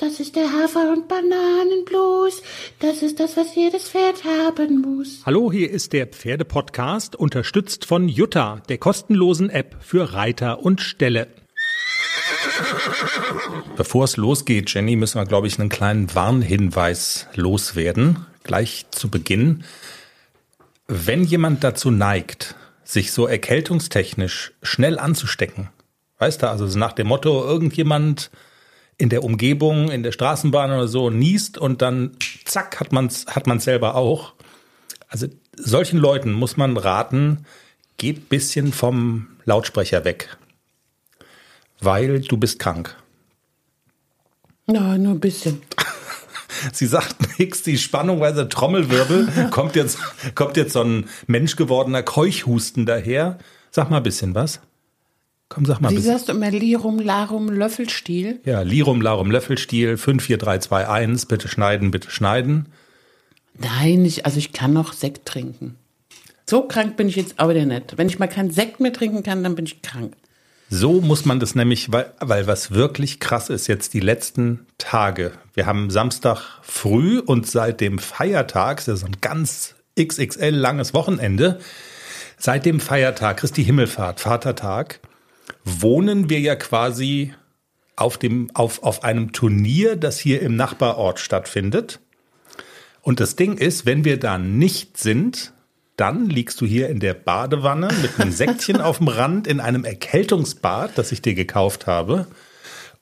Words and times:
Das 0.00 0.18
ist 0.18 0.34
der 0.34 0.50
Hafer- 0.50 0.92
und 0.94 1.08
Bananenblues. 1.08 2.42
Das 2.78 3.02
ist 3.02 3.20
das, 3.20 3.36
was 3.36 3.54
jedes 3.54 3.90
Pferd 3.90 4.24
haben 4.24 4.80
muss. 4.80 5.20
Hallo, 5.26 5.52
hier 5.52 5.70
ist 5.70 5.92
der 5.92 6.06
Pferdepodcast, 6.06 7.16
unterstützt 7.16 7.84
von 7.84 8.08
Jutta, 8.08 8.62
der 8.70 8.78
kostenlosen 8.78 9.50
App 9.50 9.76
für 9.80 10.14
Reiter 10.14 10.60
und 10.60 10.80
Ställe. 10.80 11.26
Bevor 13.76 14.04
es 14.04 14.16
losgeht, 14.16 14.72
Jenny, 14.72 14.96
müssen 14.96 15.20
wir, 15.20 15.26
glaube 15.26 15.48
ich, 15.48 15.60
einen 15.60 15.68
kleinen 15.68 16.14
Warnhinweis 16.14 17.26
loswerden. 17.34 18.24
Gleich 18.42 18.86
zu 18.92 19.10
Beginn. 19.10 19.64
Wenn 20.88 21.24
jemand 21.24 21.62
dazu 21.62 21.90
neigt, 21.90 22.54
sich 22.84 23.12
so 23.12 23.26
erkältungstechnisch 23.26 24.54
schnell 24.62 24.98
anzustecken, 24.98 25.68
weißt 26.20 26.42
du, 26.42 26.48
also 26.48 26.78
nach 26.78 26.94
dem 26.94 27.08
Motto, 27.08 27.44
irgendjemand 27.44 28.30
in 29.00 29.08
der 29.08 29.24
Umgebung, 29.24 29.90
in 29.90 30.02
der 30.02 30.12
Straßenbahn 30.12 30.70
oder 30.70 30.86
so 30.86 31.08
niest 31.08 31.56
und 31.56 31.80
dann 31.80 32.12
zack 32.44 32.80
hat 32.80 32.92
man's 32.92 33.26
hat 33.26 33.46
man's 33.46 33.64
selber 33.64 33.94
auch. 33.94 34.34
Also 35.08 35.26
solchen 35.56 35.98
Leuten 35.98 36.32
muss 36.32 36.56
man 36.56 36.76
raten, 36.76 37.46
geht 37.96 38.28
bisschen 38.28 38.72
vom 38.72 39.28
Lautsprecher 39.44 40.04
weg, 40.04 40.36
weil 41.80 42.20
du 42.20 42.36
bist 42.36 42.58
krank. 42.58 42.96
Ja, 44.66 44.96
nur 44.98 45.14
ein 45.14 45.20
bisschen. 45.20 45.62
Sie 46.72 46.86
sagt 46.86 47.38
nichts, 47.38 47.62
die 47.62 47.78
Spannung, 47.78 48.20
weil 48.20 48.34
sie 48.34 48.48
Trommelwirbel, 48.48 49.48
kommt 49.50 49.76
jetzt, 49.76 49.98
kommt 50.34 50.58
jetzt 50.58 50.74
so 50.74 50.82
ein 50.82 51.08
menschgewordener 51.26 52.02
Keuchhusten 52.02 52.84
daher. 52.84 53.38
Sag 53.70 53.88
mal 53.88 53.98
ein 53.98 54.02
bisschen 54.02 54.34
was. 54.34 54.60
Komm, 55.50 55.66
sag 55.66 55.80
mal. 55.80 55.90
Wie 55.90 55.98
sagst 55.98 56.28
du 56.28 56.32
immer 56.32 56.50
Lirum, 56.50 57.00
Larum, 57.00 57.48
Löffelstiel? 57.48 58.40
Ja, 58.44 58.62
Lirum, 58.62 59.02
Larum, 59.02 59.32
Löffelstiel, 59.32 59.98
5, 59.98 60.22
4, 60.22 60.38
3, 60.38 60.58
2, 60.58 60.88
1, 60.88 61.26
bitte 61.26 61.48
schneiden, 61.48 61.90
bitte 61.90 62.08
schneiden. 62.08 62.66
Nein, 63.58 64.04
ich, 64.04 64.24
also 64.24 64.38
ich 64.38 64.52
kann 64.52 64.72
noch 64.72 64.92
Sekt 64.92 65.26
trinken. 65.26 65.74
So 66.48 66.62
krank 66.62 66.96
bin 66.96 67.08
ich 67.08 67.16
jetzt 67.16 67.40
aber 67.40 67.52
nicht. 67.52 67.98
Wenn 67.98 68.08
ich 68.08 68.20
mal 68.20 68.28
keinen 68.28 68.52
Sekt 68.52 68.78
mehr 68.78 68.92
trinken 68.92 69.24
kann, 69.24 69.42
dann 69.42 69.56
bin 69.56 69.66
ich 69.66 69.82
krank. 69.82 70.14
So 70.68 71.00
muss 71.00 71.24
man 71.24 71.40
das 71.40 71.56
nämlich, 71.56 71.90
weil, 71.90 72.12
weil 72.20 72.46
was 72.46 72.70
wirklich 72.70 73.18
krass 73.18 73.50
ist 73.50 73.66
jetzt 73.66 73.92
die 73.92 74.00
letzten 74.00 74.66
Tage. 74.78 75.32
Wir 75.52 75.66
haben 75.66 75.90
Samstag 75.90 76.60
früh 76.62 77.18
und 77.18 77.48
seit 77.48 77.80
dem 77.80 77.98
Feiertag, 77.98 78.84
das 78.84 79.00
ist 79.00 79.04
ein 79.04 79.16
ganz 79.20 79.74
XXL 80.00 80.54
langes 80.54 80.94
Wochenende, 80.94 81.58
seit 82.38 82.66
dem 82.66 82.78
Feiertag, 82.78 83.38
Christi 83.38 83.64
Himmelfahrt, 83.64 84.20
Vatertag, 84.20 85.00
wohnen 85.64 86.30
wir 86.30 86.40
ja 86.40 86.56
quasi 86.56 87.34
auf, 87.96 88.18
dem, 88.18 88.50
auf, 88.54 88.82
auf 88.82 89.04
einem 89.04 89.32
Turnier, 89.32 89.96
das 89.96 90.18
hier 90.18 90.40
im 90.40 90.56
Nachbarort 90.56 91.18
stattfindet. 91.18 92.00
Und 93.02 93.20
das 93.20 93.36
Ding 93.36 93.58
ist, 93.58 93.86
wenn 93.86 94.04
wir 94.04 94.18
da 94.18 94.38
nicht 94.38 94.96
sind, 94.98 95.52
dann 95.96 96.30
liegst 96.30 96.60
du 96.60 96.66
hier 96.66 96.88
in 96.88 97.00
der 97.00 97.14
Badewanne 97.14 97.88
mit 98.00 98.18
einem 98.18 98.32
Säckchen 98.32 98.80
auf 98.80 98.98
dem 98.98 99.08
Rand 99.08 99.46
in 99.46 99.60
einem 99.60 99.84
Erkältungsbad, 99.84 100.96
das 100.96 101.12
ich 101.12 101.20
dir 101.20 101.34
gekauft 101.34 101.86
habe. 101.86 102.26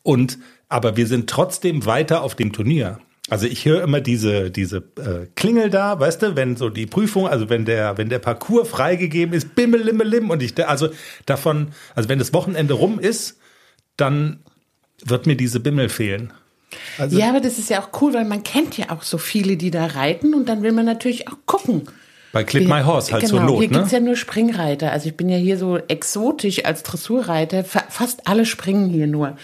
Und 0.03 0.39
aber 0.69 0.97
wir 0.97 1.07
sind 1.07 1.31
trotzdem 1.31 1.87
weiter 1.87 2.23
auf 2.23 2.35
dem 2.35 2.53
Turnier. 2.53 2.99
Also 3.31 3.47
ich 3.47 3.65
höre 3.65 3.83
immer 3.83 4.01
diese 4.01 4.51
diese 4.51 4.79
äh, 4.97 5.27
Klingel 5.35 5.71
da, 5.71 6.01
weißt 6.01 6.23
du, 6.23 6.37
wenn 6.37 6.57
so 6.57 6.71
die 6.71 6.87
Prüfung, 6.87 7.29
also 7.29 7.51
wenn 7.51 7.65
der 7.65 7.99
wenn 7.99 8.09
der 8.09 8.19
Parcours 8.19 8.69
freigegeben 8.69 9.35
ist, 9.35 9.55
bimmelimmelim 9.55 10.31
und 10.31 10.43
ich 10.43 10.67
also 10.67 10.89
davon, 11.27 11.69
also 11.95 12.09
wenn 12.09 12.19
das 12.19 12.33
Wochenende 12.33 12.75
rum 12.75 12.99
ist, 12.99 13.39
dann 13.97 14.41
wird 15.05 15.27
mir 15.27 15.37
diese 15.37 15.61
Bimmel 15.61 15.89
fehlen. 15.89 16.33
Also 16.99 17.19
ja, 17.19 17.31
aber 17.31 17.41
das 17.41 17.59
ist 17.59 17.71
ja 17.71 17.83
auch 17.83 18.01
cool, 18.01 18.15
weil 18.15 18.25
man 18.25 18.43
kennt 18.43 18.77
ja 18.77 18.91
auch 18.91 19.03
so 19.03 19.19
viele, 19.19 19.57
die 19.57 19.71
da 19.71 19.87
reiten 19.87 20.35
und 20.35 20.49
dann 20.49 20.63
will 20.63 20.73
man 20.73 20.85
natürlich 20.85 21.29
auch 21.29 21.37
gucken. 21.47 21.89
Bei 22.33 22.45
Clip 22.45 22.69
My 22.69 22.83
Horse 22.83 23.13
halt 23.13 23.25
genau, 23.25 23.39
zur 23.39 23.45
Not, 23.45 23.61
hier 23.61 23.71
ne? 23.71 23.79
gibt's 23.79 23.93
ja 23.93 24.01
nur 24.01 24.17
Springreiter. 24.17 24.93
Also 24.93 25.09
ich 25.09 25.17
bin 25.17 25.29
ja 25.29 25.39
hier 25.39 25.57
so 25.57 25.79
exotisch 25.79 26.65
als 26.65 26.83
Dressurreiter. 26.83 27.65
Fa 27.65 27.85
fast 27.89 28.27
alle 28.27 28.45
springen 28.45 28.91
hier 28.91 29.07
nur. 29.07 29.37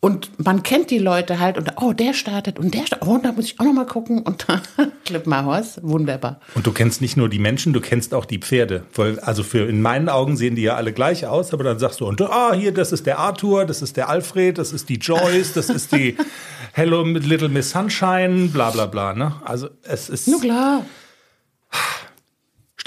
Und 0.00 0.44
man 0.44 0.62
kennt 0.62 0.92
die 0.92 0.98
Leute 0.98 1.40
halt 1.40 1.58
und 1.58 1.72
oh, 1.80 1.92
der 1.92 2.14
startet 2.14 2.60
und 2.60 2.72
der 2.72 2.86
startet. 2.86 3.08
Oh, 3.08 3.18
da 3.20 3.32
muss 3.32 3.46
ich 3.46 3.58
auch 3.58 3.64
noch 3.64 3.72
mal 3.72 3.84
gucken. 3.84 4.22
Und 4.22 4.46
Horse, 5.28 5.80
wunderbar. 5.82 6.40
Und 6.54 6.64
du 6.68 6.72
kennst 6.72 7.00
nicht 7.00 7.16
nur 7.16 7.28
die 7.28 7.40
Menschen, 7.40 7.72
du 7.72 7.80
kennst 7.80 8.14
auch 8.14 8.24
die 8.24 8.38
Pferde. 8.38 8.84
Weil, 8.94 9.18
also 9.18 9.42
für 9.42 9.68
in 9.68 9.82
meinen 9.82 10.08
Augen 10.08 10.36
sehen 10.36 10.54
die 10.54 10.62
ja 10.62 10.76
alle 10.76 10.92
gleich 10.92 11.26
aus, 11.26 11.52
aber 11.52 11.64
dann 11.64 11.80
sagst 11.80 11.98
du, 11.98 12.06
und 12.06 12.20
ah, 12.22 12.52
hier, 12.52 12.72
das 12.72 12.92
ist 12.92 13.06
der 13.06 13.18
Arthur, 13.18 13.64
das 13.64 13.82
ist 13.82 13.96
der 13.96 14.08
Alfred, 14.08 14.58
das 14.58 14.72
ist 14.72 14.88
die 14.88 14.98
Joyce, 14.98 15.54
das 15.54 15.68
ist 15.68 15.90
die 15.90 16.16
Hello 16.72 17.02
Little 17.02 17.48
Miss 17.48 17.70
Sunshine, 17.70 18.50
bla 18.52 18.70
bla 18.70 18.86
bla. 18.86 19.14
Ne? 19.14 19.34
Also 19.44 19.68
es 19.82 20.08
ist. 20.08 20.28
Nur 20.28 20.40
klar. 20.40 20.84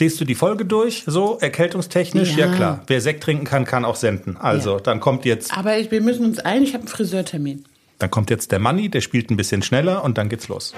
Stehst 0.02 0.20
du 0.20 0.26
die 0.26 0.34
Folge 0.34 0.66
durch, 0.66 1.04
so 1.06 1.38
erkältungstechnisch? 1.42 2.36
Ja, 2.36 2.48
Ja. 2.48 2.56
klar. 2.56 2.84
Wer 2.88 3.02
Sekt 3.02 3.22
trinken 3.22 3.46
kann, 3.46 3.66
kann 3.66 3.86
auch 3.86 3.96
senden. 3.96 4.36
Also, 4.36 4.78
Ja. 4.78 4.80
dann 4.80 5.00
kommt 5.00 5.26
jetzt, 5.26 5.56
Aber 5.56 5.78
ich, 5.78 5.92
wir 5.92 6.02
müssen 6.02 6.26
uns 6.26 6.40
ein, 6.40 6.64
ich 6.64 6.70
habe 6.74 6.80
einen 6.80 6.88
Friseurtermin. 6.88 7.66
dann 8.00 8.10
kommt 8.10 8.32
jetzt 8.32 8.52
der 8.52 8.58
Manni, 8.58 8.90
der 8.90 9.02
spielt 9.02 9.30
ein 9.30 9.38
bisschen 9.38 9.62
schneller 9.62 10.04
und 10.04 10.18
dann 10.18 10.28
geht's 10.28 10.48
los. 10.48 10.74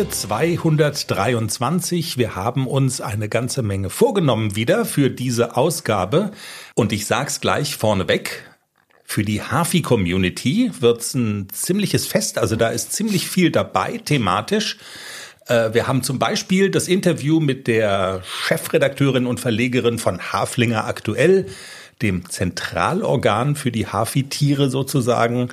Folge 0.00 0.12
223. 0.12 2.16
Wir 2.16 2.34
haben 2.34 2.66
uns 2.66 3.02
eine 3.02 3.28
ganze 3.28 3.60
Menge 3.60 3.90
vorgenommen 3.90 4.56
wieder 4.56 4.86
für 4.86 5.10
diese 5.10 5.58
Ausgabe. 5.58 6.30
Und 6.74 6.94
ich 6.94 7.04
sag's 7.04 7.42
gleich 7.42 7.76
vorneweg. 7.76 8.50
Für 9.04 9.24
die 9.24 9.42
Hafi-Community 9.42 10.70
wird's 10.80 11.12
ein 11.12 11.48
ziemliches 11.52 12.06
Fest. 12.06 12.38
Also 12.38 12.56
da 12.56 12.70
ist 12.70 12.94
ziemlich 12.94 13.28
viel 13.28 13.50
dabei, 13.50 13.98
thematisch. 13.98 14.78
Äh, 15.48 15.74
Wir 15.74 15.86
haben 15.86 16.02
zum 16.02 16.18
Beispiel 16.18 16.70
das 16.70 16.88
Interview 16.88 17.38
mit 17.38 17.66
der 17.66 18.22
Chefredakteurin 18.24 19.26
und 19.26 19.38
Verlegerin 19.38 19.98
von 19.98 20.32
Haflinger 20.32 20.86
Aktuell, 20.86 21.44
dem 22.00 22.26
Zentralorgan 22.26 23.54
für 23.54 23.70
die 23.70 23.86
Hafi-Tiere 23.86 24.70
sozusagen. 24.70 25.50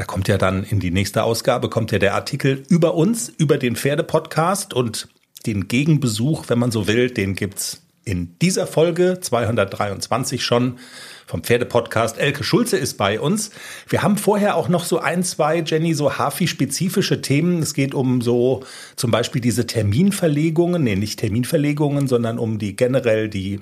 Da 0.00 0.06
kommt 0.06 0.28
ja 0.28 0.38
dann 0.38 0.64
in 0.64 0.80
die 0.80 0.90
nächste 0.90 1.24
Ausgabe, 1.24 1.68
kommt 1.68 1.92
ja 1.92 1.98
der 1.98 2.14
Artikel 2.14 2.62
über 2.70 2.94
uns, 2.94 3.28
über 3.36 3.58
den 3.58 3.76
Pferdepodcast 3.76 4.72
und 4.72 5.08
den 5.44 5.68
Gegenbesuch, 5.68 6.44
wenn 6.48 6.58
man 6.58 6.70
so 6.70 6.86
will, 6.86 7.10
den 7.10 7.34
gibt's 7.34 7.82
in 8.02 8.34
dieser 8.38 8.66
Folge 8.66 9.18
223 9.20 10.42
schon 10.42 10.78
vom 11.26 11.44
Pferdepodcast. 11.44 12.16
Elke 12.16 12.44
Schulze 12.44 12.78
ist 12.78 12.96
bei 12.96 13.20
uns. 13.20 13.50
Wir 13.90 14.02
haben 14.02 14.16
vorher 14.16 14.56
auch 14.56 14.70
noch 14.70 14.86
so 14.86 15.00
ein, 15.00 15.22
zwei, 15.22 15.60
Jenny, 15.60 15.92
so 15.92 16.16
Hafi-spezifische 16.16 17.20
Themen. 17.20 17.60
Es 17.60 17.74
geht 17.74 17.92
um 17.92 18.22
so 18.22 18.62
zum 18.96 19.10
Beispiel 19.10 19.42
diese 19.42 19.66
Terminverlegungen, 19.66 20.82
nee, 20.82 20.96
nicht 20.96 21.18
Terminverlegungen, 21.18 22.08
sondern 22.08 22.38
um 22.38 22.58
die 22.58 22.74
generell 22.74 23.28
die 23.28 23.60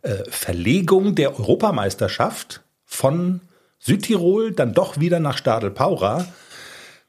äh, 0.00 0.24
Verlegung 0.30 1.14
der 1.14 1.38
Europameisterschaft 1.38 2.62
von 2.86 3.42
Südtirol 3.78 4.52
dann 4.52 4.74
doch 4.74 4.98
wieder 4.98 5.20
nach 5.20 5.38
Stadel-Paura. 5.38 6.26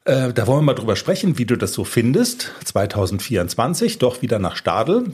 Äh, 0.06 0.34
da 0.34 0.48
wollen 0.48 0.60
wir 0.60 0.74
mal 0.74 0.74
drüber 0.74 0.96
sprechen, 0.96 1.38
wie 1.38 1.46
du 1.46 1.56
das 1.56 1.74
so 1.74 1.84
findest. 1.84 2.52
2024 2.66 4.00
doch 4.00 4.22
wieder 4.22 4.40
nach 4.40 4.56
Stadel 4.56 5.12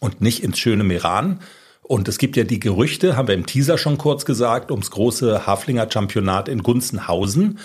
und 0.00 0.20
nicht 0.20 0.42
ins 0.42 0.58
schöne 0.58 0.84
Meran. 0.84 1.40
Und 1.82 2.08
es 2.08 2.16
gibt 2.16 2.36
ja 2.36 2.44
die 2.44 2.60
Gerüchte, 2.60 3.16
haben 3.16 3.28
wir 3.28 3.34
im 3.34 3.44
Teaser 3.44 3.76
schon 3.76 3.98
kurz 3.98 4.24
gesagt, 4.24 4.70
ums 4.70 4.90
große 4.90 5.46
Haflinger-Championat 5.46 6.48
in 6.48 6.62
Gunzenhausen. 6.62 7.58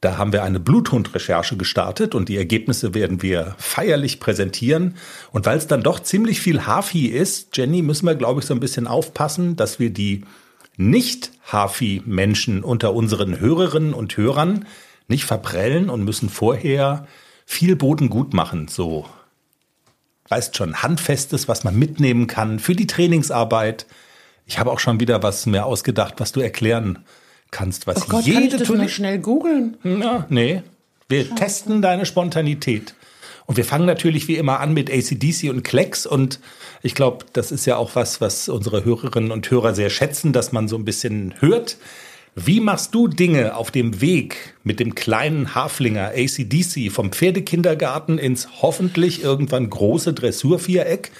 Da 0.00 0.16
haben 0.16 0.32
wir 0.32 0.42
eine 0.42 0.58
Bluthund-Recherche 0.58 1.56
gestartet 1.56 2.14
und 2.14 2.28
die 2.28 2.36
Ergebnisse 2.36 2.94
werden 2.94 3.22
wir 3.22 3.54
feierlich 3.58 4.18
präsentieren. 4.18 4.96
Und 5.30 5.46
weil 5.46 5.58
es 5.58 5.66
dann 5.66 5.82
doch 5.82 6.00
ziemlich 6.00 6.40
viel 6.40 6.66
Hafi 6.66 7.06
ist, 7.06 7.56
Jenny, 7.56 7.82
müssen 7.82 8.06
wir, 8.06 8.14
glaube 8.14 8.40
ich, 8.40 8.46
so 8.46 8.54
ein 8.54 8.60
bisschen 8.60 8.86
aufpassen, 8.86 9.56
dass 9.56 9.78
wir 9.78 9.90
die 9.90 10.24
nicht-Hafi-Menschen 10.80 12.64
unter 12.64 12.94
unseren 12.94 13.38
Hörerinnen 13.38 13.94
und 13.94 14.16
Hörern 14.16 14.66
nicht 15.08 15.24
verprellen 15.24 15.90
und 15.90 16.04
müssen 16.04 16.28
vorher 16.28 17.06
viel 17.44 17.76
Boden 17.76 18.08
gut 18.08 18.32
machen. 18.32 18.68
So, 18.68 19.06
weißt 20.28 20.56
schon, 20.56 20.82
Handfestes, 20.82 21.48
was 21.48 21.64
man 21.64 21.78
mitnehmen 21.78 22.26
kann 22.26 22.58
für 22.58 22.74
die 22.74 22.86
Trainingsarbeit. 22.86 23.86
Ich 24.46 24.58
habe 24.58 24.72
auch 24.72 24.80
schon 24.80 25.00
wieder 25.00 25.22
was 25.22 25.46
mir 25.46 25.66
ausgedacht, 25.66 26.14
was 26.18 26.32
du 26.32 26.40
erklären 26.40 27.00
kannst, 27.50 27.86
was 27.86 27.98
Oh 27.98 28.00
Gott, 28.08 28.10
kann 28.10 28.20
ich 28.20 28.26
jede 28.26 28.56
das 28.56 28.68
mal 28.68 28.88
schnell 28.88 29.18
googeln? 29.18 29.76
ja, 29.84 30.26
nee. 30.28 30.62
Wir 31.08 31.34
testen 31.34 31.82
deine 31.82 32.06
Spontanität. 32.06 32.94
Und 33.50 33.56
wir 33.56 33.64
fangen 33.64 33.86
natürlich 33.86 34.28
wie 34.28 34.36
immer 34.36 34.60
an 34.60 34.74
mit 34.74 34.92
ACDC 34.92 35.50
und 35.50 35.64
Klecks 35.64 36.06
und 36.06 36.38
ich 36.82 36.94
glaube, 36.94 37.26
das 37.32 37.50
ist 37.50 37.66
ja 37.66 37.78
auch 37.78 37.96
was, 37.96 38.20
was 38.20 38.48
unsere 38.48 38.84
Hörerinnen 38.84 39.32
und 39.32 39.50
Hörer 39.50 39.74
sehr 39.74 39.90
schätzen, 39.90 40.32
dass 40.32 40.52
man 40.52 40.68
so 40.68 40.76
ein 40.76 40.84
bisschen 40.84 41.34
hört. 41.40 41.76
Wie 42.36 42.60
machst 42.60 42.94
du 42.94 43.08
Dinge 43.08 43.56
auf 43.56 43.72
dem 43.72 44.00
Weg 44.00 44.54
mit 44.62 44.78
dem 44.78 44.94
kleinen 44.94 45.52
Haflinger 45.52 46.12
ACDC 46.14 46.92
vom 46.92 47.10
Pferdekindergarten 47.10 48.18
ins 48.18 48.62
hoffentlich 48.62 49.24
irgendwann 49.24 49.68
große 49.68 50.12
Dressurviereck? 50.12 51.10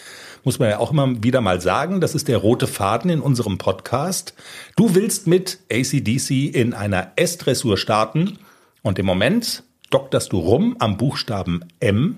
Muss 0.45 0.61
man 0.61 0.71
ja 0.71 0.79
auch 0.79 0.93
immer 0.93 1.25
wieder 1.25 1.41
mal 1.41 1.61
sagen, 1.61 2.01
das 2.01 2.15
ist 2.15 2.29
der 2.29 2.39
rote 2.39 2.69
Faden 2.69 3.11
in 3.11 3.21
unserem 3.23 3.59
Podcast. 3.59 4.35
Du 4.77 4.95
willst 4.95 5.27
mit 5.27 5.59
ACDC 5.69 6.55
in 6.55 6.75
einer 6.75 7.11
S-Dressur 7.17 7.77
starten 7.77 8.39
und 8.83 9.01
im 9.01 9.07
Moment 9.07 9.65
dokterst 9.91 10.33
du 10.33 10.39
rum 10.39 10.77
am 10.79 10.97
Buchstaben 10.97 11.65
M. 11.81 12.17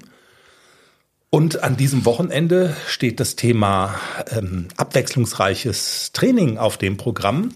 Und 1.31 1.63
an 1.63 1.77
diesem 1.77 2.05
Wochenende 2.05 2.77
steht 2.87 3.19
das 3.19 3.37
Thema 3.37 3.95
ähm, 4.31 4.69
abwechslungsreiches 4.77 6.13
Training 6.13 6.59
auf 6.59 6.77
dem 6.77 6.99
Programm. 6.99 7.55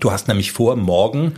Du 0.00 0.10
hast 0.10 0.26
nämlich 0.26 0.52
vor, 0.52 0.76
morgen 0.76 1.34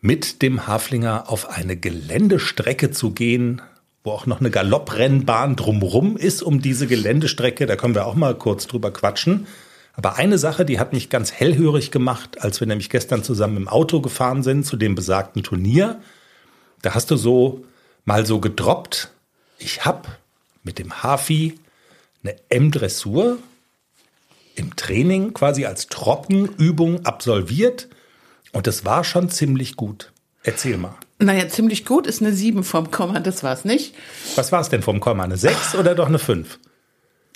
mit 0.00 0.42
dem 0.42 0.66
Haflinger 0.66 1.30
auf 1.30 1.48
eine 1.48 1.76
Geländestrecke 1.76 2.90
zu 2.90 3.12
gehen, 3.12 3.62
wo 4.02 4.10
auch 4.12 4.26
noch 4.26 4.40
eine 4.40 4.50
Galopprennbahn 4.50 5.56
drumrum 5.56 6.16
ist 6.16 6.42
um 6.42 6.60
diese 6.60 6.86
Geländestrecke. 6.86 7.66
Da 7.66 7.76
können 7.76 7.94
wir 7.94 8.06
auch 8.06 8.14
mal 8.14 8.34
kurz 8.34 8.66
drüber 8.66 8.90
quatschen. 8.90 9.46
Aber 9.94 10.16
eine 10.16 10.38
Sache, 10.38 10.64
die 10.64 10.78
hat 10.78 10.92
mich 10.92 11.10
ganz 11.10 11.32
hellhörig 11.32 11.90
gemacht, 11.90 12.42
als 12.42 12.60
wir 12.60 12.66
nämlich 12.66 12.90
gestern 12.90 13.22
zusammen 13.22 13.58
im 13.58 13.68
Auto 13.68 14.00
gefahren 14.00 14.42
sind 14.42 14.64
zu 14.64 14.76
dem 14.76 14.94
besagten 14.94 15.42
Turnier. 15.42 16.00
Da 16.82 16.94
hast 16.94 17.10
du 17.10 17.16
so 17.16 17.64
mal 18.04 18.26
so 18.26 18.40
gedroppt, 18.40 19.10
ich 19.58 19.84
hab 19.84 20.18
mit 20.62 20.78
dem 20.78 21.02
Hafi 21.02 21.58
eine 22.22 22.36
M-Dressur 22.48 23.38
im 24.54 24.76
Training 24.76 25.32
quasi 25.32 25.64
als 25.64 25.86
Trockenübung 25.86 27.06
absolviert 27.06 27.88
und 28.52 28.66
das 28.66 28.84
war 28.84 29.04
schon 29.04 29.30
ziemlich 29.30 29.76
gut. 29.76 30.12
Erzähl 30.42 30.76
mal. 30.76 30.96
Naja, 31.18 31.48
ziemlich 31.48 31.84
gut 31.84 32.06
ist 32.06 32.22
eine 32.22 32.32
7 32.32 32.64
vom 32.64 32.90
Komma, 32.90 33.20
das 33.20 33.42
war 33.42 33.52
es 33.52 33.64
nicht. 33.64 33.94
Was 34.36 34.52
war 34.52 34.60
es 34.60 34.70
denn 34.70 34.82
vom 34.82 35.00
Komma? 35.00 35.24
Eine 35.24 35.36
6 35.36 35.74
oder 35.74 35.94
doch 35.94 36.08
eine 36.08 36.18
5? 36.18 36.58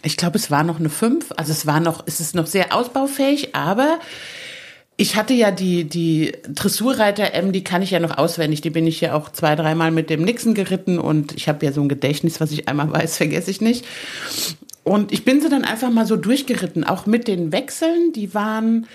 Ich 0.03 0.17
glaube, 0.17 0.39
es 0.39 0.51
war 0.51 0.65
noch 0.65 0.79
eine 0.79 0.91
5. 0.91 1.33
Also 1.37 1.53
es 1.53 1.67
war 1.67 1.81
noch, 1.81 2.05
es 2.07 2.21
ist 2.21 2.35
noch 2.35 2.47
sehr 2.47 2.75
ausbaufähig, 2.75 3.55
aber 3.55 4.01
ich 4.97 5.17
hatte 5.17 5.35
ja 5.35 5.51
die, 5.51 5.85
die 5.85 6.33
Dressurreiter 6.49 7.35
M, 7.35 7.53
die 7.53 7.65
kann 7.65 7.83
ich 7.83 7.91
ja 7.91 8.01
noch 8.01 8.17
auswendig. 8.17 8.61
Die 8.61 8.71
bin 8.71 8.87
ich 8.87 9.01
ja 9.01 9.15
auch 9.15 9.31
zwei, 9.31 9.57
dreimal 9.57 9.91
mit 9.91 10.09
dem 10.09 10.23
Nixon 10.23 10.55
geritten 10.55 10.99
und 10.99 11.35
ich 11.35 11.49
habe 11.49 11.67
ja 11.67 11.73
so 11.73 11.81
ein 11.81 11.89
Gedächtnis, 11.89 12.41
was 12.41 12.53
ich 12.53 12.69
einmal 12.69 12.93
weiß, 12.93 13.17
vergesse 13.19 13.51
ich 13.51 13.61
nicht. 13.61 13.85
Und 14.85 15.13
ich 15.13 15.25
bin 15.25 15.41
sie 15.41 15.49
dann 15.49 15.65
einfach 15.65 15.91
mal 15.91 16.07
so 16.07 16.17
durchgeritten, 16.17 16.85
auch 16.85 17.07
mit 17.07 17.27
den 17.27 17.51
Wechseln. 17.53 18.13
Die 18.13 18.35
waren 18.35 18.87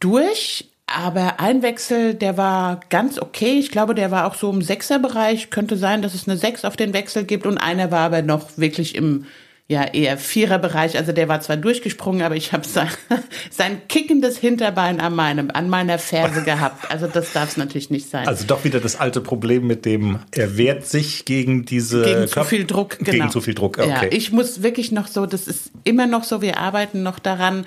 durch, 0.00 0.68
aber 0.86 1.40
ein 1.40 1.62
Wechsel, 1.62 2.14
der 2.14 2.36
war 2.36 2.80
ganz 2.90 3.18
okay. 3.18 3.58
Ich 3.58 3.70
glaube, 3.70 3.94
der 3.94 4.10
war 4.10 4.26
auch 4.26 4.34
so 4.34 4.50
im 4.50 4.62
Sechserbereich. 4.62 5.50
Könnte 5.50 5.76
sein, 5.76 6.02
dass 6.02 6.12
es 6.12 6.28
eine 6.28 6.36
Sechs 6.36 6.64
auf 6.64 6.76
den 6.76 6.92
Wechsel 6.92 7.24
gibt 7.24 7.46
und 7.46 7.56
einer 7.56 7.90
war 7.90 8.00
aber 8.00 8.20
noch 8.20 8.58
wirklich 8.58 8.94
im 8.96 9.26
ja 9.68 9.84
eher 9.84 10.16
Viererbereich. 10.16 10.96
Also 10.96 11.12
der 11.12 11.28
war 11.28 11.40
zwar 11.40 11.56
durchgesprungen, 11.56 12.22
aber 12.22 12.36
ich 12.36 12.52
habe 12.52 12.66
sein, 12.66 12.88
sein 13.50 13.80
kickendes 13.88 14.38
Hinterbein 14.38 15.00
an 15.00 15.14
meinem, 15.14 15.50
an 15.52 15.68
meiner 15.68 15.98
Ferse 15.98 16.44
gehabt. 16.44 16.90
Also 16.90 17.08
das 17.08 17.32
darf 17.32 17.50
es 17.50 17.56
natürlich 17.56 17.90
nicht 17.90 18.08
sein. 18.08 18.28
Also 18.28 18.44
doch 18.46 18.64
wieder 18.64 18.80
das 18.80 18.96
alte 18.96 19.20
Problem 19.20 19.66
mit 19.66 19.84
dem, 19.84 20.20
er 20.30 20.56
wehrt 20.56 20.86
sich 20.86 21.24
gegen 21.24 21.64
diese 21.64 22.02
gegen 22.02 22.28
zu 22.28 22.44
viel 22.44 22.64
Druck. 22.64 22.98
Genau. 22.98 23.10
Gegen 23.10 23.30
zu 23.30 23.40
viel 23.40 23.54
Druck. 23.54 23.78
Okay. 23.78 23.88
Ja, 23.88 24.02
ich 24.10 24.30
muss 24.30 24.62
wirklich 24.62 24.92
noch 24.92 25.08
so, 25.08 25.26
das 25.26 25.48
ist 25.48 25.72
immer 25.82 26.06
noch 26.06 26.22
so, 26.22 26.40
wir 26.42 26.58
arbeiten 26.58 27.02
noch 27.02 27.18
daran, 27.18 27.66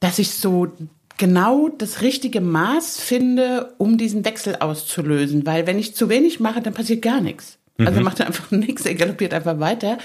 dass 0.00 0.18
ich 0.18 0.30
so 0.30 0.72
genau 1.18 1.68
das 1.68 2.00
richtige 2.00 2.40
Maß 2.40 2.98
finde, 2.98 3.74
um 3.76 3.98
diesen 3.98 4.24
Wechsel 4.24 4.56
auszulösen. 4.60 5.44
Weil 5.44 5.66
wenn 5.66 5.78
ich 5.78 5.94
zu 5.94 6.08
wenig 6.08 6.40
mache, 6.40 6.62
dann 6.62 6.72
passiert 6.72 7.02
gar 7.02 7.20
nichts. 7.20 7.58
Also 7.78 8.00
mhm. 8.00 8.04
macht 8.04 8.20
er 8.20 8.26
einfach 8.26 8.50
nichts, 8.50 8.86
er 8.86 8.94
galoppiert 8.94 9.34
einfach 9.34 9.60
weiter. 9.60 9.98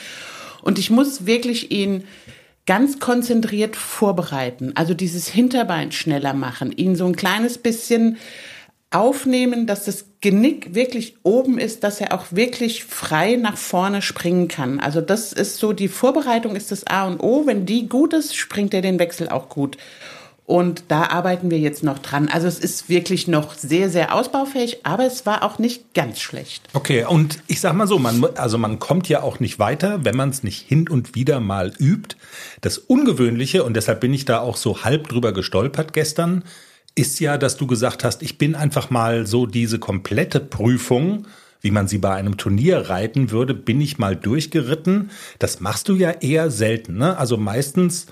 Und 0.68 0.78
ich 0.78 0.90
muss 0.90 1.26
wirklich 1.26 1.72
ihn 1.72 2.04
ganz 2.66 3.00
konzentriert 3.00 3.78
vorbereiten. 3.78 4.74
Also 4.76 4.94
dieses 4.94 5.30
Hinterbein 5.30 5.94
schneller 5.94 6.34
machen, 6.34 6.74
ihn 6.74 6.98
so 6.98 7.06
ein 7.06 7.16
kleines 7.16 7.58
bisschen 7.58 8.18
aufnehmen, 8.92 9.66
dass 9.66 9.86
das 9.86 10.08
Genick 10.20 10.76
wirklich 10.76 11.16
oben 11.24 11.58
ist, 11.58 11.86
dass 11.86 12.02
er 12.02 12.14
auch 12.14 12.26
wirklich 12.32 12.84
frei 12.84 13.38
nach 13.38 13.56
vorne 13.56 14.02
springen 14.02 14.50
kann. 14.50 14.82
Also 14.82 15.00
das 15.00 15.32
ist 15.32 15.56
so, 15.56 15.72
die 15.72 15.88
Vorbereitung 15.88 16.58
ist 16.58 16.70
das 16.74 16.86
A 16.86 17.08
und 17.08 17.22
O. 17.22 17.48
Wenn 17.48 17.66
die 17.66 17.88
gut 17.88 18.12
ist, 18.12 18.36
springt 18.36 18.74
er 18.74 18.82
den 18.82 19.00
Wechsel 19.00 19.30
auch 19.30 19.48
gut. 19.48 19.78
Und 20.48 20.86
da 20.88 21.10
arbeiten 21.10 21.52
wir 21.52 21.60
jetzt 21.60 21.84
noch 21.84 22.00
dran. 22.00 22.30
Also 22.30 22.48
es 22.48 22.58
ist 22.58 22.88
wirklich 22.88 23.28
noch 23.28 23.54
sehr, 23.54 23.90
sehr 23.90 24.16
ausbaufähig, 24.16 24.86
aber 24.86 25.06
es 25.06 25.26
war 25.26 25.44
auch 25.44 25.60
nicht 25.60 25.94
ganz 25.94 26.22
schlecht. 26.22 26.64
Okay, 26.72 27.04
und 27.04 27.40
ich 27.48 27.60
sag 27.60 27.74
mal 27.74 27.86
so, 27.86 28.00
man, 28.00 28.24
also 28.38 28.58
man 28.58 28.80
kommt 28.80 29.10
ja 29.10 29.22
auch 29.22 29.42
nicht 29.42 29.60
weiter, 29.60 30.06
wenn 30.06 30.16
man 30.16 30.30
es 30.30 30.44
nicht 30.44 30.66
hin 30.66 30.88
und 30.88 31.16
wieder 31.16 31.42
mal 31.42 31.74
übt. 31.80 32.16
Das 32.62 32.78
Ungewöhnliche, 32.78 33.66
und 33.66 33.76
deshalb 33.76 34.00
bin 34.00 34.14
ich 34.14 34.24
da 34.24 34.40
auch 34.40 34.56
so 34.56 34.86
halb 34.86 35.10
drüber 35.10 35.34
gestolpert 35.34 35.92
gestern, 35.92 36.46
ist 36.96 37.20
ja, 37.20 37.38
dass 37.38 37.58
du 37.58 37.68
gesagt 37.68 38.06
hast, 38.06 38.22
ich 38.22 38.38
bin 38.38 38.56
einfach 38.56 38.90
mal 38.90 39.28
so 39.28 39.48
diese 39.48 39.80
komplette 39.80 40.40
Prüfung 40.40 41.28
wie 41.60 41.72
man 41.72 41.88
sie 41.88 41.98
bei 41.98 42.14
einem 42.14 42.38
Turnier 42.38 42.90
reiten 42.90 43.32
würde, 43.32 43.56
bin 43.56 43.82
ich 43.82 43.98
mal 43.98 44.16
durchgeritten. 44.16 45.10
Das 45.40 45.60
machst 45.60 45.90
du 45.90 45.96
ja 45.96 46.12
eher 46.12 46.52
selten. 46.52 46.98
Ne? 46.98 47.18
Also 47.18 47.36
meistens 47.36 48.06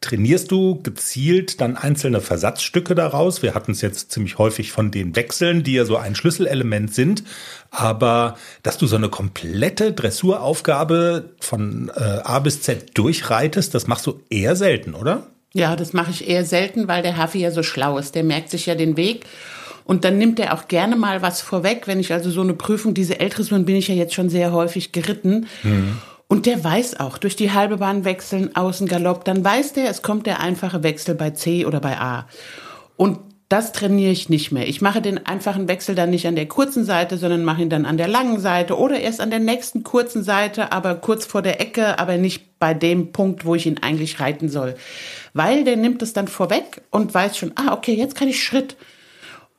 trainierst 0.00 0.50
du 0.50 0.80
gezielt 0.82 1.60
dann 1.60 1.76
einzelne 1.76 2.20
Versatzstücke 2.20 2.94
daraus? 2.94 3.42
Wir 3.42 3.54
hatten 3.54 3.72
es 3.72 3.82
jetzt 3.82 4.10
ziemlich 4.12 4.38
häufig 4.38 4.72
von 4.72 4.90
den 4.90 5.14
Wechseln, 5.14 5.62
die 5.62 5.74
ja 5.74 5.84
so 5.84 5.96
ein 5.96 6.14
Schlüsselelement 6.14 6.94
sind. 6.94 7.22
Aber 7.70 8.36
dass 8.62 8.78
du 8.78 8.86
so 8.86 8.96
eine 8.96 9.10
komplette 9.10 9.92
Dressuraufgabe 9.92 11.30
von 11.40 11.90
äh, 11.94 12.00
A 12.00 12.38
bis 12.38 12.62
Z 12.62 12.96
durchreitest, 12.96 13.74
das 13.74 13.86
machst 13.86 14.06
du 14.06 14.20
eher 14.30 14.56
selten, 14.56 14.94
oder? 14.94 15.26
Ja, 15.52 15.76
das 15.76 15.92
mache 15.92 16.10
ich 16.10 16.28
eher 16.28 16.44
selten, 16.44 16.88
weil 16.88 17.02
der 17.02 17.16
Hafi 17.16 17.38
ja 17.38 17.50
so 17.50 17.62
schlau 17.62 17.98
ist. 17.98 18.14
Der 18.14 18.24
merkt 18.24 18.50
sich 18.50 18.66
ja 18.66 18.74
den 18.74 18.96
Weg. 18.96 19.26
Und 19.84 20.04
dann 20.04 20.18
nimmt 20.18 20.38
er 20.38 20.52
auch 20.52 20.68
gerne 20.68 20.96
mal 20.96 21.22
was 21.22 21.40
vorweg. 21.40 21.86
Wenn 21.86 21.98
ich 21.98 22.12
also 22.12 22.30
so 22.30 22.42
eine 22.42 22.52
Prüfung, 22.52 22.92
diese 22.92 23.20
L-Dressuren 23.20 23.64
bin 23.64 23.76
ich 23.76 23.88
ja 23.88 23.94
jetzt 23.94 24.14
schon 24.14 24.28
sehr 24.28 24.52
häufig 24.52 24.92
geritten. 24.92 25.46
Mhm. 25.62 25.98
Und 26.28 26.44
der 26.44 26.62
weiß 26.62 27.00
auch, 27.00 27.16
durch 27.16 27.36
die 27.36 27.52
halbe 27.52 27.78
Bahn 27.78 28.04
wechseln, 28.04 28.54
Außengalopp, 28.54 29.24
dann 29.24 29.42
weiß 29.42 29.72
der, 29.72 29.88
es 29.88 30.02
kommt 30.02 30.26
der 30.26 30.40
einfache 30.40 30.82
Wechsel 30.82 31.14
bei 31.14 31.30
C 31.30 31.64
oder 31.64 31.80
bei 31.80 31.98
A. 31.98 32.26
Und 32.96 33.18
das 33.48 33.72
trainiere 33.72 34.12
ich 34.12 34.28
nicht 34.28 34.52
mehr. 34.52 34.68
Ich 34.68 34.82
mache 34.82 35.00
den 35.00 35.24
einfachen 35.24 35.68
Wechsel 35.68 35.94
dann 35.94 36.10
nicht 36.10 36.26
an 36.26 36.36
der 36.36 36.46
kurzen 36.46 36.84
Seite, 36.84 37.16
sondern 37.16 37.44
mache 37.44 37.62
ihn 37.62 37.70
dann 37.70 37.86
an 37.86 37.96
der 37.96 38.08
langen 38.08 38.40
Seite 38.40 38.76
oder 38.76 39.00
erst 39.00 39.22
an 39.22 39.30
der 39.30 39.38
nächsten 39.38 39.84
kurzen 39.84 40.22
Seite, 40.22 40.70
aber 40.70 40.96
kurz 40.96 41.24
vor 41.24 41.40
der 41.40 41.58
Ecke, 41.62 41.98
aber 41.98 42.18
nicht 42.18 42.58
bei 42.58 42.74
dem 42.74 43.10
Punkt, 43.10 43.46
wo 43.46 43.54
ich 43.54 43.64
ihn 43.64 43.78
eigentlich 43.78 44.20
reiten 44.20 44.50
soll. 44.50 44.74
Weil 45.32 45.64
der 45.64 45.76
nimmt 45.78 46.02
es 46.02 46.12
dann 46.12 46.28
vorweg 46.28 46.82
und 46.90 47.14
weiß 47.14 47.38
schon, 47.38 47.52
ah, 47.54 47.72
okay, 47.72 47.94
jetzt 47.94 48.16
kann 48.16 48.28
ich 48.28 48.44
Schritt. 48.44 48.76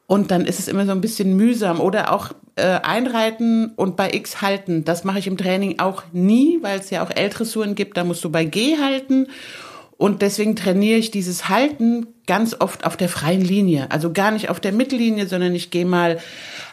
Und 0.05 0.29
dann 0.29 0.45
ist 0.45 0.59
es 0.59 0.67
immer 0.67 0.85
so 0.85 0.91
ein 0.91 1.01
bisschen 1.01 1.35
mühsam. 1.35 1.79
Oder 1.79 2.13
auch 2.13 2.29
äh, 2.59 2.79
einreiten 2.83 3.71
und 3.75 3.95
bei 3.95 4.11
X 4.13 4.41
halten. 4.41 4.85
Das 4.85 5.03
mache 5.03 5.19
ich 5.19 5.27
im 5.27 5.37
Training 5.37 5.79
auch 5.79 6.03
nie, 6.11 6.59
weil 6.61 6.79
es 6.79 6.89
ja 6.89 7.03
auch 7.03 7.09
L-Dressuren 7.09 7.75
gibt. 7.75 7.97
Da 7.97 8.03
musst 8.03 8.23
du 8.23 8.29
bei 8.29 8.45
G 8.45 8.77
halten. 8.77 9.27
Und 9.97 10.21
deswegen 10.21 10.55
trainiere 10.55 10.97
ich 10.97 11.11
dieses 11.11 11.49
Halten 11.49 12.07
ganz 12.25 12.55
oft 12.57 12.85
auf 12.85 12.95
der 12.95 13.09
freien 13.09 13.41
Linie. 13.41 13.87
Also 13.89 14.13
gar 14.13 14.31
nicht 14.31 14.49
auf 14.49 14.59
der 14.59 14.71
Mittellinie, 14.71 15.27
sondern 15.27 15.53
ich 15.55 15.71
gehe 15.71 15.85
mal 15.85 16.19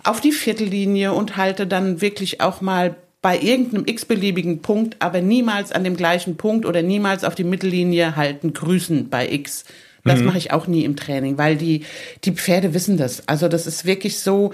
auf 0.05 0.21
die 0.21 0.33
Viertellinie 0.33 1.13
und 1.13 1.37
halte 1.37 1.67
dann 1.67 2.01
wirklich 2.01 2.41
auch 2.41 2.61
mal 2.61 2.95
bei 3.23 3.41
irgendeinem 3.41 3.85
x-beliebigen 3.87 4.63
Punkt, 4.63 4.97
aber 5.01 5.21
niemals 5.21 5.73
an 5.73 5.83
dem 5.83 5.97
gleichen 5.97 6.37
Punkt 6.37 6.65
oder 6.67 6.83
niemals 6.83 7.25
auf 7.25 7.35
die 7.35 7.43
Mittellinie 7.43 8.15
halten, 8.15 8.53
grüßen 8.53 9.09
bei 9.09 9.29
X. 9.29 9.65
Das 10.05 10.21
mhm. 10.21 10.27
mache 10.27 10.39
ich 10.39 10.53
auch 10.53 10.69
nie 10.69 10.85
im 10.85 10.95
Training, 10.95 11.37
weil 11.37 11.57
die, 11.57 11.83
die 12.23 12.31
Pferde 12.31 12.75
wissen 12.75 12.97
das. 12.97 13.27
Also 13.27 13.49
das 13.49 13.67
ist 13.67 13.85
wirklich 13.85 14.21
so, 14.21 14.53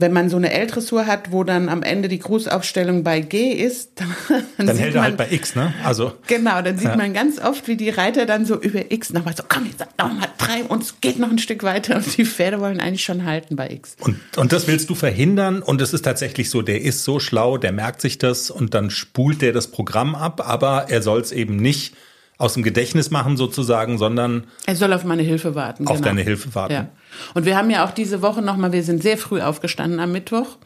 wenn 0.00 0.12
man 0.12 0.30
so 0.30 0.38
eine 0.38 0.50
L-Dressur 0.50 1.06
hat, 1.06 1.30
wo 1.30 1.44
dann 1.44 1.68
am 1.68 1.82
Ende 1.82 2.08
die 2.08 2.18
Grußaufstellung 2.18 3.04
bei 3.04 3.20
G 3.20 3.52
ist, 3.52 3.92
dann, 4.56 4.66
dann 4.66 4.76
hält 4.76 4.94
er 4.94 5.02
halt 5.02 5.16
bei 5.18 5.30
X, 5.30 5.54
ne? 5.54 5.74
Also 5.84 6.12
genau, 6.26 6.62
dann 6.62 6.78
sieht 6.78 6.88
ja. 6.88 6.96
man 6.96 7.12
ganz 7.12 7.38
oft, 7.38 7.68
wie 7.68 7.76
die 7.76 7.90
Reiter 7.90 8.24
dann 8.24 8.46
so 8.46 8.58
über 8.58 8.90
X 8.90 9.12
nochmal 9.12 9.36
so, 9.36 9.42
komm, 9.46 9.66
jetzt 9.66 9.84
nochmal 9.98 10.28
drei 10.38 10.64
und 10.64 10.82
es 10.82 11.00
geht 11.00 11.18
noch 11.18 11.30
ein 11.30 11.38
Stück 11.38 11.62
weiter 11.62 11.96
und 11.96 12.16
die 12.16 12.24
Pferde 12.24 12.60
wollen 12.60 12.80
eigentlich 12.80 13.04
schon 13.04 13.24
halten 13.24 13.56
bei 13.56 13.70
X. 13.70 13.96
Und, 14.00 14.18
und 14.36 14.52
das 14.52 14.66
willst 14.66 14.88
du 14.88 14.94
verhindern 14.94 15.62
und 15.62 15.82
es 15.82 15.92
ist 15.92 16.02
tatsächlich 16.02 16.48
so, 16.48 16.62
der 16.62 16.80
ist 16.80 17.04
so 17.04 17.20
schlau, 17.20 17.58
der 17.58 17.72
merkt 17.72 18.00
sich 18.00 18.16
das 18.16 18.50
und 18.50 18.72
dann 18.74 18.90
spult 18.90 19.42
der 19.42 19.52
das 19.52 19.68
Programm 19.68 20.14
ab, 20.14 20.48
aber 20.48 20.86
er 20.88 21.02
soll 21.02 21.20
es 21.20 21.32
eben 21.32 21.56
nicht 21.56 21.94
aus 22.40 22.54
dem 22.54 22.62
Gedächtnis 22.62 23.10
machen 23.10 23.36
sozusagen, 23.36 23.98
sondern 23.98 24.44
er 24.64 24.74
soll 24.74 24.94
auf 24.94 25.04
meine 25.04 25.22
Hilfe 25.22 25.54
warten. 25.54 25.86
Auf 25.86 25.96
genau. 25.96 26.08
deine 26.08 26.22
Hilfe 26.22 26.54
warten. 26.54 26.72
Ja. 26.72 26.88
Und 27.34 27.44
wir 27.44 27.54
haben 27.54 27.68
ja 27.68 27.84
auch 27.84 27.90
diese 27.90 28.22
Woche 28.22 28.40
nochmal, 28.40 28.72
wir 28.72 28.82
sind 28.82 29.02
sehr 29.02 29.18
früh 29.18 29.42
aufgestanden 29.42 30.00
am 30.00 30.12
Mittwoch, 30.12 30.56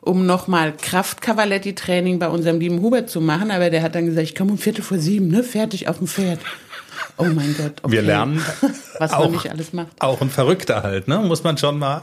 um 0.00 0.26
nochmal 0.26 0.72
Kraft-Cavaletti-Training 0.76 2.20
bei 2.20 2.28
unserem 2.28 2.60
lieben 2.60 2.80
Hubert 2.82 3.10
zu 3.10 3.20
machen. 3.20 3.50
Aber 3.50 3.68
der 3.68 3.82
hat 3.82 3.96
dann 3.96 4.06
gesagt, 4.06 4.28
ich 4.28 4.36
komme 4.36 4.52
um 4.52 4.58
Viertel 4.58 4.82
vor 4.84 4.98
sieben, 4.98 5.26
ne, 5.26 5.42
fertig 5.42 5.88
auf 5.88 5.98
dem 5.98 6.06
Pferd. 6.06 6.38
Oh 7.16 7.24
mein 7.24 7.56
Gott. 7.58 7.80
Okay. 7.82 7.94
Wir 7.94 8.02
lernen, 8.02 8.40
was 9.00 9.12
auch, 9.12 9.24
man 9.24 9.32
nicht 9.32 9.50
alles 9.50 9.72
macht. 9.72 10.00
Auch 10.00 10.20
ein 10.20 10.30
Verrückter 10.30 10.84
halt, 10.84 11.08
ne? 11.08 11.18
Muss 11.18 11.42
man 11.42 11.58
schon 11.58 11.80
mal 11.80 12.00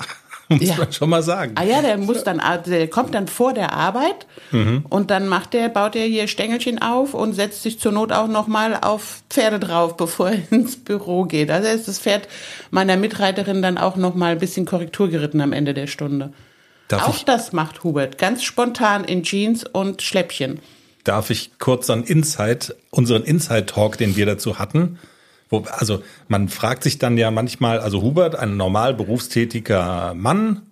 muss 0.60 0.68
ja. 0.68 0.76
man 0.78 0.92
schon 0.92 1.10
mal 1.10 1.24
sagen. 1.24 1.54
Ah 1.56 1.64
ja, 1.64 1.82
der 1.82 1.98
muss 1.98 2.24
dann, 2.24 2.42
der 2.66 2.88
kommt 2.90 3.14
dann 3.16 3.28
vor 3.28 3.54
der 3.54 3.74
Arbeit 3.74 4.28
mhm. 4.52 4.86
und 4.90 5.10
dann 5.10 5.28
macht 5.28 5.54
der, 5.54 5.70
baut 5.70 5.96
er 5.96 6.06
hier 6.06 6.28
Stängelchen 6.28 6.82
auf 6.82 7.14
und 7.14 7.34
setzt 7.34 7.64
sich 7.64 7.80
zur 7.80 7.92
Not 7.92 8.12
auch 8.12 8.28
nochmal 8.28 8.78
auf 8.82 9.24
Pferde 9.30 9.60
drauf, 9.60 9.98
bevor 10.02 10.32
er 10.32 10.52
ins 10.52 10.76
Büro 10.76 11.24
geht. 11.24 11.50
Also 11.50 11.70
ist 11.70 11.88
das 11.88 12.00
Pferd 12.00 12.28
meiner 12.70 12.98
Mitreiterin 12.98 13.62
dann 13.62 13.78
auch 13.78 13.96
nochmal 13.96 14.34
ein 14.34 14.40
bisschen 14.40 14.66
Korrektur 14.66 15.10
geritten 15.10 15.42
am 15.42 15.54
Ende 15.54 15.74
der 15.74 15.88
Stunde. 15.88 16.34
Darf 16.88 17.08
auch 17.08 17.24
das 17.24 17.54
macht 17.54 17.86
Hubert, 17.86 18.18
ganz 18.18 18.44
spontan 18.44 19.06
in 19.06 19.24
Jeans 19.24 19.64
und 19.64 20.02
Schläppchen. 20.02 20.60
Darf 21.06 21.30
ich 21.30 21.52
kurz 21.58 21.90
einen 21.90 22.04
Insight, 22.04 22.76
unseren 22.90 23.24
Inside-Talk, 23.24 23.98
den 23.98 24.18
wir 24.18 24.26
dazu 24.26 24.60
hatten, 24.60 25.00
wo, 25.52 25.64
also 25.70 26.02
man 26.28 26.50
fragt 26.50 26.82
sich 26.82 26.98
dann 26.98 27.18
ja 27.18 27.30
manchmal, 27.30 27.80
also 27.80 28.02
Hubert, 28.02 28.36
ein 28.36 28.58
normal 28.58 28.96
berufstätiger 28.96 30.14
Mann, 30.16 30.64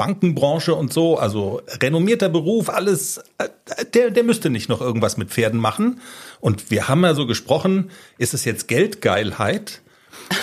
Bankenbranche 0.00 0.74
und 0.74 0.94
so, 0.94 1.18
also 1.18 1.60
renommierter 1.82 2.30
Beruf, 2.30 2.70
alles, 2.70 3.18
äh, 3.36 3.48
der, 3.92 4.10
der 4.10 4.24
müsste 4.24 4.48
nicht 4.48 4.70
noch 4.70 4.80
irgendwas 4.80 5.18
mit 5.18 5.28
Pferden 5.28 5.60
machen. 5.60 6.00
Und 6.40 6.70
wir 6.70 6.88
haben 6.88 7.04
ja 7.04 7.12
so 7.12 7.26
gesprochen, 7.26 7.90
ist 8.16 8.32
es 8.32 8.46
jetzt 8.46 8.66
Geldgeilheit? 8.66 9.82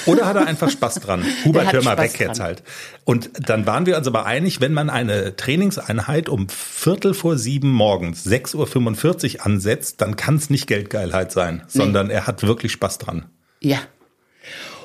Oder 0.05 0.27
hat 0.27 0.35
er 0.35 0.45
einfach 0.45 0.69
Spaß 0.69 0.95
dran? 0.95 1.25
Hubert, 1.43 1.73
hör 1.73 1.83
mal 1.83 1.93
Spaß 1.93 2.03
weg 2.03 2.17
dran. 2.17 2.27
jetzt 2.27 2.39
halt. 2.39 2.63
Und 3.03 3.31
dann 3.49 3.65
waren 3.65 3.87
wir 3.87 3.97
uns 3.97 4.05
aber 4.05 4.27
einig, 4.27 4.61
wenn 4.61 4.73
man 4.73 4.91
eine 4.91 5.35
Trainingseinheit 5.35 6.29
um 6.29 6.49
Viertel 6.49 7.15
vor 7.15 7.37
sieben 7.37 7.71
morgens, 7.71 8.27
6.45 8.27 9.37
Uhr 9.37 9.45
ansetzt, 9.47 10.01
dann 10.01 10.15
kann 10.15 10.35
es 10.35 10.51
nicht 10.51 10.67
Geldgeilheit 10.67 11.31
sein, 11.31 11.63
sondern 11.67 12.07
nee. 12.07 12.13
er 12.13 12.27
hat 12.27 12.43
wirklich 12.43 12.73
Spaß 12.73 12.99
dran. 12.99 13.25
Ja. 13.61 13.79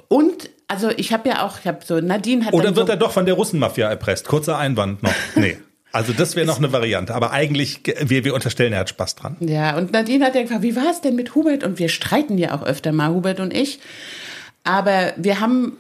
Und 0.09 0.51
also 0.69 0.91
ich 0.91 1.13
habe 1.13 1.29
ja 1.29 1.45
auch, 1.45 1.59
ich 1.59 1.67
habe 1.67 1.81
so 1.85 2.01
Nadine 2.01 2.47
hat 2.47 2.55
Oder 2.55 2.77
wird 2.77 2.87
so 2.87 2.93
er 2.93 2.97
doch 2.97 3.13
von 3.13 3.27
der 3.27 3.35
Russenmafia 3.35 3.89
erpresst? 3.89 4.27
Kurzer 4.27 4.59
Einwand 4.59 5.03
noch. 5.03 5.15
Nee. 5.37 5.59
Also 5.95 6.15
das 6.15 6.37
wäre 6.37 6.47
noch 6.47 6.57
eine 6.57 6.73
Variante, 6.73 7.15
aber 7.15 7.33
eigentlich, 7.33 7.81
wir, 8.01 8.25
wir 8.25 8.33
unterstellen, 8.33 8.73
er 8.73 8.81
hat 8.81 8.89
Spaß 8.89 9.15
dran. 9.15 9.37
Ja, 9.41 9.77
und 9.77 9.93
Nadine 9.93 10.25
hat 10.25 10.35
ja 10.35 10.41
gefragt, 10.41 10.63
wie 10.63 10.75
war 10.75 10.91
es 10.91 11.03
denn 11.03 11.15
mit 11.15 11.35
Hubert? 11.35 11.65
Und 11.65 11.79
wir 11.79 11.91
streiten 11.91 12.39
ja 12.39 12.55
auch 12.55 12.63
öfter 12.63 12.93
mal, 12.93 13.11
Hubert 13.11 13.41
und 13.41 13.53
ich. 13.55 13.79
Aber 14.65 15.13
wir 15.19 15.41
haben 15.41 15.77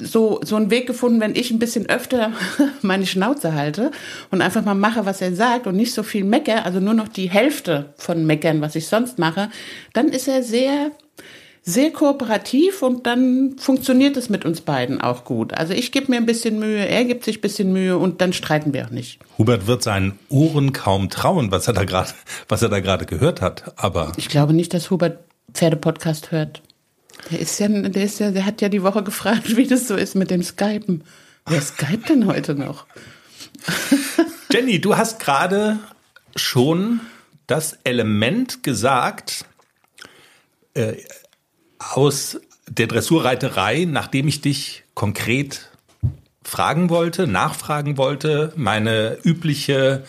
so, 0.00 0.40
so 0.42 0.56
einen 0.56 0.70
Weg 0.70 0.86
gefunden, 0.86 1.20
wenn 1.20 1.36
ich 1.36 1.50
ein 1.50 1.58
bisschen 1.58 1.88
öfter 1.88 2.32
meine 2.82 3.06
Schnauze 3.06 3.54
halte 3.54 3.90
und 4.30 4.42
einfach 4.42 4.64
mal 4.64 4.74
mache, 4.74 5.06
was 5.06 5.20
er 5.20 5.34
sagt 5.34 5.66
und 5.66 5.76
nicht 5.76 5.94
so 5.94 6.02
viel 6.02 6.24
mecker, 6.24 6.66
also 6.66 6.80
nur 6.80 6.94
noch 6.94 7.08
die 7.08 7.30
Hälfte 7.30 7.92
von 7.96 8.26
meckern, 8.26 8.60
was 8.60 8.74
ich 8.74 8.88
sonst 8.88 9.18
mache, 9.18 9.48
dann 9.92 10.08
ist 10.08 10.28
er 10.28 10.42
sehr 10.42 10.90
sehr 11.64 11.92
kooperativ 11.92 12.82
und 12.82 13.06
dann 13.06 13.56
funktioniert 13.56 14.16
es 14.16 14.28
mit 14.28 14.44
uns 14.44 14.62
beiden 14.62 15.00
auch 15.00 15.24
gut. 15.24 15.54
Also 15.54 15.72
ich 15.72 15.92
gebe 15.92 16.10
mir 16.10 16.16
ein 16.16 16.26
bisschen 16.26 16.58
Mühe, 16.58 16.86
er 16.86 17.04
gibt 17.04 17.24
sich 17.24 17.38
ein 17.38 17.40
bisschen 17.40 17.72
Mühe 17.72 17.96
und 17.96 18.20
dann 18.20 18.32
streiten 18.32 18.74
wir 18.74 18.86
auch 18.86 18.90
nicht. 18.90 19.20
Hubert 19.38 19.68
wird 19.68 19.82
seinen 19.82 20.18
Ohren 20.28 20.72
kaum 20.72 21.08
trauen, 21.08 21.52
was 21.52 21.68
er 21.68 21.74
da 21.74 21.84
gerade, 21.84 22.10
was 22.48 22.62
er 22.62 22.68
da 22.68 22.80
gerade 22.80 23.06
gehört 23.06 23.40
hat. 23.40 23.72
Aber 23.76 24.12
ich 24.16 24.28
glaube 24.28 24.54
nicht, 24.54 24.74
dass 24.74 24.90
Hubert 24.90 25.20
Pferdepodcast 25.54 26.32
hört. 26.32 26.62
Der 27.30 27.38
ist 27.38 27.60
ja, 27.60 27.68
der 27.68 28.04
ist 28.04 28.18
ja, 28.18 28.32
der 28.32 28.44
hat 28.44 28.60
ja 28.60 28.68
die 28.68 28.82
Woche 28.82 29.04
gefragt, 29.04 29.56
wie 29.56 29.66
das 29.66 29.86
so 29.86 29.94
ist 29.94 30.16
mit 30.16 30.30
dem 30.30 30.42
Skypen. 30.42 31.04
Wer 31.46 31.60
Skype 31.60 32.06
denn 32.08 32.26
heute 32.26 32.54
noch? 32.54 32.86
Jenny, 34.52 34.80
du 34.80 34.96
hast 34.96 35.20
gerade 35.20 35.78
schon 36.34 37.00
das 37.46 37.78
Element 37.84 38.62
gesagt, 38.64 39.44
äh, 40.74 40.94
aus 41.90 42.40
der 42.68 42.86
Dressurreiterei, 42.86 43.86
nachdem 43.88 44.28
ich 44.28 44.40
dich 44.40 44.84
konkret 44.94 45.70
fragen 46.42 46.90
wollte, 46.90 47.26
nachfragen 47.26 47.96
wollte, 47.96 48.52
meine 48.56 49.18
übliche 49.24 50.04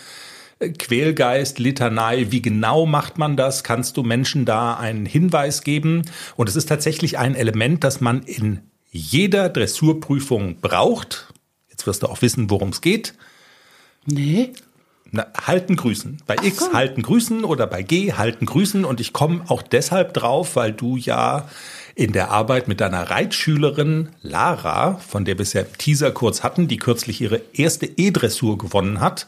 Quälgeist-Litanei, 0.60 2.32
wie 2.32 2.42
genau 2.42 2.86
macht 2.86 3.18
man 3.18 3.36
das? 3.36 3.64
Kannst 3.64 3.98
du 3.98 4.04
Menschen 4.04 4.46
da 4.46 4.76
einen 4.76 5.06
Hinweis 5.06 5.64
geben? 5.64 6.04
Und 6.36 6.50
es 6.50 6.56
ist 6.56 6.70
tatsächlich 6.70 7.18
ein 7.18 7.36
Element, 7.36 7.84
das 7.84 8.02
man 8.02 8.24
in 8.24 8.62
jeder 8.92 9.50
Dressurprüfung 9.50 10.62
braucht. 10.62 11.34
Jetzt 11.70 11.88
wirst 11.88 12.04
du 12.04 12.08
auch 12.08 12.22
wissen, 12.22 12.50
worum 12.50 12.70
es 12.70 12.82
geht. 12.82 13.16
Nee. 14.06 14.54
Na, 15.16 15.28
halten 15.46 15.76
grüßen. 15.76 16.18
Bei 16.26 16.38
Ach 16.40 16.44
X 16.44 16.58
so. 16.58 16.74
halten 16.74 17.04
grüßen 17.04 17.44
oder 17.44 17.68
bei 17.68 17.84
G 17.84 18.14
halten 18.14 18.48
grüßen. 18.48 18.84
Und 18.84 19.00
ich 19.00 19.14
komme 19.14 19.44
auch 19.48 19.62
deshalb 19.62 20.16
drauf, 20.16 20.56
weil 20.56 20.72
du 20.72 20.98
ja 20.98 21.48
in 21.94 22.14
der 22.14 22.32
Arbeit 22.32 22.68
mit 22.68 22.82
deiner 22.82 23.12
Reitschülerin 23.12 24.10
Lara, 24.24 24.96
von 24.96 25.24
der 25.24 25.38
wir 25.38 25.44
es 25.44 25.54
ja 25.54 25.62
im 25.62 25.78
Teaser 25.78 26.10
kurz 26.10 26.42
hatten, 26.42 26.68
die 26.68 26.78
kürzlich 26.78 27.22
ihre 27.22 27.42
erste 27.54 27.86
E-Dressur 27.86 28.58
gewonnen 28.58 29.02
hat, 29.02 29.28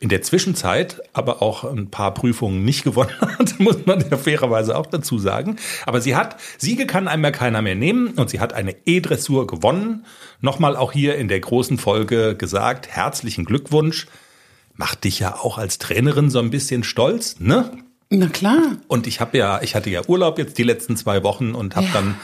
in 0.00 0.08
der 0.08 0.22
Zwischenzeit 0.22 1.00
aber 1.12 1.42
auch 1.42 1.62
ein 1.62 1.90
paar 1.90 2.12
Prüfungen 2.12 2.64
nicht 2.64 2.82
gewonnen 2.82 3.14
hat, 3.20 3.60
muss 3.60 3.86
man 3.86 4.04
ja 4.10 4.16
fairerweise 4.16 4.76
auch 4.76 4.86
dazu 4.86 5.20
sagen. 5.20 5.58
Aber 5.86 6.00
sie 6.00 6.16
hat, 6.16 6.40
Siege 6.58 6.86
kann 6.86 7.06
einem 7.06 7.22
ja 7.22 7.30
keiner 7.30 7.62
mehr 7.62 7.76
nehmen 7.76 8.08
und 8.16 8.30
sie 8.30 8.40
hat 8.40 8.52
eine 8.52 8.74
E-Dressur 8.84 9.46
gewonnen. 9.46 10.06
Nochmal 10.40 10.74
auch 10.74 10.90
hier 10.90 11.14
in 11.14 11.28
der 11.28 11.38
großen 11.38 11.78
Folge 11.78 12.34
gesagt, 12.34 12.88
herzlichen 12.88 13.44
Glückwunsch 13.44 14.08
macht 14.74 15.04
dich 15.04 15.18
ja 15.20 15.36
auch 15.36 15.58
als 15.58 15.78
Trainerin 15.78 16.30
so 16.30 16.38
ein 16.38 16.50
bisschen 16.50 16.84
stolz, 16.84 17.36
ne? 17.38 17.70
Na 18.10 18.28
klar. 18.28 18.60
Und 18.88 19.06
ich 19.06 19.20
habe 19.20 19.38
ja, 19.38 19.62
ich 19.62 19.74
hatte 19.74 19.90
ja 19.90 20.02
Urlaub 20.06 20.38
jetzt 20.38 20.58
die 20.58 20.62
letzten 20.62 20.96
zwei 20.96 21.22
Wochen 21.22 21.54
und 21.54 21.76
habe 21.76 21.86
ja. 21.86 21.92
dann. 21.92 22.16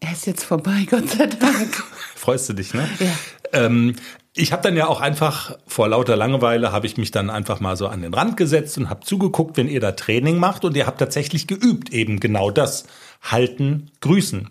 Er 0.00 0.12
ist 0.12 0.26
jetzt 0.26 0.44
vorbei, 0.44 0.86
Gott 0.90 1.08
sei 1.08 1.26
Dank. 1.26 1.82
Freust 2.14 2.48
du 2.48 2.52
dich, 2.52 2.74
ne? 2.74 2.88
Ja. 2.98 3.12
Ähm, 3.52 3.96
ich 4.34 4.52
habe 4.52 4.62
dann 4.62 4.76
ja 4.76 4.86
auch 4.86 5.00
einfach 5.00 5.58
vor 5.66 5.88
lauter 5.88 6.16
Langeweile 6.16 6.72
habe 6.72 6.86
ich 6.86 6.96
mich 6.96 7.10
dann 7.10 7.28
einfach 7.28 7.60
mal 7.60 7.76
so 7.76 7.88
an 7.88 8.00
den 8.00 8.14
Rand 8.14 8.38
gesetzt 8.38 8.78
und 8.78 8.88
habe 8.88 9.04
zugeguckt, 9.04 9.58
wenn 9.58 9.68
ihr 9.68 9.80
da 9.80 9.92
Training 9.92 10.38
macht 10.38 10.64
und 10.64 10.74
ihr 10.74 10.86
habt 10.86 10.98
tatsächlich 10.98 11.46
geübt 11.46 11.90
eben 11.90 12.18
genau 12.18 12.50
das 12.50 12.84
halten, 13.20 13.90
grüßen 14.00 14.48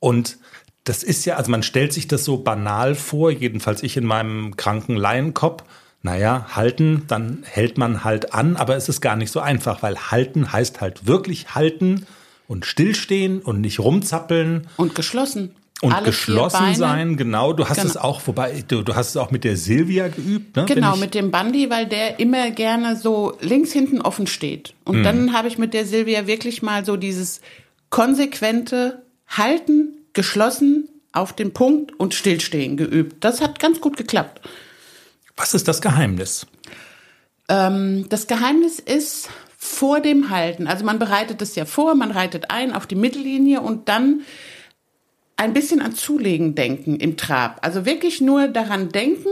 und 0.00 0.38
das 0.84 1.02
ist 1.02 1.26
ja, 1.26 1.36
also 1.36 1.50
man 1.50 1.62
stellt 1.62 1.92
sich 1.92 2.08
das 2.08 2.24
so 2.24 2.38
banal 2.38 2.94
vor, 2.94 3.30
jedenfalls 3.30 3.82
ich 3.82 3.98
in 3.98 4.06
meinem 4.06 4.56
kranken 4.56 4.96
Laienkopf 4.96 5.64
naja, 6.02 6.46
halten, 6.54 7.04
dann 7.08 7.42
hält 7.44 7.76
man 7.76 8.04
halt 8.04 8.32
an, 8.32 8.56
aber 8.56 8.76
es 8.76 8.88
ist 8.88 9.00
gar 9.00 9.16
nicht 9.16 9.32
so 9.32 9.40
einfach, 9.40 9.82
weil 9.82 9.96
halten 9.96 10.52
heißt 10.52 10.80
halt 10.80 11.06
wirklich 11.06 11.54
halten 11.54 12.06
und 12.46 12.66
stillstehen 12.66 13.40
und 13.40 13.60
nicht 13.60 13.80
rumzappeln. 13.80 14.68
Und 14.76 14.94
geschlossen. 14.94 15.54
Und 15.80 15.92
Alle 15.92 16.06
geschlossen 16.06 16.74
sein, 16.74 17.16
genau. 17.16 17.52
Du 17.52 17.68
hast 17.68 17.76
genau. 17.76 17.88
es 17.88 17.96
auch, 17.96 18.20
wobei, 18.26 18.64
du, 18.66 18.82
du 18.82 18.96
hast 18.96 19.10
es 19.10 19.16
auch 19.16 19.30
mit 19.30 19.44
der 19.44 19.56
Silvia 19.56 20.08
geübt, 20.08 20.56
ne? 20.56 20.64
Genau, 20.66 20.96
mit 20.96 21.14
dem 21.14 21.30
Bandi, 21.30 21.70
weil 21.70 21.86
der 21.86 22.18
immer 22.18 22.50
gerne 22.50 22.96
so 22.96 23.36
links 23.40 23.70
hinten 23.72 24.00
offen 24.00 24.26
steht. 24.26 24.74
Und 24.84 24.98
mhm. 24.98 25.02
dann 25.04 25.32
habe 25.32 25.46
ich 25.46 25.56
mit 25.56 25.74
der 25.74 25.84
Silvia 25.84 26.26
wirklich 26.26 26.62
mal 26.62 26.84
so 26.84 26.96
dieses 26.96 27.40
konsequente 27.90 29.02
Halten, 29.28 29.98
geschlossen, 30.14 30.88
auf 31.12 31.32
den 31.32 31.52
Punkt 31.52 31.92
und 31.98 32.12
stillstehen 32.12 32.76
geübt. 32.76 33.22
Das 33.22 33.40
hat 33.40 33.60
ganz 33.60 33.80
gut 33.80 33.96
geklappt. 33.96 34.40
Was 35.38 35.54
ist 35.54 35.68
das 35.68 35.80
Geheimnis? 35.80 36.46
Ähm, 37.48 38.06
das 38.08 38.26
Geheimnis 38.26 38.78
ist 38.78 39.30
vor 39.56 40.00
dem 40.00 40.30
Halten. 40.30 40.66
Also 40.66 40.84
man 40.84 40.98
bereitet 40.98 41.40
es 41.40 41.54
ja 41.54 41.64
vor, 41.64 41.94
man 41.94 42.10
reitet 42.10 42.50
ein 42.50 42.72
auf 42.74 42.86
die 42.86 42.96
Mittellinie 42.96 43.60
und 43.60 43.88
dann 43.88 44.22
ein 45.36 45.54
bisschen 45.54 45.80
an 45.80 45.94
Zulegen 45.94 46.54
denken 46.54 46.96
im 46.96 47.16
Trab. 47.16 47.64
Also 47.64 47.86
wirklich 47.86 48.20
nur 48.20 48.48
daran 48.48 48.90
denken, 48.90 49.28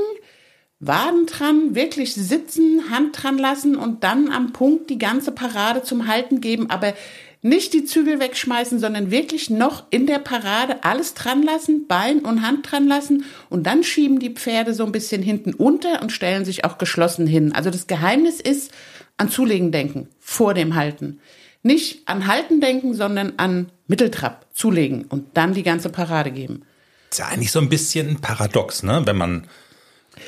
Waden 0.78 1.26
dran, 1.26 1.74
wirklich 1.74 2.14
sitzen, 2.14 2.90
Hand 2.90 3.22
dran 3.22 3.38
lassen 3.38 3.76
und 3.76 4.04
dann 4.04 4.30
am 4.30 4.52
Punkt 4.52 4.90
die 4.90 4.98
ganze 4.98 5.32
Parade 5.32 5.82
zum 5.82 6.06
Halten 6.06 6.40
geben, 6.40 6.70
aber 6.70 6.94
nicht 7.42 7.72
die 7.72 7.84
Zügel 7.84 8.18
wegschmeißen, 8.18 8.78
sondern 8.78 9.10
wirklich 9.10 9.50
noch 9.50 9.84
in 9.90 10.06
der 10.06 10.18
Parade 10.18 10.82
alles 10.82 11.14
dran 11.14 11.42
lassen, 11.42 11.86
Bein 11.86 12.20
und 12.20 12.42
Hand 12.42 12.70
dran 12.70 12.86
lassen 12.86 13.24
und 13.50 13.64
dann 13.66 13.84
schieben 13.84 14.18
die 14.18 14.30
Pferde 14.30 14.74
so 14.74 14.84
ein 14.84 14.92
bisschen 14.92 15.22
hinten 15.22 15.54
unter 15.54 16.02
und 16.02 16.12
stellen 16.12 16.44
sich 16.44 16.64
auch 16.64 16.78
geschlossen 16.78 17.26
hin. 17.26 17.52
Also 17.52 17.70
das 17.70 17.86
Geheimnis 17.86 18.40
ist 18.40 18.72
an 19.16 19.30
Zulegen 19.30 19.72
denken, 19.72 20.08
vor 20.18 20.54
dem 20.54 20.74
Halten. 20.74 21.20
Nicht 21.62 22.08
an 22.08 22.26
Halten 22.26 22.60
denken, 22.60 22.94
sondern 22.94 23.34
an 23.38 23.70
Mitteltrab 23.86 24.46
zulegen 24.54 25.04
und 25.04 25.36
dann 25.36 25.54
die 25.54 25.62
ganze 25.62 25.88
Parade 25.88 26.30
geben. 26.30 26.62
ist 27.10 27.18
ja 27.18 27.26
eigentlich 27.26 27.52
so 27.52 27.60
ein 27.60 27.68
bisschen 27.68 28.20
paradox, 28.20 28.82
ne? 28.82 29.02
Wenn 29.04 29.16
man 29.16 29.48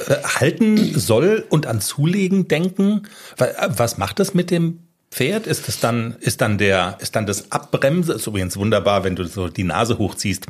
äh, 0.06 0.16
halten 0.22 0.98
soll 0.98 1.46
und 1.48 1.66
an 1.66 1.80
Zulegen 1.80 2.48
denken. 2.48 3.02
Was 3.36 3.98
macht 3.98 4.18
das 4.18 4.34
mit 4.34 4.50
dem 4.50 4.80
Pferd? 5.10 5.46
Ist 5.46 5.68
das 5.68 5.80
dann, 5.80 6.16
ist 6.20 6.40
dann 6.40 6.58
der, 6.58 6.98
ist 7.00 7.16
dann 7.16 7.26
das 7.26 7.50
Abbremse? 7.50 8.12
Ist 8.12 8.26
übrigens 8.26 8.56
wunderbar, 8.56 9.04
wenn 9.04 9.16
du 9.16 9.24
so 9.24 9.48
die 9.48 9.64
Nase 9.64 9.98
hochziehst. 9.98 10.46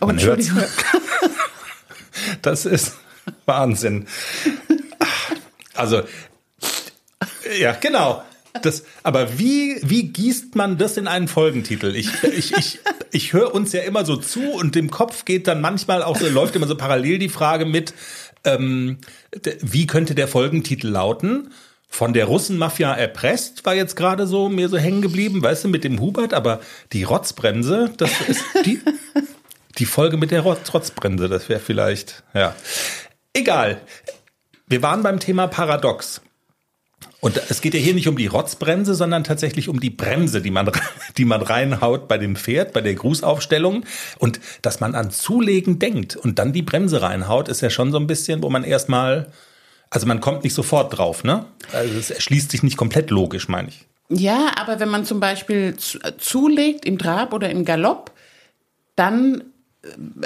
Oh, 0.00 0.06
Man 0.06 0.20
hört's. 0.20 0.48
Entschuldigung. 0.48 0.70
Das 2.42 2.66
ist 2.66 2.96
Wahnsinn. 3.46 4.06
Also, 5.74 6.02
ja, 7.58 7.72
genau. 7.72 8.22
Das, 8.62 8.84
aber 9.02 9.38
wie, 9.38 9.78
wie 9.82 10.08
gießt 10.08 10.56
man 10.56 10.76
das 10.76 10.96
in 10.96 11.06
einen 11.06 11.28
Folgentitel? 11.28 11.94
Ich, 11.94 12.10
ich, 12.24 12.56
ich, 12.56 12.80
ich 13.12 13.32
höre 13.32 13.54
uns 13.54 13.72
ja 13.72 13.82
immer 13.82 14.04
so 14.04 14.16
zu 14.16 14.50
und 14.50 14.76
im 14.76 14.90
Kopf 14.90 15.24
geht 15.24 15.46
dann 15.46 15.60
manchmal 15.60 16.02
auch 16.02 16.16
so, 16.18 16.28
läuft 16.28 16.56
immer 16.56 16.66
so 16.66 16.76
parallel 16.76 17.18
die 17.18 17.28
Frage 17.28 17.64
mit, 17.64 17.94
ähm, 18.44 18.98
wie 19.60 19.86
könnte 19.86 20.14
der 20.14 20.26
Folgentitel 20.26 20.88
lauten? 20.88 21.52
Von 21.92 22.12
der 22.12 22.26
Russenmafia 22.26 22.94
erpresst 22.94 23.66
war 23.66 23.74
jetzt 23.74 23.96
gerade 23.96 24.28
so 24.28 24.48
mir 24.48 24.68
so 24.68 24.78
hängen 24.78 25.02
geblieben, 25.02 25.42
weißt 25.42 25.64
du, 25.64 25.68
mit 25.68 25.82
dem 25.82 26.00
Hubert, 26.00 26.32
aber 26.32 26.60
die 26.92 27.02
Rotzbremse, 27.02 27.90
das 27.96 28.12
ist 28.28 28.44
die, 28.64 28.80
die 29.76 29.86
Folge 29.86 30.16
mit 30.16 30.30
der 30.30 30.42
Rotz 30.42 30.72
Rotzbremse, 30.72 31.28
das 31.28 31.48
wäre 31.48 31.58
vielleicht, 31.58 32.22
ja. 32.32 32.54
Egal. 33.34 33.80
Wir 34.68 34.82
waren 34.82 35.02
beim 35.02 35.18
Thema 35.18 35.48
Paradox. 35.48 36.22
Und 37.20 37.42
es 37.50 37.60
geht 37.60 37.74
ja 37.74 37.80
hier 37.80 37.92
nicht 37.92 38.08
um 38.08 38.16
die 38.16 38.28
Rotzbremse, 38.28 38.94
sondern 38.94 39.24
tatsächlich 39.24 39.68
um 39.68 39.80
die 39.80 39.90
Bremse, 39.90 40.40
die 40.40 40.52
man, 40.52 40.70
die 41.18 41.24
man 41.24 41.42
reinhaut 41.42 42.06
bei 42.06 42.18
dem 42.18 42.36
Pferd, 42.36 42.72
bei 42.72 42.80
der 42.80 42.94
Grußaufstellung. 42.94 43.84
Und 44.18 44.40
dass 44.62 44.78
man 44.78 44.94
an 44.94 45.10
Zulegen 45.10 45.80
denkt 45.80 46.16
und 46.16 46.38
dann 46.38 46.52
die 46.52 46.62
Bremse 46.62 47.02
reinhaut, 47.02 47.48
ist 47.48 47.60
ja 47.62 47.68
schon 47.68 47.90
so 47.90 47.98
ein 47.98 48.06
bisschen, 48.06 48.42
wo 48.42 48.48
man 48.48 48.64
erstmal, 48.64 49.32
also 49.90 50.06
man 50.06 50.20
kommt 50.20 50.44
nicht 50.44 50.54
sofort 50.54 50.96
drauf, 50.96 51.24
ne? 51.24 51.44
Also 51.72 51.98
es 51.98 52.10
erschließt 52.10 52.50
sich 52.52 52.62
nicht 52.62 52.76
komplett 52.76 53.10
logisch, 53.10 53.48
meine 53.48 53.68
ich. 53.68 53.86
Ja, 54.08 54.52
aber 54.56 54.80
wenn 54.80 54.88
man 54.88 55.04
zum 55.04 55.20
Beispiel 55.20 55.76
äh, 56.02 56.12
zulegt 56.18 56.84
im 56.84 56.98
Trab 56.98 57.32
oder 57.32 57.50
im 57.50 57.64
Galopp, 57.64 58.12
dann, 58.96 59.44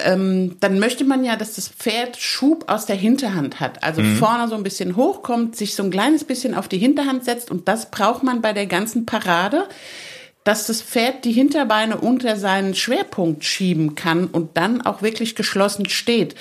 ähm, 0.05 0.57
dann 0.61 0.79
möchte 0.79 1.05
man 1.05 1.25
ja, 1.25 1.37
dass 1.37 1.55
das 1.55 1.69
Pferd 1.69 2.17
Schub 2.17 2.71
aus 2.71 2.87
der 2.87 2.97
Hinterhand 2.97 3.61
hat. 3.61 3.83
Also 3.83 4.03
vorne 4.03 4.49
so 4.49 4.55
ein 4.55 4.63
bisschen 4.63 4.97
hochkommt, 4.97 5.57
sich 5.57 5.75
so 5.75 5.83
ein 5.83 5.91
kleines 5.91 6.25
bisschen 6.25 6.55
auf 6.55 6.69
die 6.69 6.79
Hinterhand 6.79 7.25
setzt 7.25 7.51
und 7.51 7.69
das 7.69 7.91
braucht 7.91 8.23
man 8.23 8.43
bei 8.43 8.53
der 8.53 8.67
ganzen 8.67 9.07
Parade, 9.07 9.69
dass 10.45 10.67
das 10.67 10.83
Pferd 10.83 11.25
die 11.25 11.33
Hinterbeine 11.33 11.99
unter 11.99 12.37
seinen 12.37 12.75
Schwerpunkt 12.75 13.45
schieben 13.45 13.95
kann 13.95 14.27
und 14.27 14.57
dann 14.57 14.83
auch 14.83 15.03
wirklich 15.03 15.37
geschlossen 15.37 15.89
steht. 15.89 16.35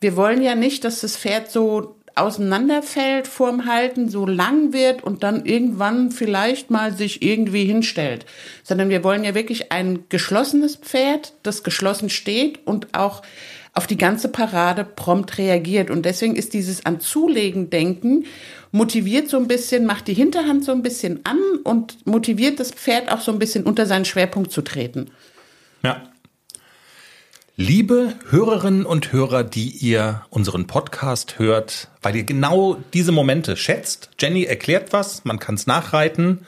Wir 0.00 0.16
wollen 0.16 0.42
ja 0.42 0.54
nicht, 0.54 0.84
dass 0.84 1.00
das 1.00 1.16
Pferd 1.16 1.50
so 1.50 1.96
auseinanderfällt 2.16 3.26
vorm 3.26 3.66
Halten, 3.66 4.08
so 4.08 4.26
lang 4.26 4.72
wird 4.72 5.02
und 5.02 5.22
dann 5.22 5.44
irgendwann 5.44 6.10
vielleicht 6.10 6.70
mal 6.70 6.92
sich 6.92 7.22
irgendwie 7.22 7.64
hinstellt. 7.64 8.26
Sondern 8.62 8.88
wir 8.88 9.04
wollen 9.04 9.24
ja 9.24 9.34
wirklich 9.34 9.72
ein 9.72 10.04
geschlossenes 10.08 10.76
Pferd, 10.76 11.34
das 11.42 11.62
geschlossen 11.62 12.10
steht 12.10 12.66
und 12.66 12.94
auch 12.94 13.22
auf 13.72 13.86
die 13.86 13.96
ganze 13.96 14.28
Parade 14.28 14.84
prompt 14.84 15.38
reagiert. 15.38 15.90
Und 15.90 16.04
deswegen 16.04 16.36
ist 16.36 16.54
dieses 16.54 16.86
an 16.86 17.00
Zulegen 17.00 17.70
denken 17.70 18.24
motiviert 18.74 19.28
so 19.28 19.36
ein 19.36 19.46
bisschen, 19.46 19.86
macht 19.86 20.08
die 20.08 20.14
Hinterhand 20.14 20.64
so 20.64 20.72
ein 20.72 20.82
bisschen 20.82 21.20
an 21.24 21.38
und 21.62 22.04
motiviert 22.06 22.58
das 22.58 22.72
Pferd 22.72 23.10
auch 23.10 23.20
so 23.20 23.30
ein 23.30 23.38
bisschen 23.38 23.62
unter 23.64 23.86
seinen 23.86 24.04
Schwerpunkt 24.04 24.50
zu 24.50 24.62
treten. 24.62 25.12
Ja. 25.84 26.02
Liebe 27.56 28.16
Hörerinnen 28.30 28.84
und 28.84 29.12
Hörer, 29.12 29.44
die 29.44 29.68
ihr 29.68 30.26
unseren 30.28 30.66
Podcast 30.66 31.38
hört, 31.38 31.88
weil 32.02 32.16
ihr 32.16 32.24
genau 32.24 32.82
diese 32.92 33.12
Momente 33.12 33.56
schätzt. 33.56 34.10
Jenny 34.18 34.42
erklärt 34.42 34.92
was, 34.92 35.24
man 35.24 35.38
kann 35.38 35.54
es 35.54 35.68
nachreiten. 35.68 36.44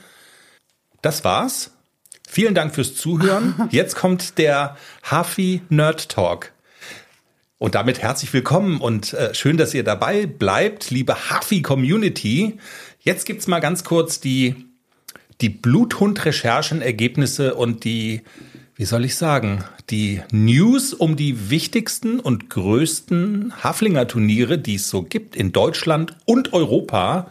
Das 1.02 1.22
war's. 1.22 1.70
Vielen 2.28 2.56
Dank 2.56 2.75
fürs 2.75 2.96
Zuhören. 2.96 3.54
Jetzt 3.70 3.94
kommt 3.94 4.36
der 4.38 4.76
Hafi 5.04 5.62
Nerd 5.68 6.08
Talk. 6.08 6.50
Und 7.58 7.76
damit 7.76 8.02
herzlich 8.02 8.32
willkommen 8.32 8.80
und 8.80 9.12
äh, 9.12 9.32
schön, 9.32 9.56
dass 9.56 9.75
ihr 9.75 9.84
dabei 9.84 10.26
bleibt, 10.26 10.90
liebe 10.90 11.30
Hafi 11.30 11.62
Community. 11.62 12.58
Jetzt 12.98 13.26
gibt's 13.26 13.46
mal 13.46 13.60
ganz 13.60 13.84
kurz 13.84 14.18
die 14.18 14.66
die 15.40 15.48
Bluthund-Recherchenergebnisse 15.50 17.54
und 17.54 17.84
die, 17.84 18.22
wie 18.76 18.85
soll 18.85 19.06
ich 19.06 19.16
sagen, 19.16 19.64
die 19.88 20.21
News 20.30 20.92
um 20.92 21.16
die 21.16 21.49
wichtigsten 21.49 22.21
und 22.21 22.50
größten 22.50 23.54
Haflinger-Turniere, 23.64 24.59
die 24.59 24.75
es 24.75 24.90
so 24.90 25.02
gibt 25.02 25.35
in 25.35 25.52
Deutschland 25.52 26.14
und 26.26 26.52
Europa 26.52 27.28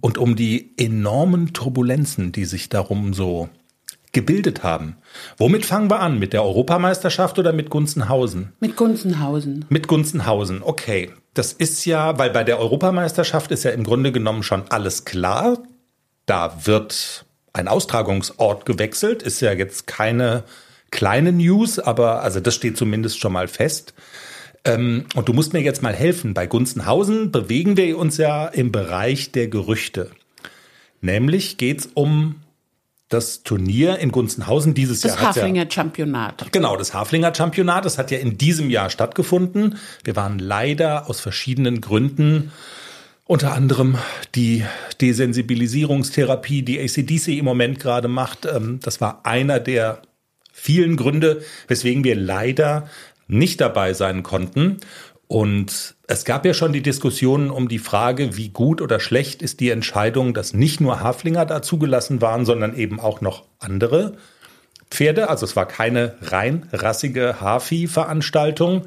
und 0.00 0.18
um 0.18 0.36
die 0.36 0.74
enormen 0.76 1.54
Turbulenzen, 1.54 2.30
die 2.32 2.44
sich 2.44 2.68
darum 2.68 3.14
so 3.14 3.48
gebildet 4.12 4.62
haben. 4.62 4.96
Womit 5.38 5.64
fangen 5.64 5.90
wir 5.90 6.00
an? 6.00 6.18
Mit 6.18 6.34
der 6.34 6.44
Europameisterschaft 6.44 7.38
oder 7.38 7.54
mit 7.54 7.70
Gunzenhausen? 7.70 8.52
Mit 8.60 8.76
Gunzenhausen. 8.76 9.64
Mit 9.70 9.88
Gunzenhausen, 9.88 10.62
okay. 10.62 11.10
Das 11.32 11.54
ist 11.54 11.86
ja, 11.86 12.18
weil 12.18 12.28
bei 12.28 12.44
der 12.44 12.58
Europameisterschaft 12.58 13.50
ist 13.50 13.64
ja 13.64 13.70
im 13.70 13.84
Grunde 13.84 14.12
genommen 14.12 14.42
schon 14.42 14.64
alles 14.68 15.06
klar. 15.06 15.56
Da 16.26 16.66
wird 16.66 17.24
ein 17.54 17.68
Austragungsort 17.68 18.66
gewechselt. 18.66 19.22
Ist 19.22 19.40
ja 19.40 19.52
jetzt 19.52 19.86
keine 19.86 20.44
kleine 20.92 21.32
News, 21.32 21.80
aber 21.80 22.22
also 22.22 22.38
das 22.38 22.54
steht 22.54 22.76
zumindest 22.76 23.18
schon 23.18 23.32
mal 23.32 23.48
fest. 23.48 23.94
Ähm, 24.64 25.06
und 25.16 25.28
du 25.28 25.32
musst 25.32 25.52
mir 25.52 25.60
jetzt 25.62 25.82
mal 25.82 25.92
helfen. 25.94 26.34
Bei 26.34 26.46
Gunzenhausen 26.46 27.32
bewegen 27.32 27.76
wir 27.76 27.98
uns 27.98 28.16
ja 28.18 28.46
im 28.46 28.70
Bereich 28.70 29.32
der 29.32 29.48
Gerüchte. 29.48 30.10
Nämlich 31.00 31.56
geht's 31.56 31.88
um 31.94 32.36
das 33.08 33.42
Turnier 33.42 33.98
in 33.98 34.12
Gunzenhausen 34.12 34.72
dieses 34.72 35.00
Das 35.00 35.12
Jahr. 35.16 35.20
ja- 35.20 35.28
Haflinger 35.28 35.66
Championat. 35.68 36.46
Genau, 36.52 36.76
das 36.76 36.94
Haflinger 36.94 37.34
Championat, 37.34 37.84
das 37.84 37.98
hat 37.98 38.10
ja 38.12 38.18
in 38.18 38.38
diesem 38.38 38.70
Jahr 38.70 38.88
stattgefunden. 38.88 39.76
Wir 40.04 40.14
waren 40.16 40.38
leider 40.38 41.10
aus 41.10 41.20
verschiedenen 41.20 41.80
Gründen, 41.80 42.52
unter 43.26 43.52
anderem 43.52 43.98
die 44.34 44.64
Desensibilisierungstherapie, 45.00 46.62
die 46.62 46.78
ACDC 46.80 47.38
im 47.38 47.44
Moment 47.44 47.80
gerade 47.80 48.08
macht. 48.08 48.46
ähm, 48.46 48.80
Das 48.82 49.00
war 49.00 49.20
einer 49.24 49.60
der 49.60 50.00
vielen 50.52 50.96
Gründe, 50.96 51.42
weswegen 51.68 52.04
wir 52.04 52.16
leider 52.16 52.88
nicht 53.26 53.60
dabei 53.60 53.94
sein 53.94 54.22
konnten. 54.22 54.78
Und 55.26 55.94
es 56.06 56.26
gab 56.26 56.44
ja 56.44 56.52
schon 56.52 56.74
die 56.74 56.82
Diskussionen 56.82 57.50
um 57.50 57.68
die 57.68 57.78
Frage, 57.78 58.36
wie 58.36 58.50
gut 58.50 58.82
oder 58.82 59.00
schlecht 59.00 59.40
ist 59.40 59.60
die 59.60 59.70
Entscheidung, 59.70 60.34
dass 60.34 60.52
nicht 60.52 60.80
nur 60.80 61.00
Haflinger 61.00 61.46
da 61.46 61.62
zugelassen 61.62 62.20
waren, 62.20 62.44
sondern 62.44 62.76
eben 62.76 63.00
auch 63.00 63.22
noch 63.22 63.44
andere 63.58 64.18
Pferde. 64.90 65.30
Also 65.30 65.46
es 65.46 65.56
war 65.56 65.66
keine 65.66 66.16
rein 66.20 66.68
rassige 66.72 67.40
Hafi-Veranstaltung. 67.40 68.82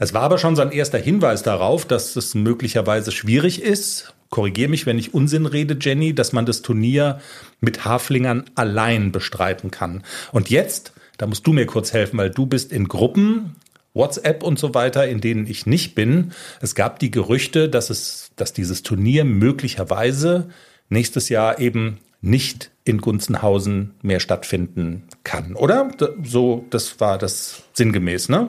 Es 0.00 0.12
war 0.12 0.22
aber 0.22 0.38
schon 0.38 0.56
so 0.56 0.62
ein 0.62 0.72
erster 0.72 0.98
Hinweis 0.98 1.44
darauf, 1.44 1.86
dass 1.86 2.16
es 2.16 2.34
möglicherweise 2.34 3.12
schwierig 3.12 3.62
ist. 3.62 4.12
Korrigiere 4.30 4.70
mich, 4.70 4.86
wenn 4.86 4.98
ich 4.98 5.14
Unsinn 5.14 5.46
rede, 5.46 5.76
Jenny, 5.80 6.12
dass 6.12 6.32
man 6.32 6.44
das 6.44 6.62
Turnier 6.62 7.20
mit 7.60 7.84
Haflingern 7.84 8.46
allein 8.56 9.12
bestreiten 9.12 9.70
kann. 9.70 10.02
Und 10.32 10.50
jetzt, 10.50 10.92
da 11.18 11.26
musst 11.26 11.46
du 11.46 11.52
mir 11.52 11.66
kurz 11.66 11.92
helfen, 11.92 12.18
weil 12.18 12.30
du 12.30 12.46
bist 12.46 12.72
in 12.72 12.88
Gruppen, 12.88 13.56
WhatsApp 13.94 14.42
und 14.42 14.58
so 14.58 14.74
weiter, 14.74 15.06
in 15.06 15.20
denen 15.20 15.46
ich 15.46 15.66
nicht 15.66 15.94
bin. 15.94 16.32
Es 16.60 16.74
gab 16.74 16.98
die 16.98 17.10
Gerüchte, 17.10 17.68
dass 17.68 17.90
es, 17.90 18.32
dass 18.36 18.52
dieses 18.52 18.82
Turnier 18.82 19.24
möglicherweise 19.24 20.50
nächstes 20.88 21.28
Jahr 21.28 21.60
eben 21.60 21.98
nicht 22.20 22.70
in 22.84 23.00
Gunzenhausen 23.00 23.94
mehr 24.02 24.20
stattfinden 24.20 25.04
kann, 25.22 25.54
oder? 25.54 25.90
So, 26.22 26.64
das 26.70 27.00
war 27.00 27.18
das 27.18 27.62
sinngemäß, 27.74 28.28
ne? 28.28 28.48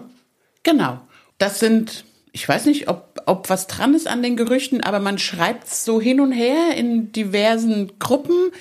Genau. 0.63 1.01
Das 1.37 1.59
sind, 1.59 2.05
ich 2.31 2.47
weiß 2.47 2.65
nicht, 2.65 2.87
ob, 2.87 3.21
ob 3.25 3.49
was 3.49 3.67
dran 3.67 3.93
ist 3.93 4.07
an 4.07 4.23
den 4.23 4.37
Gerüchten, 4.37 4.81
aber 4.81 4.99
man 4.99 5.17
schreibt 5.17 5.69
so 5.69 6.01
hin 6.01 6.21
und 6.21 6.31
her 6.31 6.75
in 6.75 7.11
diversen 7.11 7.99
Gruppen, 7.99 8.51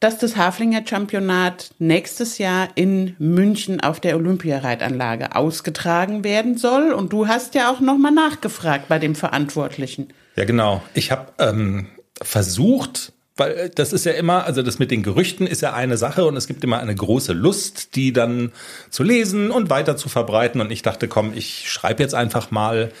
dass 0.00 0.18
das 0.18 0.36
Haflinger 0.36 0.82
Championat 0.86 1.70
nächstes 1.78 2.38
Jahr 2.38 2.68
in 2.76 3.16
München 3.18 3.80
auf 3.80 3.98
der 4.00 4.16
Olympiareitanlage 4.16 5.34
ausgetragen 5.34 6.22
werden 6.22 6.56
soll. 6.56 6.92
Und 6.92 7.12
du 7.12 7.26
hast 7.26 7.54
ja 7.54 7.70
auch 7.70 7.80
nochmal 7.80 8.12
nachgefragt 8.12 8.88
bei 8.88 8.98
dem 8.98 9.14
Verantwortlichen. 9.14 10.08
Ja, 10.36 10.44
genau. 10.44 10.82
Ich 10.94 11.10
habe 11.10 11.32
ähm, 11.40 11.86
versucht, 12.22 13.12
weil 13.36 13.52
äh, 13.52 13.70
das 13.74 13.92
ist 13.92 14.04
ja 14.04 14.12
immer, 14.12 14.44
also 14.44 14.62
das 14.62 14.78
mit 14.78 14.92
den 14.92 15.02
Gerüchten 15.02 15.48
ist 15.48 15.62
ja 15.62 15.74
eine 15.74 15.96
Sache 15.96 16.24
und 16.26 16.36
es 16.36 16.46
gibt 16.46 16.62
immer 16.62 16.78
eine 16.78 16.94
große 16.94 17.32
Lust, 17.32 17.96
die 17.96 18.12
dann 18.12 18.52
zu 18.90 19.02
lesen 19.02 19.50
und 19.50 19.68
weiter 19.68 19.96
zu 19.96 20.08
verbreiten. 20.08 20.60
Und 20.60 20.70
ich 20.70 20.82
dachte, 20.82 21.08
komm, 21.08 21.32
ich 21.34 21.68
schreibe 21.68 22.02
jetzt 22.04 22.14
einfach 22.14 22.52
mal 22.52 22.92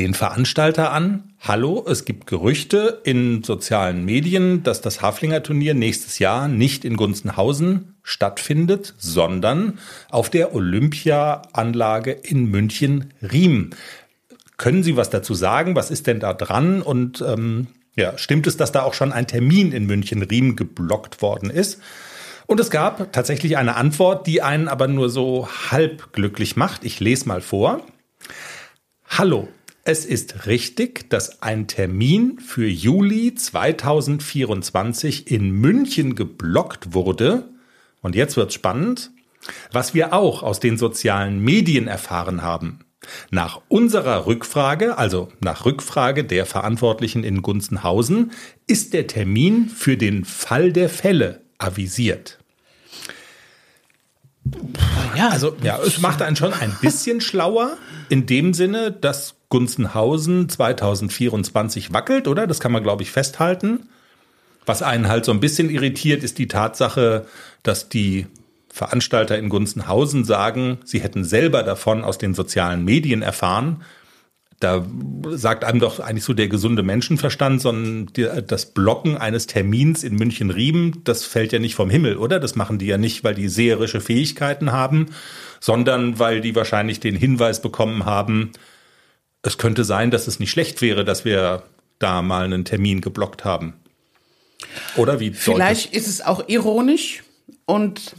den 0.00 0.14
Veranstalter 0.14 0.92
an. 0.92 1.34
Hallo, 1.40 1.84
es 1.86 2.06
gibt 2.06 2.26
Gerüchte 2.26 3.00
in 3.04 3.42
sozialen 3.42 4.04
Medien, 4.04 4.62
dass 4.62 4.80
das 4.80 5.02
Haflinger 5.02 5.42
Turnier 5.42 5.74
nächstes 5.74 6.18
Jahr 6.18 6.48
nicht 6.48 6.86
in 6.86 6.96
Gunzenhausen 6.96 7.96
stattfindet, 8.02 8.94
sondern 8.96 9.78
auf 10.08 10.30
der 10.30 10.54
Olympiaanlage 10.54 12.12
in 12.12 12.46
München 12.46 13.12
Riem. 13.20 13.70
Können 14.56 14.82
Sie 14.82 14.96
was 14.96 15.10
dazu 15.10 15.34
sagen? 15.34 15.76
Was 15.76 15.90
ist 15.90 16.06
denn 16.06 16.18
da 16.18 16.32
dran? 16.32 16.80
Und 16.80 17.22
ähm, 17.26 17.66
Ja, 17.94 18.16
stimmt 18.16 18.46
es, 18.46 18.56
dass 18.56 18.72
da 18.72 18.82
auch 18.82 18.94
schon 18.94 19.12
ein 19.12 19.26
Termin 19.26 19.72
in 19.72 19.84
München-Riem 19.84 20.56
geblockt 20.56 21.20
worden 21.20 21.50
ist? 21.50 21.80
Und 22.46 22.58
es 22.58 22.70
gab 22.70 23.12
tatsächlich 23.12 23.58
eine 23.58 23.76
Antwort, 23.76 24.26
die 24.26 24.40
einen 24.40 24.66
aber 24.66 24.88
nur 24.88 25.10
so 25.10 25.48
halb 25.70 26.12
glücklich 26.14 26.56
macht. 26.56 26.84
Ich 26.84 27.00
lese 27.00 27.28
mal 27.28 27.42
vor. 27.42 27.82
Hallo, 29.08 29.48
es 29.84 30.04
ist 30.04 30.46
richtig, 30.46 31.08
dass 31.10 31.42
ein 31.42 31.66
Termin 31.66 32.38
für 32.38 32.66
Juli 32.66 33.34
2024 33.34 35.30
in 35.30 35.50
München 35.50 36.14
geblockt 36.14 36.92
wurde. 36.92 37.48
Und 38.02 38.14
jetzt 38.14 38.36
wird's 38.36 38.54
spannend. 38.54 39.10
Was 39.72 39.94
wir 39.94 40.12
auch 40.12 40.42
aus 40.42 40.60
den 40.60 40.76
sozialen 40.76 41.40
Medien 41.40 41.88
erfahren 41.88 42.42
haben. 42.42 42.80
Nach 43.30 43.62
unserer 43.68 44.26
Rückfrage, 44.26 44.98
also 44.98 45.28
nach 45.40 45.64
Rückfrage 45.64 46.24
der 46.24 46.44
Verantwortlichen 46.44 47.24
in 47.24 47.40
Gunzenhausen, 47.40 48.32
ist 48.66 48.92
der 48.92 49.06
Termin 49.06 49.70
für 49.70 49.96
den 49.96 50.26
Fall 50.26 50.72
der 50.72 50.90
Fälle 50.90 51.40
avisiert. 51.56 52.38
Ja, 55.16 55.28
also 55.28 55.56
ja, 55.62 55.78
es 55.80 56.00
macht 56.00 56.20
einen 56.20 56.36
schon 56.36 56.52
ein 56.52 56.76
bisschen 56.80 57.20
schlauer 57.20 57.78
in 58.10 58.26
dem 58.26 58.52
Sinne, 58.52 58.92
dass 58.92 59.39
Gunzenhausen 59.50 60.48
2024 60.48 61.92
wackelt, 61.92 62.26
oder? 62.26 62.46
Das 62.46 62.60
kann 62.60 62.72
man, 62.72 62.82
glaube 62.82 63.02
ich, 63.02 63.10
festhalten. 63.10 63.88
Was 64.64 64.82
einen 64.82 65.08
halt 65.08 65.24
so 65.24 65.32
ein 65.32 65.40
bisschen 65.40 65.68
irritiert, 65.68 66.22
ist 66.24 66.38
die 66.38 66.48
Tatsache, 66.48 67.26
dass 67.62 67.88
die 67.88 68.26
Veranstalter 68.68 69.36
in 69.36 69.48
Gunzenhausen 69.48 70.24
sagen, 70.24 70.78
sie 70.84 71.00
hätten 71.00 71.24
selber 71.24 71.62
davon 71.62 72.04
aus 72.04 72.18
den 72.18 72.34
sozialen 72.34 72.84
Medien 72.84 73.20
erfahren 73.20 73.84
da 74.60 74.86
sagt 75.30 75.64
einem 75.64 75.80
doch 75.80 76.00
eigentlich 76.00 76.24
so 76.24 76.34
der 76.34 76.48
gesunde 76.48 76.82
Menschenverstand, 76.82 77.62
sondern 77.62 78.08
das 78.46 78.66
Blocken 78.66 79.16
eines 79.16 79.46
Termins 79.46 80.04
in 80.04 80.16
München-Riemen, 80.16 81.00
das 81.04 81.24
fällt 81.24 81.52
ja 81.52 81.58
nicht 81.58 81.74
vom 81.74 81.88
Himmel, 81.88 82.18
oder? 82.18 82.38
Das 82.38 82.56
machen 82.56 82.78
die 82.78 82.86
ja 82.86 82.98
nicht, 82.98 83.24
weil 83.24 83.34
die 83.34 83.48
seherische 83.48 84.02
Fähigkeiten 84.02 84.70
haben, 84.70 85.06
sondern 85.60 86.18
weil 86.18 86.42
die 86.42 86.54
wahrscheinlich 86.54 87.00
den 87.00 87.16
Hinweis 87.16 87.62
bekommen 87.62 88.04
haben, 88.04 88.52
es 89.42 89.58
könnte 89.58 89.84
sein, 89.84 90.10
dass 90.10 90.26
es 90.26 90.40
nicht 90.40 90.50
schlecht 90.50 90.82
wäre, 90.82 91.04
dass 91.04 91.24
wir 91.24 91.62
da 91.98 92.22
mal 92.22 92.44
einen 92.44 92.64
Termin 92.64 93.00
geblockt 93.00 93.44
haben. 93.44 93.74
Oder 94.96 95.20
wie? 95.20 95.32
Vielleicht 95.32 95.94
ist 95.94 96.06
es 96.06 96.20
auch 96.20 96.48
ironisch 96.48 97.22
und 97.66 98.14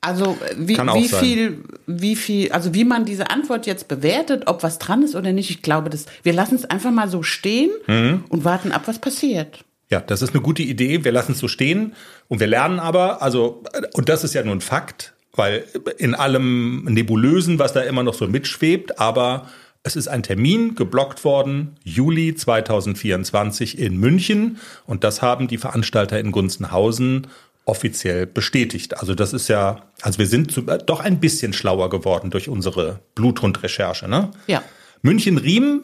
also 0.00 0.36
wie, 0.56 0.76
wie 0.76 1.08
viel, 1.08 1.64
wie 1.86 2.16
viel, 2.16 2.50
also 2.50 2.74
wie 2.74 2.84
man 2.84 3.04
diese 3.04 3.30
Antwort 3.30 3.66
jetzt 3.66 3.86
bewertet, 3.86 4.44
ob 4.46 4.62
was 4.62 4.78
dran 4.78 5.02
ist 5.02 5.14
oder 5.14 5.32
nicht, 5.32 5.50
ich 5.50 5.62
glaube, 5.62 5.90
das, 5.90 6.06
wir 6.24 6.32
lassen 6.32 6.56
es 6.56 6.64
einfach 6.64 6.90
mal 6.90 7.08
so 7.08 7.22
stehen 7.22 7.70
mhm. 7.86 8.24
und 8.28 8.44
warten 8.44 8.72
ab, 8.72 8.82
was 8.86 8.98
passiert. 8.98 9.64
Ja, 9.90 10.00
das 10.00 10.22
ist 10.22 10.34
eine 10.34 10.42
gute 10.42 10.62
Idee. 10.62 11.04
Wir 11.04 11.12
lassen 11.12 11.32
es 11.32 11.38
so 11.38 11.48
stehen 11.48 11.94
und 12.28 12.40
wir 12.40 12.46
lernen 12.46 12.80
aber, 12.80 13.22
also, 13.22 13.62
und 13.92 14.08
das 14.08 14.24
ist 14.24 14.34
ja 14.34 14.42
nur 14.42 14.56
ein 14.56 14.60
Fakt, 14.60 15.12
weil 15.34 15.64
in 15.98 16.14
allem 16.14 16.84
Nebulösen, 16.84 17.58
was 17.58 17.72
da 17.72 17.82
immer 17.82 18.02
noch 18.02 18.14
so 18.14 18.26
mitschwebt, 18.26 18.98
aber 18.98 19.50
es 19.84 19.96
ist 19.96 20.08
ein 20.08 20.22
Termin 20.22 20.74
geblockt 20.74 21.24
worden, 21.24 21.76
Juli 21.82 22.34
2024 22.34 23.78
in 23.78 23.96
München. 23.96 24.58
Und 24.86 25.04
das 25.04 25.22
haben 25.22 25.48
die 25.48 25.58
Veranstalter 25.58 26.20
in 26.20 26.30
Gunzenhausen 26.30 27.26
offiziell 27.64 28.26
bestätigt. 28.26 28.98
Also 28.98 29.14
das 29.14 29.32
ist 29.32 29.48
ja, 29.48 29.84
also 30.00 30.18
wir 30.18 30.26
sind 30.26 30.52
zu, 30.52 30.66
äh, 30.66 30.78
doch 30.78 31.00
ein 31.00 31.20
bisschen 31.20 31.52
schlauer 31.52 31.90
geworden 31.90 32.30
durch 32.30 32.48
unsere 32.48 33.00
Bluthund-Recherche, 33.14 34.08
ne? 34.08 34.30
Ja. 34.46 34.62
München-Riem, 35.02 35.82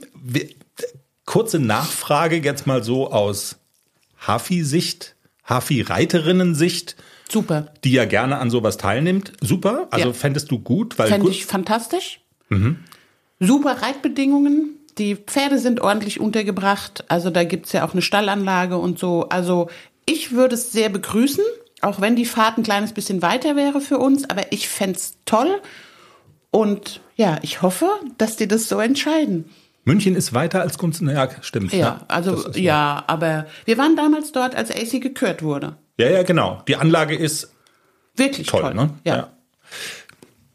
kurze 1.25 1.59
Nachfrage 1.59 2.37
jetzt 2.37 2.67
mal 2.67 2.83
so 2.83 3.13
aus 3.13 3.57
Hafi-Sicht, 4.27 5.17
Hafi-Reiterinnen-Sicht. 5.45 6.97
Super. 7.29 7.73
Die 7.85 7.93
ja 7.93 8.05
gerne 8.07 8.39
an 8.39 8.51
sowas 8.51 8.77
teilnimmt. 8.77 9.33
Super. 9.41 9.89
Also 9.91 10.09
ja. 10.09 10.15
fändest 10.15 10.51
du 10.51 10.59
gut? 10.59 10.99
Weil 10.99 11.09
Fände 11.09 11.31
ich 11.31 11.47
fantastisch. 11.47 12.21
Mhm. 12.49 12.79
Super 13.41 13.83
Reitbedingungen. 13.83 14.77
Die 14.99 15.15
Pferde 15.15 15.59
sind 15.59 15.81
ordentlich 15.81 16.21
untergebracht. 16.21 17.05
Also 17.09 17.31
da 17.31 17.45
gibt's 17.45 17.73
ja 17.73 17.87
auch 17.87 17.93
eine 17.93 18.03
Stallanlage 18.03 18.77
und 18.79 18.99
so. 18.99 19.29
Also 19.29 19.69
ich 20.07 20.33
würde 20.33 20.55
es 20.55 20.73
sehr 20.73 20.89
begrüßen 20.89 21.45
auch 21.81 22.01
wenn 22.01 22.17
die 22.17 22.25
Fahrt 22.25 22.59
ein 22.59 22.63
kleines 22.63 22.93
bisschen 22.93 23.23
weiter 23.23 23.57
wäre 23.57 23.81
für 23.81 23.99
uns, 23.99 24.29
aber 24.29 24.53
ich 24.53 24.69
fände 24.69 24.99
toll. 25.25 25.61
Und 26.51 27.01
ja, 27.17 27.39
ich 27.43 27.63
hoffe, 27.63 27.89
dass 28.17 28.37
die 28.37 28.49
das 28.49 28.69
so 28.69 28.81
entscheiden. 28.81 29.51
München 29.85 30.15
ist 30.15 30.35
weiter 30.35 30.61
als 30.61 30.79
Gunzen. 30.79 31.09
Ja, 31.09 31.29
stimmt. 31.41 31.73
Ja, 31.73 31.79
ja 31.79 32.01
also 32.09 32.51
ja, 32.53 33.05
aber 33.07 33.47
wir 33.65 33.79
waren 33.79 33.97
damals 33.97 34.33
dort, 34.33 34.55
als 34.55 34.71
AC 34.71 35.01
gekürt 35.01 35.43
wurde. 35.43 35.77
Ja, 35.99 36.11
ja, 36.11 36.23
genau. 36.23 36.63
Die 36.69 36.77
Anlage 36.77 37.17
ist 37.17 37.53
wirklich 38.17 38.47
toll. 38.47 38.63
toll. 38.63 38.75
Ne? 38.75 38.91
ja. 39.05 39.17
ja 39.17 39.29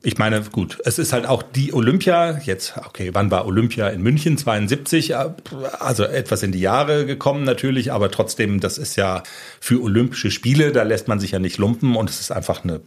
ich 0.06 0.18
meine, 0.18 0.42
gut, 0.42 0.80
es 0.84 1.00
ist 1.00 1.14
halt 1.14 1.26
auch 1.26 1.42
die 1.42 1.74
Olympia, 1.74 2.38
jetzt, 2.40 2.76
okay, 2.78 3.12
wann 3.14 3.32
war 3.32 3.46
Olympia 3.46 3.88
in 3.88 4.02
München? 4.02 4.38
72, 4.38 5.16
also 5.16 6.04
etwas 6.04 6.44
in 6.44 6.52
die 6.52 6.60
Jahre 6.60 7.06
gekommen 7.06 7.46
natürlich, 7.46 7.94
aber 7.94 8.12
trotzdem, 8.12 8.60
das 8.60 8.78
ist 8.78 8.98
ja 8.98 9.24
für 9.62 9.82
Olympische 9.82 10.30
Spiele, 10.30 10.74
da 10.74 10.84
lässt 10.84 11.08
man 11.08 11.22
sich 11.22 11.32
ja 11.32 11.40
nicht 11.40 11.58
lumpen 11.58 11.96
und 11.96 12.10
es 12.10 12.20
ist 12.20 12.32
einfach 12.32 12.66
eine, 12.66 12.82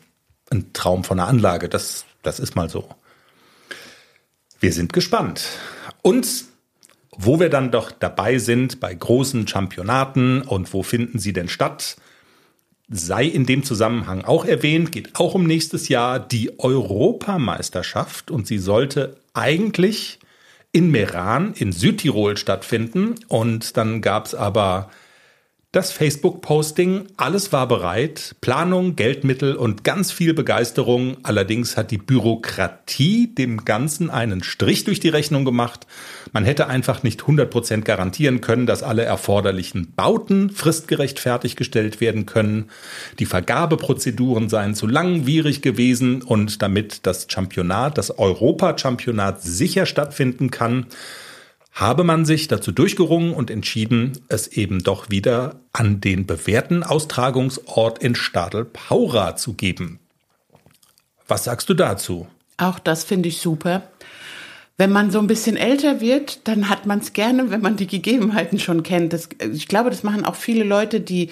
ein 0.51 0.75
Traum 0.75 1.05
von 1.05 1.19
einer 1.19 1.29
Anlage, 1.29 1.71
das, 1.71 2.05
das 2.23 2.39
ist 2.39 2.55
mal 2.55 2.69
so. 2.69 2.87
Wir 4.61 4.75
sind 4.75 4.93
gespannt. 4.93 5.47
Und 6.03 6.45
wo 7.13 7.41
wir 7.41 7.49
dann 7.49 7.71
doch 7.71 7.93
dabei 7.93 8.37
sind 8.37 8.79
bei 8.79 8.93
großen 8.93 9.49
Championaten 9.49 10.43
und 10.43 10.75
wo 10.75 10.83
finden 10.83 11.19
sie 11.19 11.33
denn 11.33 11.49
statt? 11.49 11.97
Sei 12.89 13.25
in 13.25 13.47
dem 13.47 13.65
Zusammenhang 13.65 14.25
auch 14.25 14.45
erwähnt, 14.45 14.93
geht 14.93 15.17
auch 15.19 15.35
um 15.35 15.45
nächstes 15.45 15.89
Jahr 15.89 16.21
die 16.21 16.59
Europameisterschaft 16.59 18.31
und 18.31 18.47
sie 18.47 18.59
sollte 18.59 19.17
eigentlich 19.35 20.21
in 20.73 20.91
Meran 20.91 21.55
in 21.55 21.73
Südtirol 21.73 22.37
stattfinden. 22.37 23.15
Und 23.29 23.77
dann 23.77 24.03
gab 24.03 24.27
es 24.27 24.35
aber 24.35 24.91
das 25.73 25.93
Facebook-Posting, 25.93 27.09
alles 27.19 27.53
war 27.53 27.69
bereit, 27.69 28.37
Planung, 28.41 28.97
Geldmittel 28.97 29.57
und 29.57 29.85
ganz 29.85 30.11
viel 30.11 30.33
Begeisterung. 30.33 31.19
Allerdings 31.23 31.77
hat 31.77 31.91
die 31.91 31.99
Bürokratie 31.99 33.35
dem 33.35 33.67
Ganzen 33.67 34.09
einen 34.09 34.43
Strich 34.43 34.85
durch 34.85 35.01
die 35.01 35.11
Rechnung 35.11 35.45
gemacht. 35.45 35.87
Man 36.33 36.47
hätte 36.47 36.69
einfach 36.69 37.03
nicht 37.03 37.25
100% 37.25 37.83
garantieren 37.83 38.41
können, 38.41 38.65
dass 38.65 38.83
alle 38.83 39.03
erforderlichen 39.03 39.93
Bauten 39.95 40.49
fristgerecht 40.49 41.21
fertiggestellt 41.21 42.01
werden 42.01 42.25
können. 42.25 42.71
Die 43.19 43.27
Vergabeprozeduren 43.27 44.49
seien 44.49 44.75
zu 44.75 44.87
langwierig 44.87 45.61
gewesen 45.61 46.23
und 46.23 46.63
damit 46.63 47.01
das 47.07 47.27
Championat, 47.29 47.99
das 47.99 48.19
Europa-Championat 48.19 49.43
sicher 49.43 49.85
stattfinden 49.85 50.51
kann, 50.51 50.87
habe 51.77 52.05
man 52.05 52.25
sich 52.25 52.49
dazu 52.49 52.73
durchgerungen 52.73 53.35
und 53.35 53.51
entschieden, 53.51 54.19
es 54.29 54.49
eben 54.49 54.83
doch 54.83 55.11
wieder 55.11 55.61
an 55.75 56.01
den 56.01 56.25
bewährten 56.25 56.83
Austragungsort 56.83 57.99
in 58.03 58.15
Stadel-Paura 58.15 59.37
zu 59.37 59.53
geben. 59.53 60.01
Was 61.29 61.45
sagst 61.45 61.69
du 61.69 61.75
dazu? 61.75 62.29
Auch 62.57 62.79
das 62.79 63.05
finde 63.05 63.29
ich 63.29 63.43
super. 63.43 63.83
Wenn 64.79 64.91
man 64.91 65.11
so 65.11 65.19
ein 65.19 65.27
bisschen 65.27 65.59
älter 65.59 66.01
wird, 66.01 66.49
dann 66.49 66.71
hat 66.71 66.87
man 66.87 67.01
es 67.01 67.13
gerne, 67.13 67.51
wenn 67.51 67.61
man 67.61 67.77
die 67.77 67.87
Gegebenheiten 67.87 68.59
schon 68.59 68.83
kennt. 68.83 69.13
Das, 69.13 69.29
ich 69.53 69.69
glaube, 69.69 69.91
das 69.91 70.03
machen 70.03 70.25
auch 70.25 70.35
viele 70.35 70.65
Leute, 70.65 71.01
die 71.01 71.29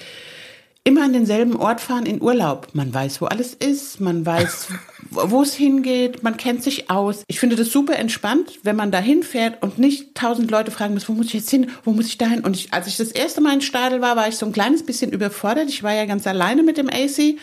immer 0.85 1.03
an 1.03 1.13
denselben 1.13 1.55
Ort 1.57 1.81
fahren 1.81 2.05
in 2.05 2.21
Urlaub. 2.21 2.67
Man 2.73 2.93
weiß, 2.93 3.19
wo 3.19 3.25
alles 3.25 3.55
ist, 3.55 3.99
man 3.99 4.25
weiß, 4.25 4.67
wo 5.09 5.41
es 5.41 5.55
hingeht, 5.55 6.23
man 6.23 6.37
kennt 6.37 6.63
sich 6.63 6.89
aus. 6.89 7.23
Ich 7.27 7.39
finde 7.39 7.55
das 7.55 7.71
super 7.71 7.97
entspannt, 7.97 8.59
wenn 8.63 8.75
man 8.75 8.91
da 8.91 8.99
hinfährt 8.99 9.61
und 9.63 9.79
nicht 9.79 10.13
tausend 10.15 10.51
Leute 10.51 10.71
fragen 10.71 10.93
muss, 10.93 11.09
wo 11.09 11.13
muss 11.13 11.27
ich 11.27 11.33
jetzt 11.33 11.49
hin, 11.49 11.71
wo 11.83 11.91
muss 11.91 12.07
ich 12.07 12.19
da 12.19 12.27
hin? 12.27 12.41
Und 12.41 12.55
ich, 12.55 12.71
als 12.71 12.87
ich 12.87 12.97
das 12.97 13.11
erste 13.11 13.41
Mal 13.41 13.55
in 13.55 13.61
Stadel 13.61 13.99
war, 13.99 14.15
war 14.15 14.27
ich 14.27 14.37
so 14.37 14.45
ein 14.45 14.51
kleines 14.51 14.85
bisschen 14.85 15.11
überfordert. 15.11 15.69
Ich 15.69 15.81
war 15.81 15.93
ja 15.93 16.05
ganz 16.05 16.27
alleine 16.27 16.61
mit 16.61 16.77
dem 16.77 16.89
AC. 16.89 17.35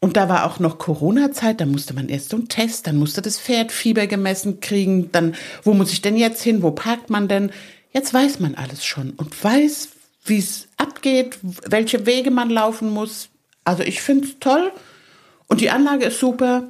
Und 0.00 0.16
da 0.16 0.28
war 0.28 0.46
auch 0.46 0.58
noch 0.58 0.78
Corona-Zeit, 0.78 1.60
da 1.60 1.66
musste 1.66 1.94
man 1.94 2.08
erst 2.08 2.30
so 2.30 2.36
einen 2.36 2.48
Test, 2.48 2.86
dann 2.86 2.96
musste 2.96 3.22
das 3.22 3.38
Pferd 3.38 3.72
Fieber 3.72 4.06
gemessen 4.06 4.60
kriegen, 4.60 5.10
dann, 5.12 5.34
wo 5.62 5.72
muss 5.72 5.92
ich 5.92 6.02
denn 6.02 6.16
jetzt 6.16 6.42
hin, 6.42 6.62
wo 6.62 6.72
parkt 6.72 7.08
man 7.08 7.28
denn? 7.28 7.50
Jetzt 7.92 8.12
weiß 8.12 8.40
man 8.40 8.54
alles 8.54 8.84
schon 8.84 9.10
und 9.12 9.42
weiß, 9.42 9.88
wie 10.24 10.38
es 10.38 10.68
abgeht, 10.76 11.38
welche 11.42 12.06
Wege 12.06 12.30
man 12.30 12.50
laufen 12.50 12.90
muss. 12.90 13.28
Also 13.64 13.82
ich 13.82 14.00
finde 14.02 14.28
es 14.28 14.38
toll 14.40 14.72
und 15.48 15.60
die 15.60 15.70
Anlage 15.70 16.06
ist 16.06 16.20
super. 16.20 16.64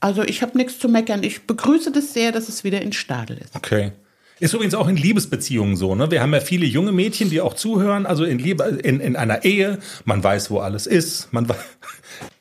Also 0.00 0.22
ich 0.22 0.42
habe 0.42 0.56
nichts 0.56 0.78
zu 0.78 0.88
meckern. 0.88 1.22
Ich 1.22 1.46
begrüße 1.46 1.92
das 1.92 2.12
sehr, 2.12 2.32
dass 2.32 2.48
es 2.48 2.64
wieder 2.64 2.80
in 2.80 2.92
Stadel 2.92 3.38
ist. 3.38 3.54
Okay. 3.54 3.92
Ist 4.38 4.54
übrigens 4.54 4.74
auch 4.74 4.88
in 4.88 4.96
Liebesbeziehungen 4.96 5.76
so, 5.76 5.94
ne? 5.94 6.10
Wir 6.10 6.22
haben 6.22 6.32
ja 6.32 6.40
viele 6.40 6.64
junge 6.64 6.92
Mädchen, 6.92 7.28
die 7.28 7.42
auch 7.42 7.52
zuhören, 7.52 8.06
also 8.06 8.24
in, 8.24 8.38
Liebe, 8.38 8.64
in, 8.82 8.98
in 8.98 9.14
einer 9.14 9.44
Ehe, 9.44 9.80
man 10.06 10.24
weiß, 10.24 10.50
wo 10.50 10.60
alles 10.60 10.86
ist, 10.86 11.32
man 11.32 11.48
weiß. 11.48 11.58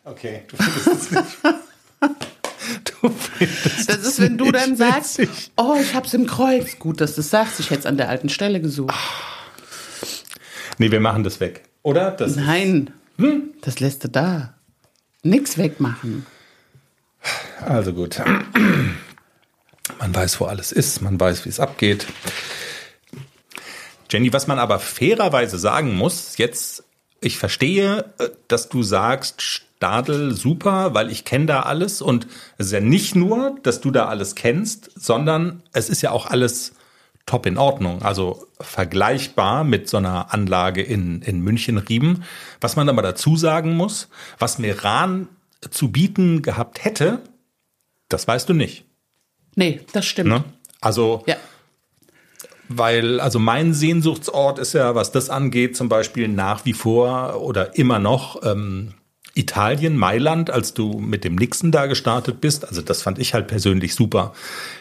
Okay, 0.06 0.42
du 0.48 0.56
findest 0.58 0.88
es 0.88 1.12
nicht. 1.12 1.26
Du 3.02 3.10
das 3.88 3.98
ist, 4.00 4.20
wenn 4.20 4.38
du 4.38 4.52
dann 4.52 4.76
sagst, 4.76 5.22
oh, 5.56 5.76
ich 5.82 5.94
hab's 5.96 6.14
im 6.14 6.28
Kreuz. 6.28 6.78
Gut, 6.78 7.02
dass 7.02 7.16
du 7.16 7.22
sagst, 7.22 7.60
ich 7.60 7.70
hätte 7.70 7.82
es 7.82 7.86
an 7.86 7.98
der 7.98 8.10
alten 8.10 8.30
Stelle 8.30 8.60
gesucht. 8.60 8.94
Nee, 10.80 10.92
wir 10.92 11.02
machen 11.02 11.24
das 11.24 11.40
weg. 11.42 11.66
Oder? 11.84 12.10
Das 12.10 12.38
Nein, 12.38 12.92
hm? 13.18 13.52
das 13.62 13.82
lässt 13.82 14.06
du 14.06 14.08
da. 14.08 14.56
Nix 15.24 15.58
wegmachen. 15.58 16.26
Also 17.64 17.94
gut. 17.94 18.22
Man 20.00 20.16
weiß, 20.16 20.40
wo 20.40 20.46
alles 20.46 20.72
ist, 20.72 21.02
man 21.02 21.20
weiß, 21.20 21.44
wie 21.44 21.50
es 21.50 21.60
abgeht. 21.60 22.08
Jenny, 24.10 24.32
was 24.32 24.48
man 24.48 24.58
aber 24.58 24.80
fairerweise 24.80 25.60
sagen 25.60 25.96
muss, 25.96 26.38
jetzt, 26.38 26.86
ich 27.20 27.38
verstehe, 27.38 28.06
äh, 28.18 28.30
dass 28.48 28.70
du 28.70 28.82
sagst, 28.82 29.42
Stadel 29.42 30.34
super, 30.34 30.94
weil 30.94 31.12
ich 31.12 31.26
kenne 31.26 31.46
da 31.46 31.62
alles 31.64 32.02
und 32.02 32.26
es 32.58 32.68
ist 32.68 32.72
ja 32.72 32.80
nicht 32.80 33.16
nur, 33.16 33.58
dass 33.64 33.82
du 33.82 33.92
da 33.92 34.08
alles 34.08 34.36
kennst, 34.36 34.92
sondern 34.96 35.62
es 35.74 35.90
ist 35.90 36.02
ja 36.02 36.12
auch 36.12 36.26
alles 36.26 36.72
top 37.30 37.46
in 37.46 37.60
Ordnung, 37.60 38.02
also 38.02 38.48
vergleichbar 38.60 39.64
mit 39.64 39.88
so 39.88 39.98
einer 39.98 40.34
Anlage 40.34 40.82
in, 40.82 41.22
in 41.22 41.42
München-Riemen. 41.42 42.24
Was 42.60 42.76
man 42.76 42.90
aber 42.90 43.04
dazu 43.04 43.38
sagen 43.38 43.78
muss, 43.78 44.10
was 44.40 44.58
Meran 44.58 45.30
zu 45.70 45.92
bieten 45.92 46.42
gehabt 46.42 46.84
hätte, 46.84 47.22
das 48.08 48.28
weißt 48.28 48.50
du 48.50 48.54
nicht. 48.54 48.86
Nee, 49.56 49.82
das 49.94 50.08
stimmt. 50.08 50.30
Ne? 50.30 50.44
Also, 50.82 51.24
ja. 51.28 51.36
weil, 52.68 53.20
also 53.20 53.38
mein 53.38 53.76
Sehnsuchtsort 53.76 54.58
ist 54.58 54.74
ja, 54.74 54.96
was 54.96 55.12
das 55.12 55.30
angeht, 55.30 55.78
zum 55.78 55.88
Beispiel 55.88 56.28
nach 56.28 56.66
wie 56.66 56.74
vor 56.74 57.42
oder 57.42 57.78
immer 57.78 58.00
noch 58.00 58.42
ähm, 58.44 58.96
Italien, 59.36 59.98
Mailand, 59.98 60.50
als 60.50 60.74
du 60.74 61.00
mit 61.00 61.24
dem 61.24 61.36
Nixon 61.36 61.72
da 61.72 61.86
gestartet 61.86 62.42
bist. 62.42 62.68
Also 62.68 62.82
das 62.82 63.02
fand 63.02 63.20
ich 63.20 63.34
halt 63.34 63.48
persönlich 63.48 63.96
super. 63.96 64.34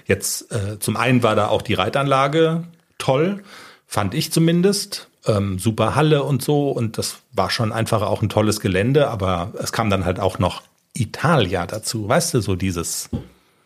Jetzt 0.07 0.51
äh, 0.53 0.79
zum 0.79 0.97
einen 0.97 1.23
war 1.23 1.37
da 1.37 1.49
auch 1.49 1.63
die 1.63 1.75
Reitanlage 1.75 2.65
toll, 2.99 3.43
fand 3.87 4.15
ich 4.15 4.33
zumindest. 4.33 5.09
Ähm, 5.27 5.59
super 5.59 5.95
Halle 5.95 6.23
und 6.23 6.43
so. 6.43 6.71
Und 6.71 6.99
das 6.99 7.19
war 7.33 7.51
schon 7.51 7.73
einfach 7.73 8.03
auch 8.03 8.23
ein 8.23 8.29
tolles 8.29 8.61
Gelände. 8.61 9.09
Aber 9.09 9.53
es 9.59 9.73
kam 9.73 9.91
dann 9.91 10.05
halt 10.05 10.21
auch 10.21 10.39
noch 10.39 10.63
Italia 10.95 11.67
dazu. 11.67 12.09
Weißt 12.09 12.35
du, 12.35 12.41
so 12.41 12.57
dieses. 12.57 13.11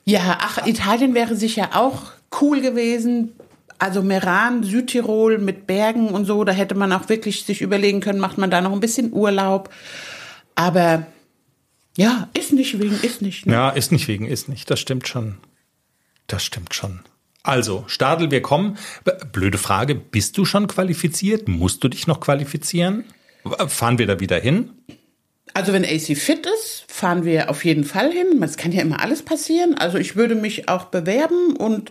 Ja, 0.04 0.38
ach, 0.40 0.66
Italien 0.66 1.14
wäre 1.14 1.36
sicher 1.36 1.70
auch 1.74 2.12
cool 2.40 2.60
gewesen. 2.60 3.32
Also 3.78 4.02
Meran, 4.02 4.62
Südtirol 4.62 5.38
mit 5.38 5.66
Bergen 5.66 6.10
und 6.10 6.24
so, 6.24 6.44
da 6.44 6.52
hätte 6.52 6.76
man 6.76 6.92
auch 6.92 7.08
wirklich 7.08 7.44
sich 7.44 7.62
überlegen 7.62 8.00
können, 8.00 8.20
macht 8.20 8.38
man 8.38 8.48
da 8.48 8.60
noch 8.60 8.72
ein 8.72 8.78
bisschen 8.78 9.12
Urlaub. 9.12 9.70
Aber 10.54 11.06
ja, 11.96 12.28
ist 12.36 12.52
nicht 12.52 12.78
wegen, 12.78 12.98
ist 13.02 13.22
nicht. 13.22 13.46
Ne? 13.46 13.52
Ja, 13.52 13.70
ist 13.70 13.92
nicht 13.92 14.08
wegen, 14.08 14.26
ist 14.26 14.48
nicht. 14.48 14.70
Das 14.70 14.80
stimmt 14.80 15.08
schon. 15.08 15.38
Das 16.26 16.44
stimmt 16.44 16.74
schon. 16.74 17.00
Also, 17.42 17.84
Stadel, 17.88 18.30
wir 18.30 18.40
kommen. 18.40 18.78
Blöde 19.32 19.58
Frage, 19.58 19.94
bist 19.94 20.38
du 20.38 20.44
schon 20.44 20.68
qualifiziert? 20.68 21.48
Musst 21.48 21.82
du 21.82 21.88
dich 21.88 22.06
noch 22.06 22.20
qualifizieren? 22.20 23.04
Fahren 23.66 23.98
wir 23.98 24.06
da 24.06 24.20
wieder 24.20 24.38
hin? 24.38 24.70
Also 25.54 25.72
wenn 25.72 25.84
AC 25.84 26.16
fit 26.16 26.46
ist, 26.46 26.84
fahren 26.88 27.24
wir 27.24 27.50
auf 27.50 27.64
jeden 27.64 27.84
Fall 27.84 28.10
hin. 28.10 28.42
Es 28.42 28.56
kann 28.56 28.72
ja 28.72 28.80
immer 28.80 29.00
alles 29.02 29.22
passieren. 29.22 29.74
Also 29.74 29.98
ich 29.98 30.16
würde 30.16 30.34
mich 30.34 30.68
auch 30.68 30.86
bewerben 30.86 31.56
und 31.56 31.90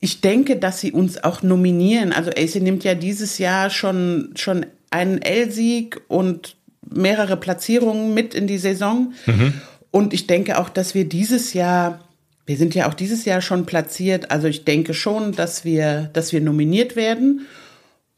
ich 0.00 0.22
denke, 0.22 0.56
dass 0.56 0.80
sie 0.80 0.92
uns 0.92 1.22
auch 1.22 1.42
nominieren. 1.42 2.12
Also 2.12 2.30
AC 2.30 2.54
nimmt 2.56 2.84
ja 2.84 2.94
dieses 2.94 3.36
Jahr 3.38 3.68
schon, 3.68 4.32
schon 4.36 4.64
einen 4.90 5.20
L-Sieg 5.20 6.00
und 6.08 6.56
mehrere 6.88 7.36
Platzierungen 7.36 8.14
mit 8.14 8.34
in 8.34 8.46
die 8.46 8.58
Saison. 8.58 9.12
Mhm. 9.26 9.54
Und 9.90 10.14
ich 10.14 10.26
denke 10.26 10.58
auch, 10.58 10.68
dass 10.68 10.94
wir 10.94 11.08
dieses 11.08 11.52
Jahr, 11.52 12.00
wir 12.46 12.56
sind 12.56 12.74
ja 12.74 12.88
auch 12.88 12.94
dieses 12.94 13.24
Jahr 13.24 13.40
schon 13.40 13.66
platziert, 13.66 14.30
also 14.30 14.48
ich 14.48 14.64
denke 14.64 14.94
schon, 14.94 15.32
dass 15.32 15.64
wir, 15.64 16.10
dass 16.12 16.32
wir 16.32 16.40
nominiert 16.40 16.96
werden. 16.96 17.46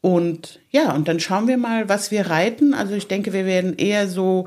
Und 0.00 0.60
ja, 0.70 0.92
und 0.92 1.08
dann 1.08 1.18
schauen 1.18 1.48
wir 1.48 1.56
mal, 1.56 1.88
was 1.88 2.10
wir 2.10 2.26
reiten. 2.26 2.74
Also 2.74 2.94
ich 2.94 3.08
denke, 3.08 3.32
wir 3.32 3.46
werden 3.46 3.76
eher 3.76 4.06
so 4.06 4.46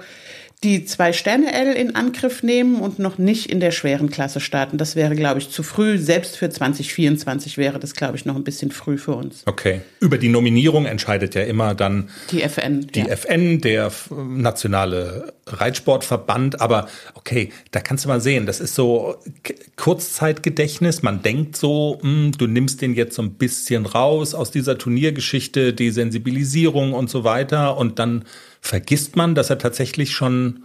die 0.63 0.86
zwei 0.86 1.13
Sterne 1.13 1.54
L 1.54 1.74
in 1.74 1.96
Angriff 1.96 2.41
nehmen 2.41 2.80
und 2.80 2.98
noch 2.98 3.20
nicht 3.20 3.52
in 3.52 3.60
der 3.60 3.72
schweren 3.72 4.10
Klasse 4.10 4.39
starten. 4.39 4.78
Das 4.80 4.96
wäre, 4.96 5.15
glaube 5.15 5.39
ich, 5.39 5.52
zu 5.52 5.62
früh. 5.62 6.00
Selbst 6.00 6.36
für 6.38 6.50
2024 6.50 7.58
wäre 7.58 7.78
das, 7.78 7.93
glaube 7.93 8.17
ich, 8.17 8.26
noch 8.26 8.36
ein 8.36 8.43
bisschen 8.43 8.72
früh 8.72 8.98
für 8.98 9.13
uns. 9.13 9.43
Okay. 9.46 9.82
Über 10.00 10.17
die 10.17 10.30
Nominierung 10.30 10.86
entscheidet 10.86 11.36
ja 11.36 11.43
immer 11.43 11.76
dann 11.76 12.10
die 12.32 12.41
FN. 12.41 12.88
Die 12.88 13.02
ja. 13.02 13.08
FN, 13.10 13.62
der 13.62 13.91
nationale 14.10 15.34
Reitsportverband. 15.48 16.62
Aber 16.62 16.88
okay, 17.14 17.52
da 17.72 17.80
kannst 17.80 18.06
du 18.06 18.10
mal 18.10 18.22
sehen, 18.22 18.46
das 18.46 18.60
ist 18.60 18.76
so 18.76 19.16
Kurzzeitgedächtnis. 19.76 21.04
Man 21.04 21.22
denkt 21.22 21.58
so, 21.58 22.00
mh, 22.02 22.10
hm, 22.10 22.32
du 22.38 22.48
nimmst 22.48 22.82
den 22.82 22.94
jetzt 22.94 23.16
so 23.16 23.22
ein 23.22 23.34
bisschen 23.34 23.86
raus 23.86 24.34
aus 24.34 24.52
dieser 24.52 24.78
Turniergeschichte, 24.78 25.74
die 25.74 25.92
Sensibilisierung 25.92 26.94
und 26.94 27.10
so 27.10 27.24
weiter. 27.24 27.78
Und 27.78 28.00
dann 28.00 28.26
vergisst 28.62 29.16
man, 29.16 29.36
dass 29.36 29.50
er 29.50 29.58
tatsächlich 29.58 30.12
schon 30.12 30.64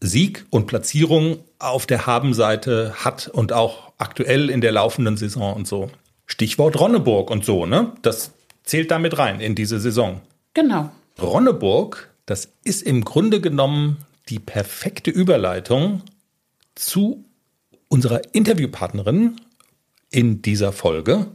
Sieg 0.00 0.44
und 0.50 0.66
Platzierung 0.66 1.38
auf 1.58 1.86
der 1.86 2.06
Habenseite 2.06 2.94
hat 2.96 3.28
und 3.28 3.52
auch 3.52 3.92
aktuell 3.98 4.50
in 4.50 4.60
der 4.60 4.72
laufenden 4.72 5.16
Saison 5.16 5.54
und 5.54 5.66
so. 5.66 5.90
Stichwort 6.26 6.78
Ronneburg 6.78 7.30
und 7.30 7.44
so, 7.44 7.66
ne? 7.66 7.92
Das 8.02 8.32
zählt 8.64 8.90
damit 8.90 9.18
rein 9.18 9.40
in 9.40 9.54
diese 9.54 9.78
Saison. 9.78 10.20
Genau. 10.54 10.90
Ronneburg, 11.20 12.10
das 12.26 12.48
ist 12.64 12.82
im 12.82 13.04
Grunde 13.04 13.40
genommen 13.40 13.98
die 14.28 14.38
perfekte 14.38 15.10
Überleitung 15.10 16.02
zu 16.74 17.24
unserer 17.88 18.22
Interviewpartnerin 18.34 19.36
in 20.10 20.42
dieser 20.42 20.72
Folge, 20.72 21.26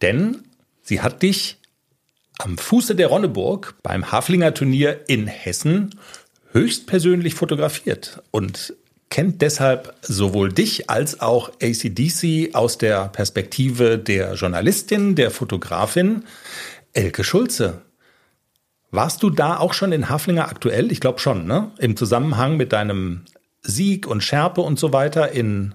denn 0.00 0.44
sie 0.82 1.00
hat 1.00 1.22
dich 1.22 1.58
am 2.38 2.56
Fuße 2.56 2.94
der 2.94 3.08
Ronneburg 3.08 3.74
beim 3.82 4.10
Haflinger 4.10 4.54
Turnier 4.54 5.08
in 5.08 5.26
Hessen 5.26 5.94
höchstpersönlich 6.52 7.34
fotografiert 7.34 8.22
und 8.30 8.74
kennt 9.10 9.42
deshalb 9.42 9.94
sowohl 10.02 10.52
dich 10.52 10.88
als 10.88 11.20
auch 11.20 11.50
ACDC 11.62 12.54
aus 12.54 12.78
der 12.78 13.08
Perspektive 13.08 13.98
der 13.98 14.34
Journalistin, 14.34 15.14
der 15.14 15.30
Fotografin 15.30 16.24
Elke 16.92 17.24
Schulze. 17.24 17.82
Warst 18.90 19.22
du 19.22 19.30
da 19.30 19.58
auch 19.58 19.74
schon 19.74 19.92
in 19.92 20.08
Haflinger 20.08 20.48
aktuell? 20.48 20.90
Ich 20.90 21.00
glaube 21.00 21.18
schon, 21.18 21.46
ne? 21.46 21.70
Im 21.78 21.96
Zusammenhang 21.96 22.56
mit 22.56 22.72
deinem 22.72 23.22
Sieg 23.62 24.06
und 24.06 24.22
Schärpe 24.22 24.62
und 24.62 24.78
so 24.78 24.92
weiter 24.92 25.32
in 25.32 25.74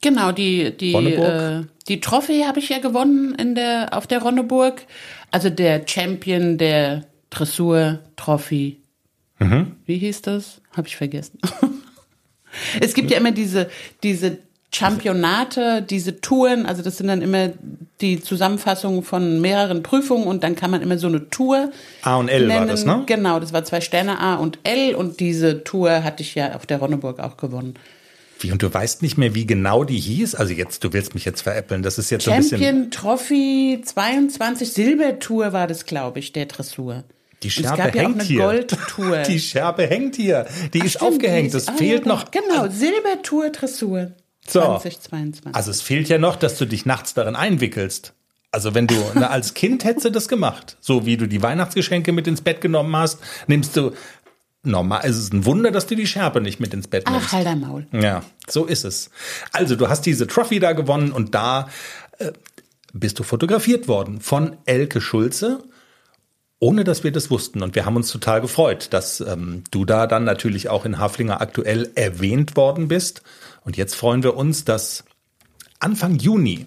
Genau, 0.00 0.32
die 0.32 0.76
die 0.76 0.94
äh, 0.94 1.64
die 1.88 2.00
Trophäe 2.00 2.46
habe 2.46 2.58
ich 2.58 2.68
ja 2.68 2.78
gewonnen 2.78 3.34
in 3.36 3.54
der 3.54 3.90
auf 3.92 4.06
der 4.06 4.20
Ronneburg. 4.20 4.86
Also 5.30 5.48
der 5.48 5.86
Champion 5.86 6.58
der 6.58 7.06
Dressur 7.30 8.00
Trophy. 8.16 8.82
Mhm. 9.38 9.76
Wie 9.86 9.98
hieß 9.98 10.22
das? 10.22 10.60
Habe 10.76 10.88
ich 10.88 10.96
vergessen. 10.96 11.38
es 12.80 12.94
gibt 12.94 13.10
ja 13.10 13.18
immer 13.18 13.32
diese, 13.32 13.70
diese 14.02 14.38
Championate, 14.74 15.82
diese 15.82 16.20
Touren, 16.20 16.64
also 16.64 16.82
das 16.82 16.96
sind 16.96 17.08
dann 17.08 17.20
immer 17.20 17.50
die 18.00 18.20
Zusammenfassung 18.20 19.02
von 19.02 19.40
mehreren 19.40 19.82
Prüfungen 19.82 20.26
und 20.26 20.42
dann 20.42 20.56
kann 20.56 20.70
man 20.70 20.80
immer 20.80 20.98
so 20.98 21.08
eine 21.08 21.28
Tour. 21.28 21.70
A 22.02 22.16
und 22.16 22.28
L 22.28 22.46
nennen. 22.46 22.60
war 22.60 22.66
das, 22.66 22.84
ne? 22.84 23.02
Genau, 23.06 23.38
das 23.38 23.52
war 23.52 23.64
zwei 23.64 23.80
Sterne 23.80 24.18
A 24.18 24.36
und 24.36 24.58
L 24.64 24.94
und 24.94 25.20
diese 25.20 25.62
Tour 25.62 26.02
hatte 26.02 26.22
ich 26.22 26.34
ja 26.34 26.54
auf 26.54 26.64
der 26.64 26.78
Ronneburg 26.78 27.20
auch 27.20 27.36
gewonnen. 27.36 27.74
Wie, 28.40 28.50
und 28.50 28.62
du 28.62 28.72
weißt 28.72 29.02
nicht 29.02 29.18
mehr, 29.18 29.34
wie 29.34 29.46
genau 29.46 29.84
die 29.84 30.00
hieß? 30.00 30.34
Also 30.34 30.52
jetzt, 30.52 30.82
du 30.82 30.92
willst 30.92 31.14
mich 31.14 31.24
jetzt 31.24 31.42
veräppeln. 31.42 31.82
Das 31.82 31.98
ist 31.98 32.10
jetzt 32.10 32.24
Champion 32.24 32.42
so 32.42 32.56
ein 32.56 32.60
bisschen. 32.60 32.74
Champion 32.74 32.90
Trophy 32.90 33.82
22 33.84 34.72
Silbertour 34.72 35.52
war 35.52 35.66
das, 35.66 35.84
glaube 35.84 36.18
ich, 36.18 36.32
der 36.32 36.46
Dressur. 36.46 37.04
Die 37.42 37.50
Scherbe 37.50 37.90
hängt 37.98 38.22
hier. 38.22 38.64
Die 39.28 39.40
Scherbe 39.40 39.86
hängt 39.86 40.16
hier. 40.16 40.46
Die 40.72 40.80
Ach, 40.80 40.86
ist 40.86 40.92
stimmt, 40.92 41.12
aufgehängt. 41.12 41.54
Es 41.54 41.68
fehlt 41.70 42.06
ja, 42.06 42.08
noch. 42.08 42.30
Genau, 42.30 42.68
Silbertour 42.68 43.50
Dressur. 43.50 44.12
So. 44.46 44.60
2022. 44.60 45.54
Also 45.54 45.70
es 45.70 45.82
fehlt 45.82 46.08
ja 46.08 46.18
noch, 46.18 46.36
dass 46.36 46.58
du 46.58 46.64
dich 46.64 46.86
nachts 46.86 47.14
darin 47.14 47.36
einwickelst. 47.36 48.14
Also 48.50 48.74
wenn 48.74 48.86
du 48.86 48.94
na, 49.14 49.28
als 49.28 49.54
Kind 49.54 49.84
hättest 49.84 50.06
du 50.06 50.10
das 50.10 50.28
gemacht, 50.28 50.76
so 50.80 51.06
wie 51.06 51.16
du 51.16 51.26
die 51.26 51.42
Weihnachtsgeschenke 51.42 52.12
mit 52.12 52.26
ins 52.26 52.42
Bett 52.42 52.60
genommen 52.60 52.94
hast, 52.94 53.18
nimmst 53.46 53.76
du 53.76 53.92
normal. 54.62 55.00
Es 55.04 55.16
ist 55.16 55.32
ein 55.32 55.44
Wunder, 55.44 55.70
dass 55.70 55.86
du 55.86 55.94
die 55.94 56.06
Schärpe 56.06 56.40
nicht 56.40 56.60
mit 56.60 56.74
ins 56.74 56.88
Bett 56.88 57.08
nimmst. 57.08 57.28
Ach, 57.28 57.32
halt 57.32 57.46
dein 57.46 57.60
Maul. 57.60 57.86
Ja, 57.92 58.22
so 58.48 58.64
ist 58.64 58.84
es. 58.84 59.10
Also, 59.52 59.76
du 59.76 59.88
hast 59.88 60.02
diese 60.06 60.26
Trophy 60.26 60.60
da 60.60 60.72
gewonnen 60.72 61.12
und 61.12 61.34
da 61.34 61.68
äh, 62.18 62.32
bist 62.92 63.18
du 63.18 63.22
fotografiert 63.22 63.88
worden 63.88 64.20
von 64.20 64.56
Elke 64.66 65.00
Schulze, 65.00 65.64
ohne 66.58 66.84
dass 66.84 67.04
wir 67.04 67.10
das 67.10 67.30
wussten. 67.30 67.62
Und 67.62 67.74
wir 67.74 67.86
haben 67.86 67.96
uns 67.96 68.10
total 68.10 68.40
gefreut, 68.40 68.88
dass 68.90 69.20
ähm, 69.20 69.64
du 69.70 69.84
da 69.84 70.06
dann 70.06 70.24
natürlich 70.24 70.68
auch 70.68 70.84
in 70.84 70.98
Haflinger 70.98 71.40
aktuell 71.40 71.90
erwähnt 71.94 72.56
worden 72.56 72.88
bist. 72.88 73.22
Und 73.64 73.76
jetzt 73.76 73.94
freuen 73.94 74.22
wir 74.22 74.36
uns, 74.36 74.64
dass 74.64 75.04
Anfang 75.78 76.16
Juni 76.16 76.66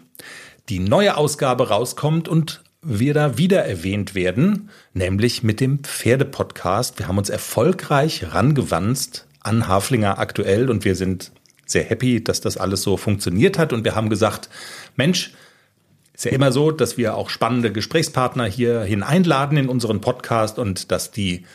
die 0.70 0.80
neue 0.80 1.18
Ausgabe 1.18 1.70
rauskommt 1.70 2.28
und 2.28 2.64
wir 2.82 3.14
da 3.14 3.38
wieder 3.38 3.66
erwähnt 3.66 4.16
werden, 4.16 4.70
nämlich 4.94 5.44
mit 5.44 5.60
dem 5.60 5.84
Pferdepodcast. 5.84 7.00
Wir 7.00 7.08
haben 7.08 7.18
uns 7.18 7.30
erfolgreich 7.30 8.34
rangewandt 8.34 9.26
an 9.42 9.68
Haflinger 9.68 10.20
aktuell 10.20 10.70
und 10.70 10.86
wir 10.86 10.96
sind 10.96 11.32
sehr 11.66 11.84
happy, 11.84 12.24
dass 12.24 12.42
das 12.42 12.58
alles 12.58 12.84
so 12.84 12.96
funktioniert 12.96 13.58
hat 13.58 13.74
und 13.74 13.84
wir 13.84 13.96
haben 13.96 14.10
gesagt, 14.10 14.50
Mensch, 14.96 15.34
Ist 16.14 16.24
ja 16.26 16.32
immer 16.32 16.54
so, 16.54 16.72
dass 16.72 16.98
wir 16.98 17.16
auch 17.16 17.30
spannende 17.30 17.74
Gesprächspartner 17.74 18.46
hierhin 18.46 19.04
einladen 19.04 19.58
in 19.58 19.68
unseren 19.68 20.00
Podcast 20.00 20.58
und 20.60 20.90
dass 20.92 21.12
die 21.12 21.46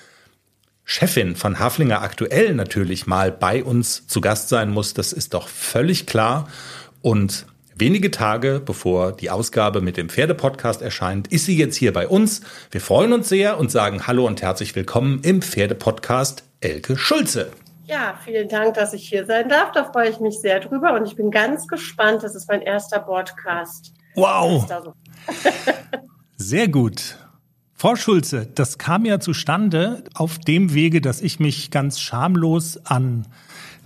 Chefin 0.90 1.36
von 1.36 1.60
Haflinger 1.60 2.02
aktuell 2.02 2.52
natürlich 2.52 3.06
mal 3.06 3.30
bei 3.30 3.62
uns 3.62 4.08
zu 4.08 4.20
Gast 4.20 4.48
sein 4.48 4.70
muss. 4.70 4.92
Das 4.92 5.12
ist 5.12 5.34
doch 5.34 5.46
völlig 5.46 6.04
klar. 6.04 6.48
Und 7.00 7.46
wenige 7.76 8.10
Tage 8.10 8.58
bevor 8.58 9.12
die 9.12 9.30
Ausgabe 9.30 9.82
mit 9.82 9.96
dem 9.96 10.08
Pferdepodcast 10.08 10.82
erscheint, 10.82 11.28
ist 11.28 11.44
sie 11.44 11.56
jetzt 11.56 11.76
hier 11.76 11.92
bei 11.92 12.08
uns. 12.08 12.40
Wir 12.72 12.80
freuen 12.80 13.12
uns 13.12 13.28
sehr 13.28 13.56
und 13.56 13.70
sagen 13.70 14.08
Hallo 14.08 14.26
und 14.26 14.42
herzlich 14.42 14.74
willkommen 14.74 15.20
im 15.22 15.42
Pferdepodcast 15.42 16.42
Elke 16.58 16.96
Schulze. 16.96 17.52
Ja, 17.84 18.18
vielen 18.24 18.48
Dank, 18.48 18.74
dass 18.74 18.92
ich 18.92 19.08
hier 19.08 19.26
sein 19.26 19.48
darf. 19.48 19.70
Da 19.70 19.84
freue 19.84 20.10
ich 20.10 20.18
mich 20.18 20.40
sehr 20.40 20.58
drüber 20.58 20.94
und 20.94 21.06
ich 21.06 21.14
bin 21.14 21.30
ganz 21.30 21.68
gespannt. 21.68 22.24
Das 22.24 22.34
ist 22.34 22.48
mein 22.48 22.62
erster 22.62 22.98
Podcast. 22.98 23.92
Wow. 24.16 24.66
Sehr 26.36 26.66
gut. 26.66 27.16
Frau 27.80 27.96
Schulze, 27.96 28.46
das 28.54 28.76
kam 28.76 29.06
ja 29.06 29.20
zustande 29.20 30.04
auf 30.12 30.38
dem 30.38 30.74
Wege, 30.74 31.00
dass 31.00 31.22
ich 31.22 31.40
mich 31.40 31.70
ganz 31.70 31.98
schamlos 31.98 32.78
an 32.84 33.26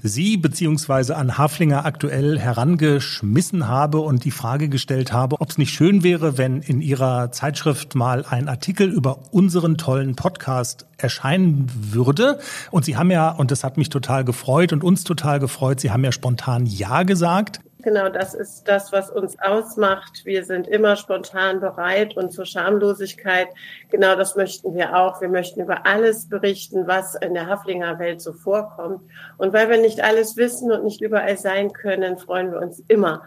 Sie 0.03 0.37
beziehungsweise 0.37 1.15
an 1.15 1.39
Haflinger 1.39 1.87
aktuell 1.87 2.37
herangeschmissen 2.37 3.69
habe 3.69 4.01
und 4.01 4.25
die 4.25 4.33
Frage 4.33 4.69
gestellt 4.69 5.13
habe, 5.13 5.41
ob 5.41 5.49
es 5.49 5.59
nicht 5.59 5.73
schön 5.73 6.03
wäre, 6.03 6.39
wenn 6.39 6.61
in 6.61 6.81
Ihrer 6.81 7.31
Zeitschrift 7.31 7.95
mal 7.95 8.25
ein 8.29 8.49
Artikel 8.49 8.91
über 8.91 9.33
unseren 9.33 9.79
tollen 9.79 10.17
Podcast 10.17 10.87
erscheinen 10.99 11.71
würde. 11.93 12.41
Und 12.73 12.85
Sie 12.85 12.97
haben 12.97 13.13
ja, 13.13 13.31
und 13.31 13.53
das 13.53 13.63
hat 13.63 13.77
mich 13.77 13.91
total 13.91 14.25
gefreut 14.25 14.73
und 14.73 14.83
uns 14.83 15.05
total 15.05 15.39
gefreut, 15.39 15.79
Sie 15.79 15.93
haben 15.93 16.03
ja 16.03 16.11
spontan 16.11 16.67
Ja 16.67 17.05
gesagt. 17.05 17.61
Genau, 17.85 18.09
das 18.09 18.33
ist 18.33 18.65
das, 18.65 18.93
was 18.93 19.11
uns 19.11 19.39
ausmacht. 19.39 20.25
Wir 20.25 20.47
sind 20.47 20.67
immer 20.67 20.97
spontan 20.97 21.61
bereit 21.61 22.17
und 22.17 22.33
zur 22.33 22.47
Schamlosigkeit. 22.47 23.49
Genau 23.91 24.17
das 24.17 24.37
möchten 24.37 24.75
wir 24.75 24.97
auch. 24.97 25.21
Wir 25.21 25.29
möchten 25.29 25.61
über 25.61 25.85
alles 25.85 26.27
berichten, 26.27 26.87
was 26.87 27.15
in 27.17 27.35
der 27.35 27.47
Haflinger 27.47 27.99
Welt 27.99 28.23
so 28.23 28.33
vorkommt. 28.33 29.03
Und 29.37 29.53
weil 29.53 29.69
wir 29.69 29.77
nicht 29.77 30.03
alles 30.03 30.39
wissen 30.39 30.73
und 30.73 30.85
nicht 30.85 31.03
überall 31.03 31.37
sein 31.37 31.75
können, 31.75 32.17
freuen 32.17 32.53
wir 32.53 32.61
uns 32.61 32.83
immer, 32.89 33.23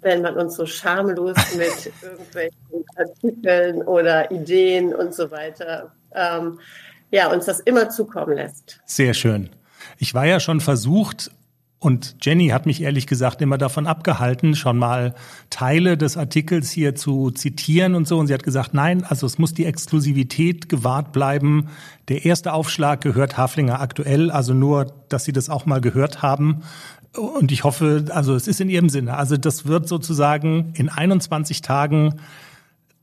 wenn 0.00 0.22
man 0.22 0.38
uns 0.38 0.56
so 0.56 0.64
schamlos 0.64 1.36
mit 1.58 1.92
irgendwelchen 2.02 2.86
Artikeln 2.96 3.82
oder 3.82 4.30
Ideen 4.30 4.94
und 4.94 5.14
so 5.14 5.30
weiter, 5.30 5.92
ähm, 6.14 6.58
ja, 7.10 7.30
uns 7.30 7.44
das 7.44 7.60
immer 7.60 7.90
zukommen 7.90 8.36
lässt. 8.36 8.80
Sehr 8.86 9.12
schön. 9.12 9.50
Ich 9.98 10.14
war 10.14 10.24
ja 10.24 10.40
schon 10.40 10.60
versucht, 10.60 11.30
und 11.80 12.16
Jenny 12.22 12.48
hat 12.48 12.66
mich 12.66 12.82
ehrlich 12.82 13.06
gesagt 13.06 13.40
immer 13.40 13.56
davon 13.56 13.86
abgehalten, 13.86 14.56
schon 14.56 14.78
mal 14.78 15.14
Teile 15.48 15.96
des 15.96 16.16
Artikels 16.16 16.72
hier 16.72 16.96
zu 16.96 17.30
zitieren 17.30 17.94
und 17.94 18.08
so. 18.08 18.18
Und 18.18 18.26
sie 18.26 18.34
hat 18.34 18.42
gesagt, 18.42 18.74
nein, 18.74 19.04
also 19.04 19.26
es 19.26 19.38
muss 19.38 19.54
die 19.54 19.64
Exklusivität 19.64 20.68
gewahrt 20.68 21.12
bleiben. 21.12 21.68
Der 22.08 22.24
erste 22.24 22.52
Aufschlag 22.52 23.00
gehört 23.00 23.36
Haflinger 23.36 23.80
aktuell, 23.80 24.32
also 24.32 24.54
nur, 24.54 24.92
dass 25.08 25.24
Sie 25.24 25.32
das 25.32 25.48
auch 25.48 25.66
mal 25.66 25.80
gehört 25.80 26.20
haben. 26.20 26.62
Und 27.16 27.52
ich 27.52 27.62
hoffe, 27.62 28.06
also 28.10 28.34
es 28.34 28.48
ist 28.48 28.60
in 28.60 28.70
Ihrem 28.70 28.88
Sinne. 28.88 29.16
Also 29.16 29.36
das 29.36 29.66
wird 29.66 29.86
sozusagen 29.86 30.72
in 30.74 30.88
21 30.88 31.62
Tagen, 31.62 32.14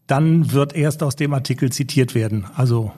dann 0.05 0.51
wird 0.51 0.75
erst 0.75 1.01
aus 1.01 1.15
dem 1.15 1.33
Artikel 1.33 1.71
zitiert 1.71 2.13
werden. 2.13 2.45
Also 2.55 2.91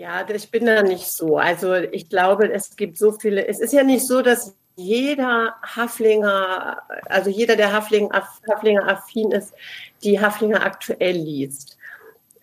ja, 0.00 0.26
ich 0.26 0.50
bin 0.50 0.64
da 0.64 0.82
nicht 0.82 1.08
so. 1.08 1.36
Also 1.36 1.74
ich 1.74 2.08
glaube, 2.08 2.50
es 2.50 2.74
gibt 2.76 2.96
so 2.96 3.12
viele. 3.12 3.46
Es 3.46 3.60
ist 3.60 3.74
ja 3.74 3.82
nicht 3.82 4.06
so, 4.06 4.22
dass 4.22 4.56
jeder 4.74 5.56
Haflinger, 5.62 6.82
also 7.04 7.28
jeder, 7.28 7.54
der 7.54 7.70
Haflinger, 7.70 8.26
Haflinger 8.48 8.88
affin 8.88 9.30
ist, 9.30 9.52
die 10.02 10.18
Haflinger 10.18 10.64
aktuell 10.64 11.16
liest. 11.16 11.76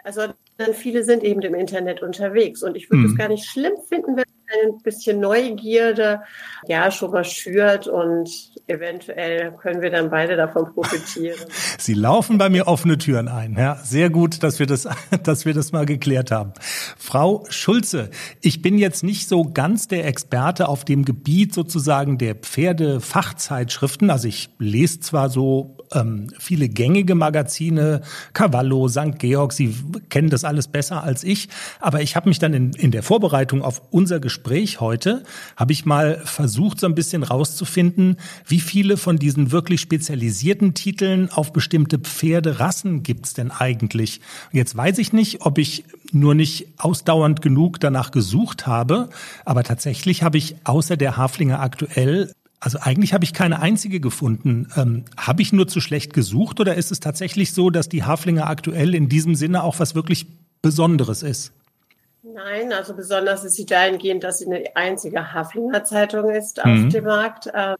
Also 0.03 0.27
viele 0.73 1.03
sind 1.03 1.23
eben 1.23 1.41
im 1.41 1.55
Internet 1.55 2.03
unterwegs 2.03 2.61
und 2.61 2.77
ich 2.77 2.91
würde 2.91 3.05
es 3.05 3.13
mhm. 3.13 3.17
gar 3.17 3.29
nicht 3.29 3.45
schlimm 3.45 3.73
finden, 3.89 4.15
wenn 4.15 4.25
ein 4.63 4.77
bisschen 4.83 5.19
Neugierde 5.19 6.21
ja 6.67 6.91
schon 6.91 7.09
mal 7.09 7.25
schürt 7.25 7.87
und 7.87 8.29
eventuell 8.67 9.53
können 9.61 9.81
wir 9.81 9.89
dann 9.89 10.09
beide 10.09 10.35
davon 10.35 10.73
profitieren. 10.73 11.39
Sie 11.77 11.93
laufen 11.93 12.37
bei 12.37 12.49
mir 12.49 12.67
offene 12.67 12.97
Türen 12.97 13.29
ein. 13.29 13.55
Ja, 13.57 13.75
sehr 13.83 14.09
gut, 14.09 14.43
dass 14.43 14.59
wir 14.59 14.65
das, 14.65 14.87
dass 15.23 15.45
wir 15.45 15.53
das 15.53 15.71
mal 15.71 15.85
geklärt 15.85 16.31
haben. 16.31 16.53
Frau 16.97 17.45
Schulze, 17.49 18.09
ich 18.41 18.61
bin 18.61 18.77
jetzt 18.77 19.03
nicht 19.03 19.29
so 19.29 19.45
ganz 19.45 19.87
der 19.87 20.05
Experte 20.05 20.67
auf 20.67 20.83
dem 20.83 21.05
Gebiet 21.05 21.53
sozusagen 21.53 22.17
der 22.17 22.35
Pferdefachzeitschriften. 22.35 24.09
Also 24.09 24.27
ich 24.27 24.49
lese 24.59 24.99
zwar 24.99 25.29
so 25.29 25.77
ähm, 25.93 26.27
viele 26.37 26.69
gängige 26.69 27.15
Magazine, 27.15 28.01
Cavallo, 28.33 28.87
St. 28.87 29.17
Georg, 29.17 29.53
Sie 29.53 29.75
kennen 30.09 30.29
das 30.29 30.43
alles 30.43 30.67
besser 30.67 31.03
als 31.03 31.23
ich, 31.23 31.49
aber 31.79 32.01
ich 32.01 32.15
habe 32.15 32.29
mich 32.29 32.39
dann 32.39 32.53
in, 32.53 32.73
in 32.73 32.91
der 32.91 33.03
Vorbereitung 33.03 33.61
auf 33.61 33.81
unser 33.91 34.19
Gespräch 34.19 34.79
heute 34.81 35.23
habe 35.55 35.71
ich 35.71 35.85
mal 35.85 36.21
versucht, 36.25 36.79
so 36.79 36.87
ein 36.87 36.95
bisschen 36.95 37.23
rauszufinden, 37.23 38.17
wie 38.45 38.56
viele 38.61 38.97
von 38.97 39.17
diesen 39.17 39.51
wirklich 39.51 39.81
spezialisierten 39.81 40.73
Titeln 40.73 41.31
auf 41.31 41.53
bestimmte 41.53 41.99
Pferderassen 41.99 43.03
gibt's 43.03 43.33
denn 43.33 43.51
eigentlich? 43.51 44.21
Jetzt 44.51 44.75
weiß 44.75 44.97
ich 44.97 45.13
nicht, 45.13 45.41
ob 45.41 45.57
ich 45.57 45.85
nur 46.11 46.35
nicht 46.35 46.67
ausdauernd 46.77 47.41
genug 47.41 47.79
danach 47.79 48.11
gesucht 48.11 48.67
habe, 48.67 49.09
aber 49.45 49.63
tatsächlich 49.63 50.23
habe 50.23 50.37
ich 50.37 50.55
außer 50.63 50.97
der 50.97 51.17
Haflinger 51.17 51.59
aktuell 51.59 52.31
also 52.59 52.79
eigentlich 52.81 53.13
habe 53.13 53.23
ich 53.23 53.33
keine 53.33 53.61
einzige 53.61 53.99
gefunden. 53.99 54.67
Ähm, 54.75 55.05
habe 55.15 55.43
ich 55.43 55.53
nur 55.53 55.67
zu 55.67 55.79
schlecht 55.79 56.13
gesucht 56.13 56.59
oder 56.59 56.73
ist 56.73 56.91
es 56.91 56.99
tatsächlich 56.99 57.53
so, 57.53 57.69
dass 57.69 57.87
die 57.87 58.03
Haflinger 58.03 58.47
aktuell 58.47 58.95
in 58.95 59.09
diesem 59.09 59.35
Sinne 59.35 59.63
auch 59.63 59.79
was 59.79 59.93
wirklich 59.93 60.25
Besonderes 60.63 61.21
ist? 61.21 61.53
Nein, 62.23 62.73
also 62.73 62.93
besonders 62.95 63.43
ist 63.43 63.55
sie 63.55 63.65
dahingehend, 63.65 64.23
dass 64.23 64.39
sie 64.39 64.47
eine 64.47 64.63
einzige 64.75 65.33
Haflinger 65.33 65.83
Zeitung 65.83 66.29
ist 66.29 66.63
mhm. 66.63 66.85
auf 66.85 66.93
dem 66.93 67.03
Markt. 67.05 67.49
Ähm, 67.53 67.75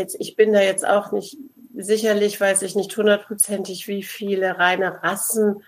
jetzt, 0.00 0.16
ich 0.18 0.36
bin 0.36 0.52
da 0.52 0.60
jetzt 0.60 0.86
auch 0.86 1.12
nicht, 1.12 1.36
sicherlich 1.74 2.40
weiß 2.40 2.62
ich 2.62 2.74
nicht 2.74 2.96
hundertprozentig, 2.96 3.86
wie 3.88 4.02
viele 4.02 4.58
reine 4.58 5.02
Rassen 5.02 5.62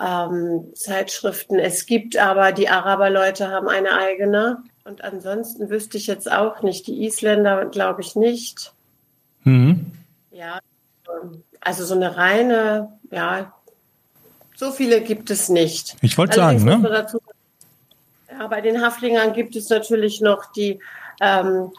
ähm, 0.00 0.70
Zeitschriften 0.74 1.58
es 1.58 1.86
gibt, 1.86 2.16
aber 2.16 2.52
die 2.52 2.68
Araberleute 2.68 3.48
haben 3.48 3.68
eine 3.68 3.92
eigene. 3.92 4.62
Und 4.84 5.04
ansonsten 5.04 5.70
wüsste 5.70 5.98
ich 5.98 6.06
jetzt 6.06 6.30
auch 6.30 6.62
nicht. 6.62 6.86
Die 6.86 7.04
Isländer 7.04 7.66
glaube 7.66 8.00
ich 8.00 8.16
nicht. 8.16 8.72
Mhm. 9.44 9.92
Ja, 10.30 10.60
also 11.60 11.84
so 11.84 11.94
eine 11.94 12.16
reine, 12.16 12.92
ja, 13.10 13.52
so 14.54 14.72
viele 14.72 15.00
gibt 15.00 15.30
es 15.30 15.48
nicht. 15.48 15.96
Ich 16.00 16.18
wollte 16.18 16.36
sagen, 16.36 16.64
ne? 16.64 16.80
Dazu, 16.82 17.20
ja, 18.30 18.46
bei 18.46 18.60
den 18.60 18.82
Haflingern 18.82 19.32
gibt 19.32 19.54
es 19.56 19.68
natürlich 19.68 20.20
noch 20.20 20.50
die, 20.52 20.80
ähm, 21.20 21.70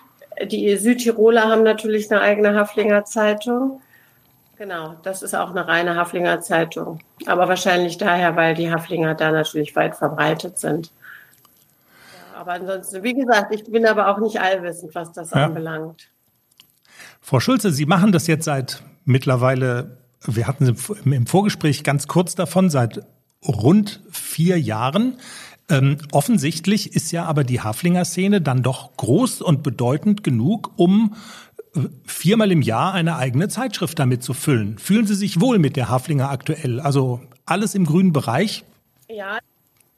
die 0.45 0.75
Südtiroler 0.77 1.43
haben 1.49 1.63
natürlich 1.63 2.11
eine 2.11 2.21
eigene 2.21 2.55
Haflinger 2.55 3.05
Zeitung. 3.05 3.81
Genau, 4.57 4.95
das 5.03 5.21
ist 5.23 5.35
auch 5.35 5.51
eine 5.51 5.67
reine 5.67 5.95
Haflinger 5.95 6.41
Zeitung. 6.41 6.99
Aber 7.25 7.47
wahrscheinlich 7.47 7.97
daher, 7.97 8.35
weil 8.35 8.55
die 8.55 8.71
Haflinger 8.71 9.15
da 9.15 9.31
natürlich 9.31 9.75
weit 9.75 9.95
verbreitet 9.95 10.57
sind. 10.57 10.91
Ja, 12.33 12.41
aber 12.41 12.53
ansonsten, 12.53 13.03
wie 13.03 13.13
gesagt, 13.13 13.53
ich 13.53 13.63
bin 13.63 13.85
aber 13.85 14.09
auch 14.09 14.19
nicht 14.19 14.41
allwissend, 14.41 14.93
was 14.95 15.13
das 15.13 15.31
ja. 15.31 15.45
anbelangt. 15.45 16.09
Frau 17.21 17.39
Schulze, 17.39 17.71
Sie 17.71 17.85
machen 17.85 18.11
das 18.11 18.27
jetzt 18.27 18.45
seit 18.45 18.83
mittlerweile 19.05 19.99
wir 20.25 20.47
hatten 20.47 20.75
im 21.05 21.27
Vorgespräch 21.27 21.83
ganz 21.83 22.07
kurz 22.07 22.35
davon, 22.35 22.69
seit 22.69 23.01
rund 23.45 24.01
vier 24.11 24.59
Jahren. 24.59 25.17
Ähm, 25.69 25.97
offensichtlich 26.11 26.95
ist 26.95 27.11
ja 27.11 27.25
aber 27.25 27.43
die 27.43 27.61
Haflinger-Szene 27.61 28.41
dann 28.41 28.63
doch 28.63 28.95
groß 28.97 29.41
und 29.41 29.61
bedeutend 29.63 30.23
genug, 30.23 30.71
um 30.77 31.15
äh, 31.75 31.81
viermal 32.05 32.51
im 32.51 32.61
Jahr 32.61 32.93
eine 32.93 33.17
eigene 33.17 33.49
Zeitschrift 33.49 33.99
damit 33.99 34.23
zu 34.23 34.33
füllen. 34.33 34.77
Fühlen 34.79 35.05
Sie 35.05 35.15
sich 35.15 35.39
wohl 35.39 35.59
mit 35.59 35.75
der 35.75 35.89
Haflinger 35.89 36.29
aktuell? 36.29 36.79
Also 36.79 37.21
alles 37.45 37.75
im 37.75 37.85
grünen 37.85 38.13
Bereich? 38.13 38.63
Ja, 39.07 39.39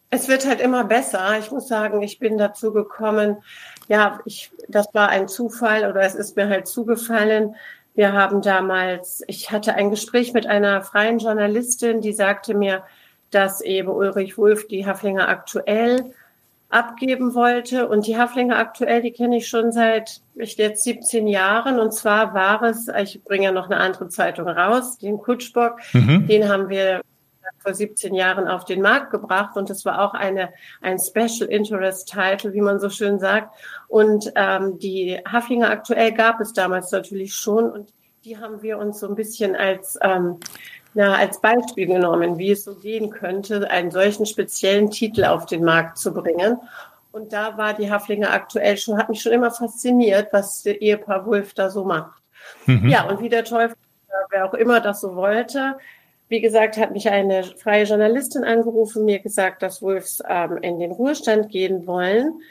es 0.09 0.27
wird 0.27 0.45
halt 0.45 0.59
immer 0.59 0.83
besser. 0.83 1.39
Ich 1.39 1.51
muss 1.51 1.69
sagen, 1.69 2.01
ich 2.01 2.19
bin 2.19 2.37
dazu 2.37 2.73
gekommen, 2.73 3.37
ja, 3.87 4.19
ich, 4.25 4.51
das 4.67 4.87
war 4.93 5.09
ein 5.09 5.27
Zufall 5.27 5.89
oder 5.89 6.01
es 6.01 6.15
ist 6.15 6.35
mir 6.35 6.49
halt 6.49 6.67
zugefallen, 6.67 7.55
wir 7.93 8.13
haben 8.13 8.41
damals, 8.41 9.21
ich 9.27 9.51
hatte 9.51 9.75
ein 9.75 9.89
Gespräch 9.89 10.33
mit 10.33 10.47
einer 10.47 10.81
freien 10.81 11.19
Journalistin, 11.19 11.99
die 11.99 12.13
sagte 12.13 12.53
mir, 12.53 12.83
dass 13.31 13.61
eben 13.61 13.89
Ulrich 13.89 14.37
Wulff 14.37 14.67
die 14.67 14.85
Haflinger 14.85 15.27
aktuell 15.27 16.13
abgeben 16.69 17.35
wollte. 17.35 17.87
Und 17.87 18.07
die 18.07 18.17
Haflinger 18.17 18.57
aktuell, 18.57 19.01
die 19.01 19.11
kenne 19.11 19.37
ich 19.37 19.47
schon 19.47 19.71
seit 19.71 20.21
ich 20.35 20.57
jetzt 20.57 20.83
17 20.83 21.27
Jahren. 21.27 21.79
Und 21.79 21.93
zwar 21.93 22.33
war 22.33 22.63
es, 22.63 22.87
ich 22.87 23.23
bringe 23.23 23.45
ja 23.45 23.51
noch 23.51 23.65
eine 23.65 23.77
andere 23.77 24.09
Zeitung 24.09 24.47
raus, 24.47 24.97
den 24.97 25.17
Kutschbock, 25.17 25.79
mhm. 25.93 26.27
den 26.27 26.47
haben 26.47 26.69
wir 26.69 27.01
vor 27.59 27.73
17 27.73 28.15
Jahren 28.15 28.47
auf 28.47 28.65
den 28.65 28.81
Markt 28.81 29.11
gebracht 29.11 29.55
und 29.55 29.69
das 29.69 29.85
war 29.85 30.01
auch 30.01 30.13
eine, 30.15 30.51
ein 30.81 30.97
Special 30.97 31.47
Interest 31.47 32.11
Title, 32.11 32.53
wie 32.53 32.61
man 32.61 32.79
so 32.79 32.89
schön 32.89 33.19
sagt. 33.19 33.53
Und 33.87 34.31
ähm, 34.35 34.79
die 34.79 35.19
Haflinger 35.29 35.69
aktuell 35.69 36.11
gab 36.11 36.39
es 36.39 36.53
damals 36.53 36.91
natürlich 36.91 37.35
schon 37.35 37.69
und 37.69 37.93
die 38.25 38.37
haben 38.37 38.61
wir 38.61 38.77
uns 38.77 38.99
so 38.99 39.07
ein 39.07 39.15
bisschen 39.15 39.55
als, 39.55 39.97
ähm, 40.01 40.37
na, 40.93 41.15
als 41.15 41.39
Beispiel 41.39 41.87
genommen, 41.87 42.37
wie 42.37 42.51
es 42.51 42.63
so 42.63 42.75
gehen 42.75 43.09
könnte, 43.09 43.69
einen 43.69 43.91
solchen 43.91 44.25
speziellen 44.25 44.91
Titel 44.91 45.23
auf 45.25 45.45
den 45.45 45.63
Markt 45.63 45.97
zu 45.97 46.13
bringen. 46.13 46.57
Und 47.11 47.33
da 47.33 47.57
war 47.57 47.73
die 47.73 47.91
Haflinger 47.91 48.31
aktuell 48.31 48.77
schon, 48.77 48.97
hat 48.97 49.09
mich 49.09 49.21
schon 49.21 49.33
immer 49.33 49.51
fasziniert, 49.51 50.29
was 50.31 50.63
der 50.63 50.81
Ehepaar 50.81 51.25
Wolf 51.25 51.53
da 51.53 51.69
so 51.69 51.83
macht. 51.83 52.21
Mhm. 52.65 52.89
Ja, 52.89 53.09
und 53.09 53.21
wie 53.21 53.29
der 53.29 53.43
Teufel, 53.43 53.75
wer 54.29 54.45
auch 54.45 54.53
immer 54.53 54.79
das 54.79 55.01
so 55.01 55.15
wollte, 55.15 55.77
wie 56.31 56.39
gesagt, 56.39 56.77
hat 56.77 56.91
mich 56.91 57.09
eine 57.09 57.43
freie 57.43 57.83
Journalistin 57.83 58.45
angerufen, 58.45 59.03
mir 59.03 59.19
gesagt, 59.19 59.61
dass 59.61 59.81
Wolfs 59.81 60.23
ähm, 60.25 60.57
in 60.61 60.79
den 60.79 60.93
Ruhestand 60.93 61.49
gehen 61.49 61.85
wollen. 61.85 62.41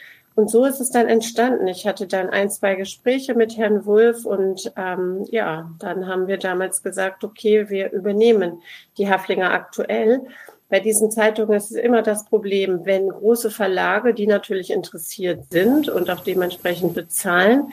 Und 0.41 0.49
so 0.49 0.65
ist 0.65 0.81
es 0.81 0.91
dann 0.91 1.07
entstanden. 1.07 1.67
Ich 1.67 1.87
hatte 1.87 2.07
dann 2.07 2.31
ein, 2.31 2.49
zwei 2.49 2.75
Gespräche 2.75 3.35
mit 3.35 3.59
Herrn 3.59 3.85
Wolf 3.85 4.25
und 4.25 4.73
ähm, 4.75 5.27
ja, 5.31 5.71
dann 5.79 6.07
haben 6.07 6.29
wir 6.29 6.39
damals 6.39 6.83
gesagt, 6.83 7.25
okay, 7.25 7.69
wir 7.69 7.93
übernehmen 7.93 8.63
die 8.97 9.11
Haflinger 9.11 9.53
aktuell. 9.53 10.23
Bei 10.71 10.81
diesen 10.81 11.11
Zeitungen 11.11 11.59
ist 11.59 11.71
es 11.73 11.77
immer 11.77 12.01
das 12.01 12.25
Problem, 12.25 12.87
wenn 12.87 13.11
große 13.11 13.51
Verlage, 13.51 14.15
die 14.15 14.27
natürlich 14.27 14.71
interessiert 14.71 15.45
sind 15.51 15.91
und 15.91 16.09
auch 16.09 16.21
dementsprechend 16.21 16.95
bezahlen, 16.95 17.71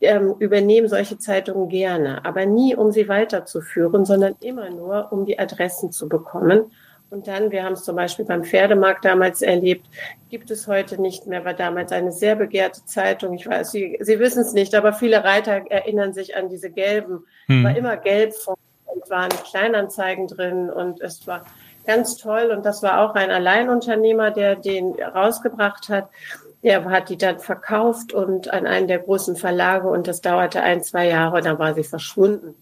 ähm, 0.00 0.36
übernehmen 0.38 0.86
solche 0.86 1.18
Zeitungen 1.18 1.68
gerne, 1.68 2.24
aber 2.24 2.46
nie, 2.46 2.76
um 2.76 2.92
sie 2.92 3.08
weiterzuführen, 3.08 4.04
sondern 4.04 4.36
immer 4.38 4.70
nur, 4.70 5.08
um 5.10 5.26
die 5.26 5.40
Adressen 5.40 5.90
zu 5.90 6.08
bekommen. 6.08 6.70
Und 7.08 7.28
dann, 7.28 7.52
wir 7.52 7.62
haben 7.62 7.74
es 7.74 7.84
zum 7.84 7.94
Beispiel 7.94 8.24
beim 8.24 8.42
Pferdemarkt 8.42 9.04
damals 9.04 9.40
erlebt, 9.40 9.86
gibt 10.28 10.50
es 10.50 10.66
heute 10.66 11.00
nicht 11.00 11.26
mehr, 11.26 11.44
war 11.44 11.54
damals 11.54 11.92
eine 11.92 12.10
sehr 12.10 12.34
begehrte 12.34 12.84
Zeitung. 12.84 13.34
Ich 13.34 13.46
weiß, 13.46 13.70
Sie, 13.70 13.96
Sie 14.00 14.18
wissen 14.18 14.42
es 14.42 14.52
nicht, 14.52 14.74
aber 14.74 14.92
viele 14.92 15.22
Reiter 15.22 15.62
erinnern 15.70 16.12
sich 16.12 16.36
an 16.36 16.48
diese 16.48 16.70
gelben, 16.70 17.24
hm. 17.46 17.64
war 17.64 17.76
immer 17.76 17.96
gelb 17.96 18.34
und 18.86 19.08
waren 19.08 19.28
Kleinanzeigen 19.28 20.26
drin 20.26 20.68
und 20.68 21.00
es 21.00 21.26
war 21.28 21.44
ganz 21.86 22.16
toll. 22.16 22.50
Und 22.50 22.66
das 22.66 22.82
war 22.82 23.00
auch 23.00 23.14
ein 23.14 23.30
Alleinunternehmer, 23.30 24.32
der 24.32 24.56
den 24.56 24.94
rausgebracht 24.94 25.88
hat. 25.88 26.08
Der 26.62 26.84
hat 26.86 27.08
die 27.08 27.16
dann 27.16 27.38
verkauft 27.38 28.12
und 28.12 28.52
an 28.52 28.66
einen 28.66 28.88
der 28.88 28.98
großen 28.98 29.36
Verlage 29.36 29.88
und 29.88 30.08
das 30.08 30.20
dauerte 30.20 30.62
ein, 30.62 30.82
zwei 30.82 31.06
Jahre, 31.06 31.40
dann 31.40 31.60
war 31.60 31.74
sie 31.74 31.84
verschwunden. 31.84 32.56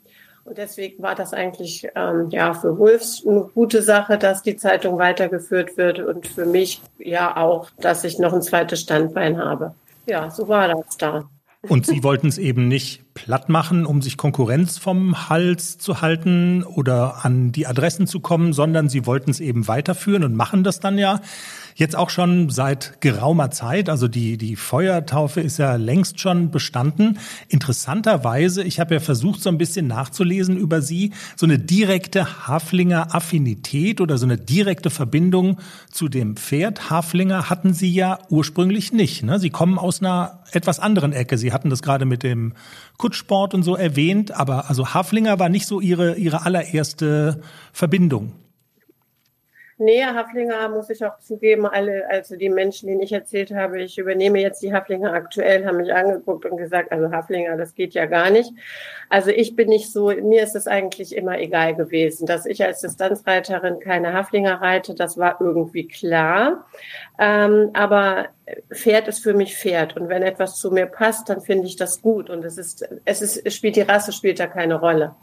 Und 0.45 0.59
deswegen 0.59 1.03
war 1.03 1.15
das 1.15 1.33
eigentlich 1.33 1.89
ähm, 1.95 2.29
ja 2.31 2.53
für 2.53 2.79
Wolfs 2.79 3.25
eine 3.27 3.49
gute 3.55 3.83
Sache, 3.83 4.19
dass 4.19 4.43
die 4.43 4.57
Zeitung 4.57 4.99
weitergeführt 4.99 5.77
wird 5.77 6.01
und 6.01 6.27
für 6.27 6.45
mich 6.45 6.83
ja 6.99 7.37
auch, 7.37 7.71
dass 7.81 8.05
ich 8.05 8.19
noch 8.19 8.33
ein 8.33 8.43
zweites 8.43 8.83
Standbein 8.83 9.39
habe. 9.39 9.75
Ja, 10.07 10.31
so 10.31 10.49
war 10.49 10.69
das 10.69 10.99
da. 10.99 11.25
Und 11.69 11.87
Sie 11.87 12.03
wollten 12.03 12.29
es 12.29 12.37
eben 12.37 12.69
nicht 12.69 13.15
platt 13.15 13.49
machen, 13.49 13.87
um 13.87 14.03
sich 14.03 14.19
Konkurrenz 14.19 14.77
vom 14.77 15.31
Hals 15.31 15.79
zu 15.79 16.03
halten 16.03 16.63
oder 16.63 17.25
an 17.25 17.53
die 17.53 17.67
Adressen 17.67 18.07
zu 18.07 18.21
kommen, 18.21 18.53
sondern 18.53 18.91
Sie 18.91 19.07
wollten 19.07 19.31
es 19.31 19.41
eben 19.41 19.67
weiterführen 19.67 20.25
und 20.25 20.37
machen 20.37 20.63
das 20.63 20.81
dann 20.81 20.99
ja. 20.99 21.21
Jetzt 21.77 21.97
auch 21.97 22.11
schon 22.11 22.51
seit 22.51 23.01
geraumer 23.01 23.51
Zeit, 23.51 23.89
also 23.89 24.07
die, 24.07 24.39
die 24.39 24.55
Feuertaufe 24.55 25.41
ist 25.41 25.59
ja 25.59 25.75
längst 25.75 26.21
schon 26.21 26.53
bestanden. 26.53 27.19
Interessanterweise, 27.49 28.63
ich 28.63 28.79
habe 28.79 28.95
ja 28.95 29.01
versucht, 29.01 29.41
so 29.41 29.49
ein 29.49 29.59
bisschen 29.59 29.89
nachzulesen 29.89 30.57
über 30.57 30.83
Sie, 30.83 31.13
so 31.35 31.47
eine 31.47 31.59
direkte 31.59 32.47
Haflinger 32.47 33.13
Affinität 33.13 34.01
oder 34.01 34.19
so 34.19 34.27
eine 34.27 34.39
direkte 34.39 34.89
Verbindung 34.89 35.59
zu 35.91 36.09
dem 36.09 36.37
Pferd 36.37 36.91
Haflinger 36.91 37.51
hatten 37.51 37.75
Sie 37.75 37.93
ja 37.93 38.21
ursprünglich 38.29 38.93
nicht. 38.93 39.25
Ne? 39.25 39.41
Sie 39.41 39.51
kommen 39.51 39.77
aus 39.77 40.01
einer 40.01 40.45
etwas 40.53 40.79
anderen 40.79 41.13
Ecke. 41.13 41.39
Sie 41.39 41.53
hatten 41.53 41.71
das 41.71 41.83
gerade 41.83 42.05
mit 42.05 42.23
dem 42.23 42.53
Kutschsport 42.99 43.53
und 43.53 43.65
so 43.65 43.75
erwähnt, 43.75 44.31
aber 44.31 44.71
also 44.71 44.95
Haflinger 44.95 45.41
war 45.41 45.49
nicht 45.49 45.67
so 45.67 45.81
Ihre, 45.81 46.15
Ihre 46.15 46.47
allererste 46.47 47.41
Verbindung. 47.73 48.44
Nee, 49.77 50.05
Haflinger 50.05 50.69
muss 50.69 50.89
ich 50.89 51.05
auch 51.05 51.19
zugeben, 51.19 51.67
alle, 51.67 52.09
also 52.09 52.37
die 52.37 52.49
Menschen, 52.49 52.87
denen 52.87 53.01
ich 53.01 53.13
erzählt 53.13 53.53
habe, 53.53 53.83
ich 53.83 53.99
übernehme 53.99 54.41
jetzt 54.41 54.63
die 54.63 54.73
Haflinger 54.73 55.13
aktuell, 55.13 55.67
haben 55.67 55.79
mich 55.79 55.93
angeguckt 55.93 56.47
und 56.47 56.57
gesagt, 56.57 56.93
also 56.93 57.11
Haflinger, 57.11 57.57
das 57.57 57.75
geht 57.75 57.93
ja 57.93 58.07
gar 58.07 58.31
nicht. 58.31 58.53
Also 59.09 59.31
ich 59.31 59.57
bin 59.57 59.69
nicht 59.69 59.91
so, 59.91 60.11
mir 60.11 60.45
ist 60.45 60.55
es 60.55 60.69
eigentlich 60.69 61.17
immer 61.17 61.41
egal 61.41 61.75
gewesen, 61.75 62.25
dass 62.25 62.47
ich 62.47 62.63
als 62.65 62.83
Distanzreiterin 62.83 63.81
keine 63.81 64.13
Haflinger 64.13 64.61
reite, 64.63 64.95
das 64.95 65.19
war 65.19 65.41
irgendwie 65.41 65.89
klar. 65.89 66.67
Ähm, 67.19 67.71
aber 67.73 68.29
Pferd 68.73 69.09
ist 69.09 69.25
für 69.25 69.35
mich 69.35 69.57
Pferd 69.57 69.97
und 69.97 70.09
wenn 70.09 70.23
etwas 70.23 70.61
zu 70.61 70.71
mir 70.71 70.87
passt, 70.87 71.29
dann 71.29 71.41
finde 71.41 71.67
ich 71.67 71.75
das 71.75 72.01
gut 72.01 72.31
und 72.31 72.45
es 72.45 72.59
ist, 72.59 72.89
es 73.05 73.23
ist, 73.23 73.45
es 73.45 73.55
spielt 73.57 73.75
die 73.75 73.83
Rasse 73.83 74.13
spielt 74.13 74.39
da 74.39 74.47
keine 74.47 74.77
Rolle. 74.77 75.17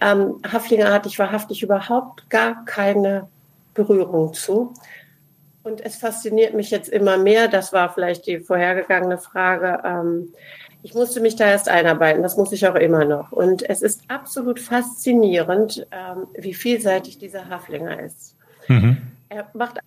Ähm, 0.00 0.42
Haflinger 0.46 0.92
hatte 0.92 1.08
ich 1.08 1.18
wahrhaftig 1.18 1.62
überhaupt 1.62 2.28
gar 2.28 2.64
keine 2.66 3.28
Berührung 3.78 4.34
zu. 4.34 4.74
Und 5.62 5.84
es 5.84 5.96
fasziniert 5.96 6.54
mich 6.54 6.70
jetzt 6.70 6.88
immer 6.88 7.16
mehr, 7.16 7.46
das 7.48 7.72
war 7.72 7.92
vielleicht 7.92 8.26
die 8.26 8.40
vorhergegangene 8.40 9.18
Frage, 9.18 9.80
ähm, 9.84 10.32
ich 10.82 10.94
musste 10.94 11.20
mich 11.20 11.36
da 11.36 11.46
erst 11.46 11.68
einarbeiten, 11.68 12.22
das 12.22 12.36
muss 12.36 12.52
ich 12.52 12.66
auch 12.66 12.76
immer 12.76 13.04
noch. 13.04 13.32
Und 13.32 13.68
es 13.68 13.82
ist 13.82 14.02
absolut 14.08 14.60
faszinierend, 14.60 15.86
ähm, 15.90 16.28
wie 16.34 16.54
vielseitig 16.54 17.18
dieser 17.18 17.48
Haflinger 17.48 18.00
ist. 18.00 18.36
Mhm. 18.68 18.98
Er 19.28 19.46
macht 19.54 19.80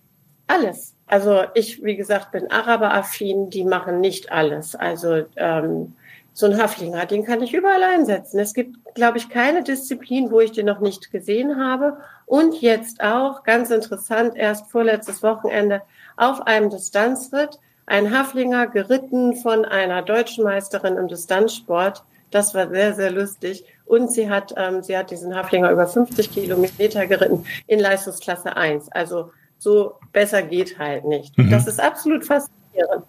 alles. 0.46 0.94
Also 1.06 1.44
ich, 1.54 1.82
wie 1.82 1.96
gesagt, 1.96 2.32
bin 2.32 2.50
Araber-affin, 2.50 3.48
die 3.50 3.64
machen 3.64 4.00
nicht 4.00 4.30
alles. 4.30 4.74
Also 4.74 5.24
ähm, 5.36 5.94
so 6.34 6.46
ein 6.46 6.60
Haflinger, 6.60 7.06
den 7.06 7.24
kann 7.24 7.42
ich 7.42 7.52
überall 7.52 7.82
einsetzen. 7.82 8.40
Es 8.40 8.54
gibt, 8.54 8.94
glaube 8.94 9.18
ich, 9.18 9.28
keine 9.28 9.62
Disziplin, 9.62 10.30
wo 10.30 10.40
ich 10.40 10.52
den 10.52 10.66
noch 10.66 10.80
nicht 10.80 11.10
gesehen 11.10 11.58
habe. 11.58 11.98
Und 12.26 12.60
jetzt 12.62 13.02
auch, 13.02 13.42
ganz 13.42 13.70
interessant, 13.70 14.34
erst 14.36 14.70
vorletztes 14.70 15.22
Wochenende 15.22 15.82
auf 16.16 16.46
einem 16.46 16.70
Distanzritt, 16.70 17.58
ein 17.86 18.16
Haflinger 18.16 18.66
geritten 18.68 19.36
von 19.36 19.64
einer 19.64 20.02
deutschen 20.02 20.44
Meisterin 20.44 20.96
im 20.96 21.08
Distanzsport. 21.08 22.04
Das 22.30 22.54
war 22.54 22.68
sehr, 22.68 22.94
sehr 22.94 23.10
lustig. 23.10 23.64
Und 23.84 24.10
sie 24.10 24.30
hat, 24.30 24.54
ähm, 24.56 24.82
sie 24.82 24.96
hat 24.96 25.10
diesen 25.10 25.34
Haflinger 25.34 25.70
über 25.70 25.86
50 25.86 26.32
Kilometer 26.32 27.06
geritten 27.06 27.44
in 27.66 27.78
Leistungsklasse 27.78 28.56
1. 28.56 28.90
Also 28.92 29.30
so 29.58 29.96
besser 30.12 30.42
geht 30.42 30.78
halt 30.78 31.04
nicht. 31.04 31.36
Mhm. 31.36 31.50
Das 31.50 31.66
ist 31.66 31.80
absolut 31.80 32.24
faszinierend. 32.24 33.04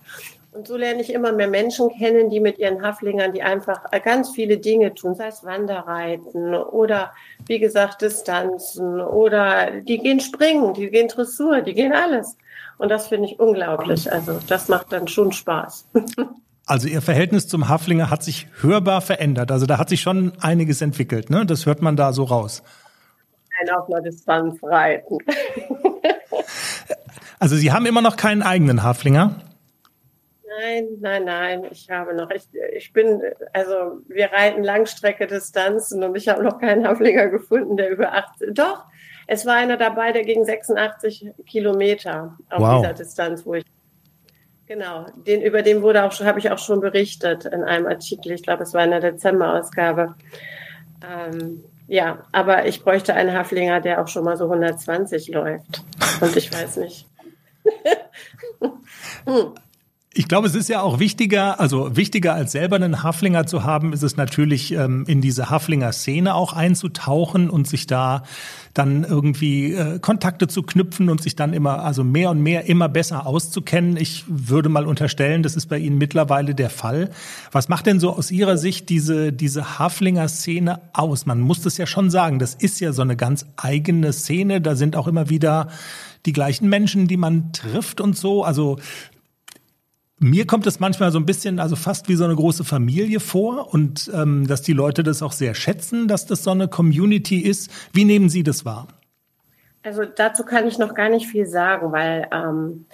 Und 0.53 0.67
so 0.67 0.77
lerne 0.77 1.01
ich 1.01 1.11
immer 1.11 1.31
mehr 1.31 1.47
Menschen 1.47 1.89
kennen, 1.97 2.29
die 2.29 2.39
mit 2.39 2.59
ihren 2.59 2.83
Haflingern, 2.83 3.33
die 3.33 3.41
einfach 3.41 3.89
ganz 4.03 4.29
viele 4.29 4.57
Dinge 4.57 4.93
tun, 4.93 5.15
sei 5.15 5.27
es 5.27 5.43
Wanderreiten 5.43 6.53
oder 6.53 7.11
wie 7.47 7.59
gesagt 7.59 8.01
Distanzen 8.03 9.01
oder 9.01 9.81
die 9.81 9.97
gehen 9.97 10.19
springen, 10.19 10.73
die 10.75 10.91
gehen 10.91 11.07
Dressur, 11.07 11.61
die 11.61 11.73
gehen 11.73 11.93
alles. 11.93 12.37
Und 12.77 12.89
das 12.89 13.07
finde 13.07 13.29
ich 13.29 13.39
unglaublich. 13.39 14.11
Also 14.11 14.39
das 14.47 14.67
macht 14.67 14.91
dann 14.91 15.07
schon 15.07 15.31
Spaß. 15.31 15.87
Also 16.65 16.87
Ihr 16.87 17.01
Verhältnis 17.01 17.49
zum 17.49 17.67
Haflinger 17.67 18.09
hat 18.09 18.23
sich 18.23 18.47
hörbar 18.61 19.01
verändert. 19.01 19.51
Also 19.51 19.65
da 19.65 19.77
hat 19.77 19.89
sich 19.89 19.99
schon 19.99 20.31
einiges 20.39 20.81
entwickelt, 20.81 21.29
ne? 21.29 21.45
Das 21.45 21.65
hört 21.65 21.81
man 21.81 21.97
da 21.97 22.13
so 22.13 22.23
raus. 22.23 22.63
Ein 23.59 23.69
auf 23.75 23.89
einer 23.89 24.01
Distanz 24.01 24.63
reiten. 24.63 25.17
Also 27.39 27.57
Sie 27.57 27.73
haben 27.73 27.85
immer 27.85 28.01
noch 28.01 28.15
keinen 28.15 28.41
eigenen 28.41 28.83
Haflinger? 28.83 29.35
Nein, 30.59 30.87
nein, 30.99 31.25
nein, 31.25 31.67
ich 31.71 31.89
habe 31.89 32.13
noch, 32.13 32.29
ich, 32.29 32.43
ich 32.75 32.93
bin, 32.93 33.21
also 33.53 34.01
wir 34.07 34.31
reiten 34.31 34.63
Langstrecke-Distanzen 34.63 36.03
und 36.03 36.15
ich 36.15 36.27
habe 36.27 36.43
noch 36.43 36.59
keinen 36.59 36.87
Haflinger 36.87 37.27
gefunden, 37.29 37.77
der 37.77 37.89
über 37.89 38.13
80, 38.13 38.53
doch, 38.53 38.85
es 39.25 39.45
war 39.45 39.55
einer 39.55 39.77
dabei, 39.77 40.11
der 40.11 40.23
ging 40.23 40.43
86 40.43 41.31
Kilometer 41.45 42.37
auf 42.49 42.59
wow. 42.59 42.81
dieser 42.81 42.93
Distanz, 42.93 43.45
wo 43.45 43.55
ich, 43.55 43.65
genau, 44.65 45.05
den, 45.25 45.41
über 45.41 45.61
den 45.61 45.81
wurde 45.81 46.03
auch 46.03 46.11
schon, 46.11 46.27
habe 46.27 46.39
ich 46.39 46.51
auch 46.51 46.59
schon 46.59 46.81
berichtet 46.81 47.45
in 47.45 47.63
einem 47.63 47.87
Artikel, 47.87 48.33
ich 48.33 48.43
glaube, 48.43 48.63
es 48.63 48.73
war 48.73 48.83
in 48.83 48.91
der 48.91 48.99
Dezemberausgabe. 48.99 50.15
Ähm, 51.03 51.63
ja, 51.87 52.23
aber 52.31 52.65
ich 52.65 52.83
bräuchte 52.83 53.13
einen 53.13 53.33
Haflinger, 53.33 53.81
der 53.81 54.01
auch 54.01 54.07
schon 54.07 54.23
mal 54.23 54.37
so 54.37 54.45
120 54.45 55.29
läuft. 55.29 55.83
Und 56.21 56.35
ich 56.35 56.51
weiß 56.53 56.77
nicht. 56.77 57.07
hm. 59.25 59.53
Ich 60.15 60.27
glaube, 60.27 60.45
es 60.45 60.53
ist 60.53 60.69
ja 60.69 60.83
auch 60.83 60.99
wichtiger, 60.99 61.59
also 61.59 61.95
wichtiger 61.95 62.35
als 62.35 62.51
selber 62.51 62.75
einen 62.75 63.01
Haflinger 63.01 63.47
zu 63.47 63.63
haben, 63.63 63.93
ist 63.93 64.03
es 64.03 64.15
natürlich, 64.15 64.71
ähm, 64.71 65.05
in 65.07 65.21
diese 65.21 65.49
Haflinger-Szene 65.49 66.35
auch 66.35 66.53
einzutauchen 66.53 67.49
und 67.49 67.67
sich 67.67 67.87
da 67.87 68.21
dann 68.75 69.05
irgendwie 69.05 69.73
äh, 69.73 69.97
Kontakte 69.97 70.47
zu 70.47 70.61
knüpfen 70.61 71.09
und 71.09 71.23
sich 71.23 71.35
dann 71.35 71.51
immer, 71.53 71.83
also 71.83 72.03
mehr 72.03 72.29
und 72.29 72.43
mehr 72.43 72.65
immer 72.67 72.89
besser 72.89 73.25
auszukennen. 73.25 73.97
Ich 73.97 74.23
würde 74.27 74.69
mal 74.69 74.85
unterstellen, 74.85 75.41
das 75.41 75.55
ist 75.55 75.65
bei 75.65 75.79
Ihnen 75.79 75.97
mittlerweile 75.97 76.53
der 76.53 76.69
Fall. 76.69 77.09
Was 77.51 77.67
macht 77.67 77.87
denn 77.87 77.99
so 77.99 78.15
aus 78.15 78.29
Ihrer 78.29 78.57
Sicht 78.59 78.89
diese, 78.89 79.33
diese 79.33 79.79
Haflinger-Szene 79.79 80.79
aus? 80.93 81.25
Man 81.25 81.41
muss 81.41 81.61
das 81.61 81.77
ja 81.77 81.87
schon 81.87 82.11
sagen, 82.11 82.37
das 82.37 82.53
ist 82.53 82.79
ja 82.79 82.93
so 82.93 83.01
eine 83.01 83.15
ganz 83.15 83.47
eigene 83.57 84.13
Szene. 84.13 84.61
Da 84.61 84.75
sind 84.75 84.95
auch 84.95 85.07
immer 85.07 85.29
wieder 85.29 85.69
die 86.27 86.33
gleichen 86.33 86.69
Menschen, 86.69 87.07
die 87.07 87.17
man 87.17 87.51
trifft 87.51 87.99
und 87.99 88.15
so. 88.15 88.43
Also 88.43 88.77
mir 90.23 90.47
kommt 90.47 90.65
es 90.67 90.79
manchmal 90.79 91.11
so 91.11 91.19
ein 91.19 91.25
bisschen, 91.25 91.59
also 91.59 91.75
fast 91.75 92.09
wie 92.09 92.15
so 92.15 92.23
eine 92.23 92.35
große 92.35 92.63
Familie 92.63 93.19
vor 93.19 93.73
und 93.73 94.09
ähm, 94.13 94.47
dass 94.47 94.61
die 94.61 94.73
Leute 94.73 95.03
das 95.03 95.21
auch 95.21 95.33
sehr 95.33 95.53
schätzen, 95.53 96.07
dass 96.07 96.25
das 96.25 96.43
so 96.43 96.51
eine 96.51 96.67
Community 96.67 97.39
ist. 97.39 97.69
Wie 97.91 98.05
nehmen 98.05 98.29
Sie 98.29 98.43
das 98.43 98.65
wahr? 98.65 98.87
Also 99.83 100.05
dazu 100.05 100.43
kann 100.43 100.67
ich 100.67 100.77
noch 100.77 100.93
gar 100.93 101.09
nicht 101.09 101.27
viel 101.27 101.45
sagen, 101.45 101.91
weil 101.91 102.27
ähm, 102.31 102.85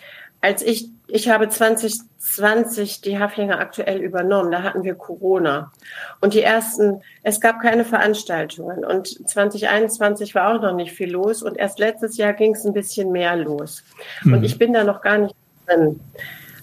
als 0.41 0.61
ich, 0.61 0.89
ich 1.07 1.29
habe 1.29 1.49
2020 1.49 3.01
die 3.01 3.19
Haflinger 3.19 3.59
aktuell 3.59 3.99
übernommen, 3.99 4.51
da 4.51 4.63
hatten 4.63 4.83
wir 4.83 4.95
Corona. 4.95 5.71
Und 6.21 6.33
die 6.33 6.41
ersten, 6.41 7.01
es 7.23 7.39
gab 7.41 7.61
keine 7.61 7.85
Veranstaltungen. 7.85 8.83
Und 8.83 9.07
2021 9.29 10.33
war 10.33 10.55
auch 10.55 10.61
noch 10.61 10.73
nicht 10.73 10.93
viel 10.93 11.11
los. 11.11 11.43
Und 11.43 11.57
erst 11.57 11.77
letztes 11.77 12.17
Jahr 12.17 12.33
ging 12.33 12.55
es 12.55 12.65
ein 12.65 12.73
bisschen 12.73 13.11
mehr 13.11 13.35
los. 13.35 13.83
Mhm. 14.23 14.33
Und 14.33 14.43
ich 14.43 14.57
bin 14.57 14.73
da 14.73 14.83
noch 14.83 15.01
gar 15.01 15.17
nicht 15.17 15.35
drin. 15.67 15.99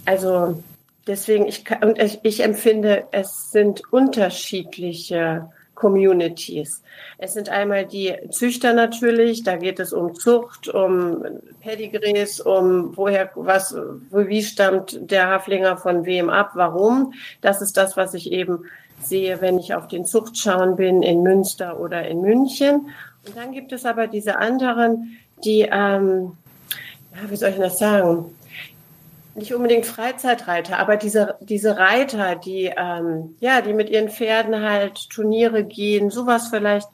Also 0.07 0.63
deswegen, 1.07 1.47
ich, 1.47 1.65
und 1.83 2.01
ich, 2.01 2.21
ich 2.23 2.43
empfinde, 2.43 3.05
es 3.13 3.51
sind 3.51 3.83
unterschiedliche 3.93 5.51
Communities. 5.75 6.83
Es 7.19 7.35
sind 7.35 7.51
einmal 7.51 7.87
die 7.87 8.15
Züchter 8.31 8.73
natürlich, 8.73 9.45
da 9.45 9.57
geht 9.57 9.79
es 9.79 9.93
um 9.93 10.15
Zucht, 10.15 10.69
um 10.69 11.23
Pedigrees, 11.61 12.41
um 12.41 12.97
woher, 12.97 13.31
was, 13.35 13.77
wie 14.11 14.43
stammt 14.43 14.99
der 15.11 15.29
Haflinger 15.29 15.77
von 15.77 16.07
wem 16.07 16.31
ab, 16.31 16.53
warum. 16.55 17.13
Das 17.43 17.63
ist 17.63 17.77
das, 17.77 17.97
was 17.97 18.15
ich 18.15 18.33
eben 18.33 18.65
sehe, 19.03 19.41
wenn 19.41 19.59
ich 19.59 19.75
auf 19.75 19.87
den 19.87 20.05
Zuchtschauen 20.05 20.77
bin 20.77 21.03
in 21.03 21.23
Münster 21.23 21.79
oder 21.79 22.09
in 22.09 22.23
München. 22.23 22.89
Und 23.27 23.37
dann 23.37 23.53
gibt 23.53 23.73
es 23.73 23.85
aber 23.85 24.07
diese 24.07 24.39
anderen, 24.39 25.19
die, 25.45 25.69
ähm, 25.71 26.33
ja, 27.15 27.31
wie 27.31 27.37
soll 27.37 27.51
ich 27.51 27.59
das 27.59 27.79
sagen? 27.79 28.35
Nicht 29.37 29.55
unbedingt 29.55 29.87
Freizeitreiter, 29.87 30.79
aber 30.79 30.97
diese, 30.97 31.37
diese 31.41 31.77
Reiter, 31.79 32.37
die, 32.37 32.73
ähm, 32.77 33.37
ja, 33.41 33.61
die 33.61 33.75
mit 33.75 33.91
ihren 33.91 34.09
Pferden 34.09 34.63
halt 34.63 35.11
Turniere 35.11 35.65
gehen, 35.65 36.11
sowas 36.11 36.49
vielleicht 36.49 36.89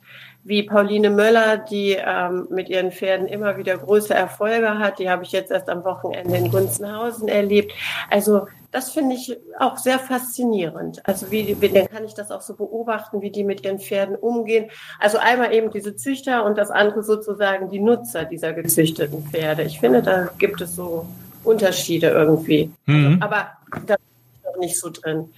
wie 0.44 0.64
Pauline 0.64 1.10
Möller, 1.10 1.56
die 1.56 1.96
ähm, 1.98 2.48
mit 2.50 2.68
ihren 2.68 2.90
Pferden 2.90 3.28
immer 3.28 3.56
wieder 3.56 3.78
große 3.78 4.12
Erfolge 4.12 4.78
hat. 4.78 4.98
Die 4.98 5.08
habe 5.08 5.22
ich 5.22 5.30
jetzt 5.30 5.52
erst 5.52 5.68
am 5.68 5.84
Wochenende 5.84 6.36
in 6.36 6.50
Gunzenhausen 6.50 7.28
erlebt. 7.28 7.72
Also 8.10 8.48
das 8.72 8.90
finde 8.90 9.14
ich 9.14 9.38
auch 9.58 9.76
sehr 9.76 10.00
faszinierend. 10.00 11.06
Also 11.06 11.30
wie, 11.30 11.60
wie 11.60 11.68
dann 11.68 11.88
kann 11.88 12.04
ich 12.04 12.14
das 12.14 12.32
auch 12.32 12.40
so 12.40 12.54
beobachten, 12.54 13.20
wie 13.20 13.30
die 13.30 13.44
mit 13.44 13.64
ihren 13.64 13.78
Pferden 13.78 14.16
umgehen. 14.16 14.70
Also 14.98 15.18
einmal 15.18 15.54
eben 15.54 15.70
diese 15.70 15.94
Züchter 15.94 16.44
und 16.44 16.58
das 16.58 16.70
andere 16.70 17.04
sozusagen 17.04 17.68
die 17.70 17.80
Nutzer 17.80 18.24
dieser 18.24 18.52
gezüchteten 18.52 19.22
Pferde. 19.24 19.62
Ich 19.62 19.78
finde, 19.78 20.02
da 20.02 20.28
gibt 20.38 20.60
es 20.60 20.74
so 20.74 21.06
Unterschiede 21.44 22.08
irgendwie. 22.08 22.70
Mhm. 22.86 23.06
Also, 23.06 23.24
aber 23.24 23.46
da 23.86 23.96
bin 23.96 24.04
ich 24.34 24.44
noch 24.44 24.60
nicht 24.60 24.78
so 24.78 24.90
drin. 24.90 25.28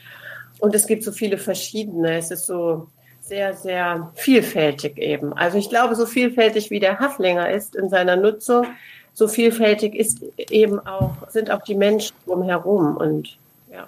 Und 0.58 0.74
es 0.74 0.86
gibt 0.86 1.02
so 1.04 1.12
viele 1.12 1.38
verschiedene. 1.38 2.16
Es 2.16 2.30
ist 2.30 2.46
so 2.46 2.88
sehr, 3.20 3.54
sehr 3.54 4.10
vielfältig 4.14 4.98
eben. 4.98 5.32
Also 5.32 5.58
ich 5.58 5.68
glaube, 5.68 5.94
so 5.94 6.06
vielfältig 6.06 6.70
wie 6.70 6.80
der 6.80 6.98
Haflinger 6.98 7.50
ist 7.50 7.74
in 7.74 7.88
seiner 7.88 8.16
Nutzung, 8.16 8.66
so 9.14 9.28
vielfältig 9.28 9.94
ist 9.94 10.22
eben 10.50 10.78
auch, 10.80 11.14
sind 11.28 11.50
auch 11.50 11.62
die 11.62 11.74
Menschen 11.74 12.14
drumherum 12.26 12.96
und 12.96 13.38
ja. 13.72 13.86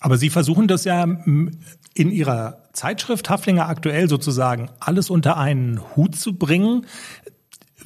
Aber 0.00 0.16
Sie 0.16 0.30
versuchen 0.30 0.66
das 0.68 0.84
ja 0.84 1.04
in 1.04 2.10
Ihrer 2.10 2.58
Zeitschrift 2.72 3.30
Haflinger 3.30 3.68
aktuell 3.68 4.08
sozusagen 4.08 4.70
alles 4.80 5.10
unter 5.10 5.36
einen 5.36 5.80
Hut 5.94 6.16
zu 6.16 6.34
bringen. 6.34 6.86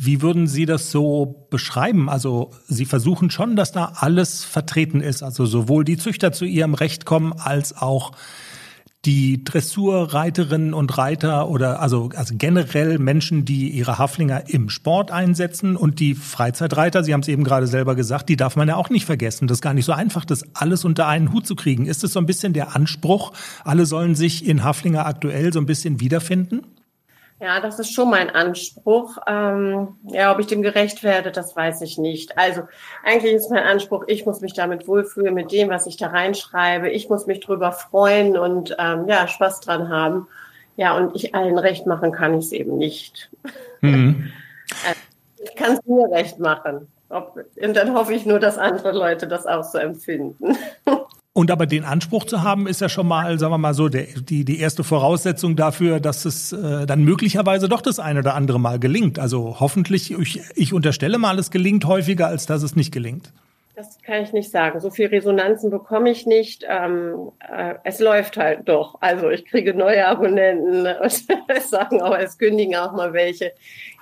Wie 0.00 0.22
würden 0.22 0.46
Sie 0.46 0.64
das 0.64 0.92
so 0.92 1.48
beschreiben? 1.50 2.08
Also 2.08 2.52
Sie 2.68 2.84
versuchen 2.84 3.30
schon, 3.30 3.56
dass 3.56 3.72
da 3.72 3.92
alles 3.96 4.44
vertreten 4.44 5.00
ist, 5.00 5.24
also 5.24 5.44
sowohl 5.44 5.84
die 5.84 5.96
Züchter 5.96 6.30
zu 6.30 6.44
ihrem 6.44 6.74
Recht 6.74 7.04
kommen, 7.04 7.32
als 7.32 7.76
auch 7.76 8.12
die 9.04 9.42
Dressurreiterinnen 9.42 10.74
und 10.74 10.98
Reiter 10.98 11.48
oder 11.48 11.80
also, 11.80 12.10
also 12.14 12.34
generell 12.36 12.98
Menschen, 12.98 13.44
die 13.44 13.70
ihre 13.70 13.98
Haflinger 13.98 14.48
im 14.48 14.70
Sport 14.70 15.10
einsetzen 15.10 15.76
und 15.76 15.98
die 15.98 16.14
Freizeitreiter, 16.14 17.02
Sie 17.02 17.12
haben 17.12 17.20
es 17.20 17.28
eben 17.28 17.42
gerade 17.42 17.66
selber 17.66 17.94
gesagt, 17.94 18.28
die 18.28 18.36
darf 18.36 18.54
man 18.54 18.68
ja 18.68 18.76
auch 18.76 18.90
nicht 18.90 19.06
vergessen. 19.06 19.48
Das 19.48 19.58
ist 19.58 19.62
gar 19.62 19.74
nicht 19.74 19.84
so 19.84 19.92
einfach, 19.92 20.24
das 20.24 20.44
alles 20.54 20.84
unter 20.84 21.06
einen 21.08 21.32
Hut 21.32 21.46
zu 21.46 21.56
kriegen. 21.56 21.86
Ist 21.86 22.04
es 22.04 22.12
so 22.12 22.20
ein 22.20 22.26
bisschen 22.26 22.52
der 22.52 22.76
Anspruch, 22.76 23.32
alle 23.64 23.86
sollen 23.86 24.14
sich 24.14 24.46
in 24.46 24.62
Haflinger 24.62 25.06
aktuell 25.06 25.52
so 25.52 25.58
ein 25.58 25.66
bisschen 25.66 26.00
wiederfinden? 26.00 26.62
Ja, 27.40 27.60
das 27.60 27.78
ist 27.78 27.92
schon 27.92 28.10
mein 28.10 28.30
Anspruch. 28.30 29.18
Ähm, 29.28 29.96
ja, 30.04 30.32
ob 30.32 30.40
ich 30.40 30.46
dem 30.46 30.62
gerecht 30.62 31.04
werde, 31.04 31.30
das 31.30 31.54
weiß 31.54 31.82
ich 31.82 31.96
nicht. 31.96 32.36
Also 32.36 32.62
eigentlich 33.04 33.34
ist 33.34 33.50
mein 33.50 33.62
Anspruch, 33.62 34.04
ich 34.08 34.26
muss 34.26 34.40
mich 34.40 34.54
damit 34.54 34.88
wohlfühlen 34.88 35.34
mit 35.34 35.52
dem, 35.52 35.68
was 35.68 35.86
ich 35.86 35.96
da 35.96 36.08
reinschreibe. 36.08 36.90
Ich 36.90 37.08
muss 37.08 37.26
mich 37.26 37.38
drüber 37.38 37.70
freuen 37.70 38.36
und 38.36 38.74
ähm, 38.78 39.06
ja, 39.08 39.28
Spaß 39.28 39.60
dran 39.60 39.88
haben. 39.88 40.26
Ja, 40.76 40.96
und 40.96 41.14
ich 41.14 41.34
allen 41.34 41.58
recht 41.58 41.86
machen 41.86 42.10
kann 42.10 42.38
ich 42.38 42.46
es 42.46 42.52
eben 42.52 42.76
nicht. 42.76 43.30
Mhm. 43.80 44.32
Also, 44.86 45.00
ich 45.42 45.56
kann 45.56 45.72
es 45.72 45.86
mir 45.86 46.10
recht 46.10 46.38
machen. 46.38 46.88
Ob, 47.08 47.42
und 47.56 47.74
dann 47.74 47.94
hoffe 47.94 48.12
ich 48.12 48.26
nur, 48.26 48.38
dass 48.38 48.58
andere 48.58 48.92
Leute 48.92 49.26
das 49.26 49.46
auch 49.46 49.64
so 49.64 49.78
empfinden. 49.78 50.58
Und 51.38 51.52
aber 51.52 51.66
den 51.66 51.84
Anspruch 51.84 52.24
zu 52.24 52.42
haben, 52.42 52.66
ist 52.66 52.80
ja 52.80 52.88
schon 52.88 53.06
mal, 53.06 53.38
sagen 53.38 53.52
wir 53.52 53.58
mal 53.58 53.72
so, 53.72 53.88
der, 53.88 54.06
die, 54.06 54.44
die 54.44 54.58
erste 54.58 54.82
Voraussetzung 54.82 55.54
dafür, 55.54 56.00
dass 56.00 56.24
es 56.24 56.52
äh, 56.52 56.84
dann 56.84 57.04
möglicherweise 57.04 57.68
doch 57.68 57.80
das 57.80 58.00
eine 58.00 58.18
oder 58.18 58.34
andere 58.34 58.58
Mal 58.58 58.80
gelingt. 58.80 59.20
Also 59.20 59.60
hoffentlich, 59.60 60.10
ich, 60.10 60.40
ich 60.56 60.72
unterstelle 60.72 61.16
mal, 61.16 61.38
es 61.38 61.52
gelingt 61.52 61.84
häufiger, 61.84 62.26
als 62.26 62.46
dass 62.46 62.64
es 62.64 62.74
nicht 62.74 62.90
gelingt. 62.90 63.32
Das 63.76 64.02
kann 64.02 64.24
ich 64.24 64.32
nicht 64.32 64.50
sagen. 64.50 64.80
So 64.80 64.90
viel 64.90 65.06
Resonanzen 65.06 65.70
bekomme 65.70 66.10
ich 66.10 66.26
nicht. 66.26 66.66
Ähm, 66.68 67.30
äh, 67.48 67.74
es 67.84 68.00
läuft 68.00 68.36
halt 68.36 68.68
doch. 68.68 68.96
Also 69.00 69.30
ich 69.30 69.44
kriege 69.44 69.74
neue 69.74 70.08
Abonnenten 70.08 70.88
und 70.88 71.24
es 71.46 71.70
sagen 71.70 72.02
auch, 72.02 72.18
es 72.18 72.36
kündigen 72.36 72.74
auch 72.74 72.94
mal 72.94 73.12
welche. 73.12 73.52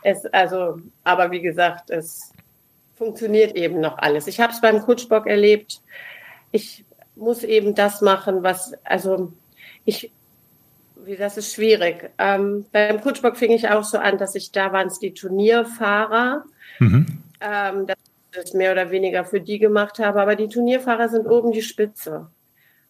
Es, 0.03 0.24
also, 0.24 0.78
aber 1.05 1.30
wie 1.30 1.43
gesagt, 1.43 1.91
es 1.91 2.32
funktioniert 2.95 3.55
eben 3.57 3.78
noch 3.78 3.99
alles. 3.99 4.26
Ich 4.26 4.41
habe 4.41 4.55
es 4.55 4.62
beim 4.62 4.80
Kutschbock 4.80 5.26
erlebt. 5.26 5.82
Ich 6.51 6.86
muss 7.17 7.43
eben 7.43 7.75
das 7.75 8.03
machen, 8.03 8.43
was, 8.43 8.75
also 8.85 9.33
ich, 9.85 10.12
wie 11.05 11.17
das 11.17 11.37
ist 11.37 11.55
schwierig. 11.55 12.11
Ähm, 12.19 12.67
beim 12.73 13.01
Kutschbock 13.01 13.37
fing 13.37 13.53
ich 13.53 13.69
auch 13.69 13.85
so 13.85 13.99
an, 13.99 14.19
dass 14.19 14.35
ich, 14.35 14.53
da 14.53 14.73
waren 14.73 14.89
es 14.89 14.99
die 14.99 15.14
Turnierfahrer, 15.14 16.45
mhm. 16.79 17.07
ähm, 17.41 17.87
dass 17.87 17.97
ich 17.97 18.39
das 18.39 18.55
mehr 18.55 18.73
oder 18.73 18.91
weniger 18.91 19.25
für 19.25 19.41
die 19.41 19.59
gemacht 19.59 19.99
habe, 19.99 20.21
aber 20.21 20.37
die 20.37 20.49
Turnierfahrer 20.49 21.09
sind 21.09 21.27
oben 21.27 21.53
die 21.53 21.62
Spitze. 21.62 22.29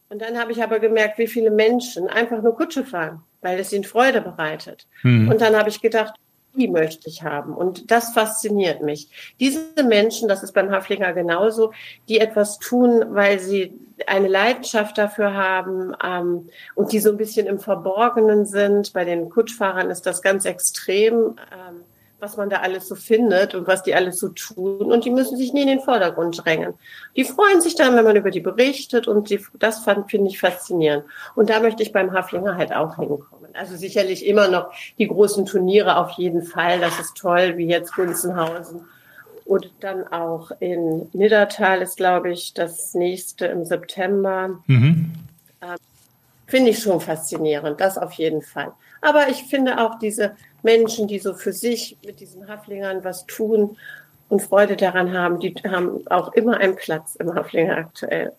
Und 0.09 0.23
dann 0.23 0.39
habe 0.39 0.53
ich 0.53 0.63
aber 0.63 0.79
gemerkt, 0.79 1.19
wie 1.19 1.27
viele 1.27 1.51
Menschen 1.51 2.09
einfach 2.09 2.43
nur 2.43 2.55
Kutsche 2.55 2.85
fahren, 2.85 3.23
weil 3.41 3.59
es 3.59 3.73
ihnen 3.73 3.85
Freude 3.85 4.21
bereitet. 4.21 4.87
Mhm. 5.03 5.29
Und 5.29 5.41
dann 5.41 5.57
habe 5.57 5.69
ich 5.69 5.81
gedacht, 5.81 6.15
die 6.55 6.69
möchte 6.69 7.09
ich 7.09 7.23
haben. 7.23 7.55
Und 7.55 7.91
das 7.91 8.13
fasziniert 8.13 8.83
mich. 8.83 9.09
Diese 9.41 9.61
Menschen, 9.85 10.29
das 10.29 10.43
ist 10.43 10.53
beim 10.53 10.71
Haflinger 10.71 11.13
genauso, 11.13 11.73
die 12.09 12.19
etwas 12.19 12.59
tun, 12.59 13.05
weil 13.09 13.39
sie 13.39 13.75
eine 14.07 14.29
Leidenschaft 14.29 14.99
dafür 14.99 15.35
haben 15.35 15.95
ähm, 16.05 16.49
und 16.75 16.93
die 16.93 17.01
so 17.01 17.11
ein 17.11 17.17
bisschen 17.17 17.47
im 17.47 17.59
Verborgenen 17.59 18.45
sind. 18.45 18.93
Bei 18.93 19.05
den 19.05 19.31
Kutschfahrern 19.31 19.91
ist 19.91 20.07
das 20.07 20.23
ganz 20.23 20.45
extrem. 20.45 21.37
Ähm, 21.53 21.85
was 22.19 22.37
man 22.37 22.49
da 22.49 22.57
alles 22.57 22.89
so 22.89 22.95
findet 22.95 23.55
und 23.55 23.67
was 23.67 23.83
die 23.83 23.95
alles 23.95 24.19
so 24.19 24.29
tun. 24.29 24.91
Und 24.91 25.05
die 25.05 25.11
müssen 25.11 25.37
sich 25.37 25.53
nie 25.53 25.63
in 25.63 25.69
den 25.69 25.81
Vordergrund 25.81 26.45
drängen. 26.45 26.75
Die 27.15 27.25
freuen 27.25 27.61
sich 27.61 27.75
dann, 27.75 27.95
wenn 27.95 28.05
man 28.05 28.17
über 28.17 28.31
die 28.31 28.41
berichtet 28.41 29.07
und 29.07 29.29
die, 29.29 29.45
das 29.59 29.85
finde 29.85 30.31
ich 30.31 30.41
faszinierend. 30.41 31.05
Und 31.35 31.51
da 31.51 31.61
möchte 31.61 31.83
ich 31.83 31.93
beim 31.93 32.13
Haflinger 32.13 32.57
halt 32.57 32.73
auch 32.73 32.97
hinkommen. 32.97 33.55
Also 33.55 33.77
sicherlich 33.77 34.27
immer 34.27 34.49
noch 34.49 34.73
die 34.99 35.09
großen 35.09 35.45
Turniere 35.45 35.99
auf 35.99 36.13
jeden 36.13 36.43
Fall. 36.43 36.81
Das 36.81 36.99
ist 36.99 37.17
toll, 37.17 37.57
wie 37.57 37.67
jetzt 37.67 37.95
Gunzenhausen. 37.95 38.87
Und 39.47 39.71
dann 39.81 40.07
auch 40.09 40.51
in 40.59 41.09
Niddertal 41.13 41.81
ist, 41.81 41.97
glaube 41.97 42.33
ich, 42.33 42.53
das 42.53 42.95
nächste 42.95 43.47
im 43.47 43.65
September. 43.65 44.59
Mhm. 44.67 45.13
Ähm, 45.63 45.77
finde 46.47 46.71
ich 46.71 46.81
schon 46.81 47.01
faszinierend, 47.01 47.81
das 47.81 47.97
auf 47.97 48.13
jeden 48.13 48.43
Fall. 48.43 48.73
Aber 49.03 49.29
ich 49.29 49.45
finde 49.45 49.81
auch 49.81 49.99
diese 49.99 50.33
Menschen, 50.63 51.07
die 51.07 51.21
so 51.21 51.35
für 51.35 51.53
sich 51.53 51.97
mit 52.05 52.21
diesen 52.21 52.49
Haflingern 52.49 53.05
was 53.05 53.27
tun 53.27 53.77
und 54.29 54.43
Freude 54.43 54.77
daran 54.77 55.13
haben, 55.17 55.39
die 55.39 55.55
haben 55.65 56.07
auch 56.09 56.33
immer 56.33 56.57
einen 56.59 56.75
Platz 56.75 57.15
im 57.17 57.35
Haflinger 57.35 57.77
aktuell. 57.77 58.33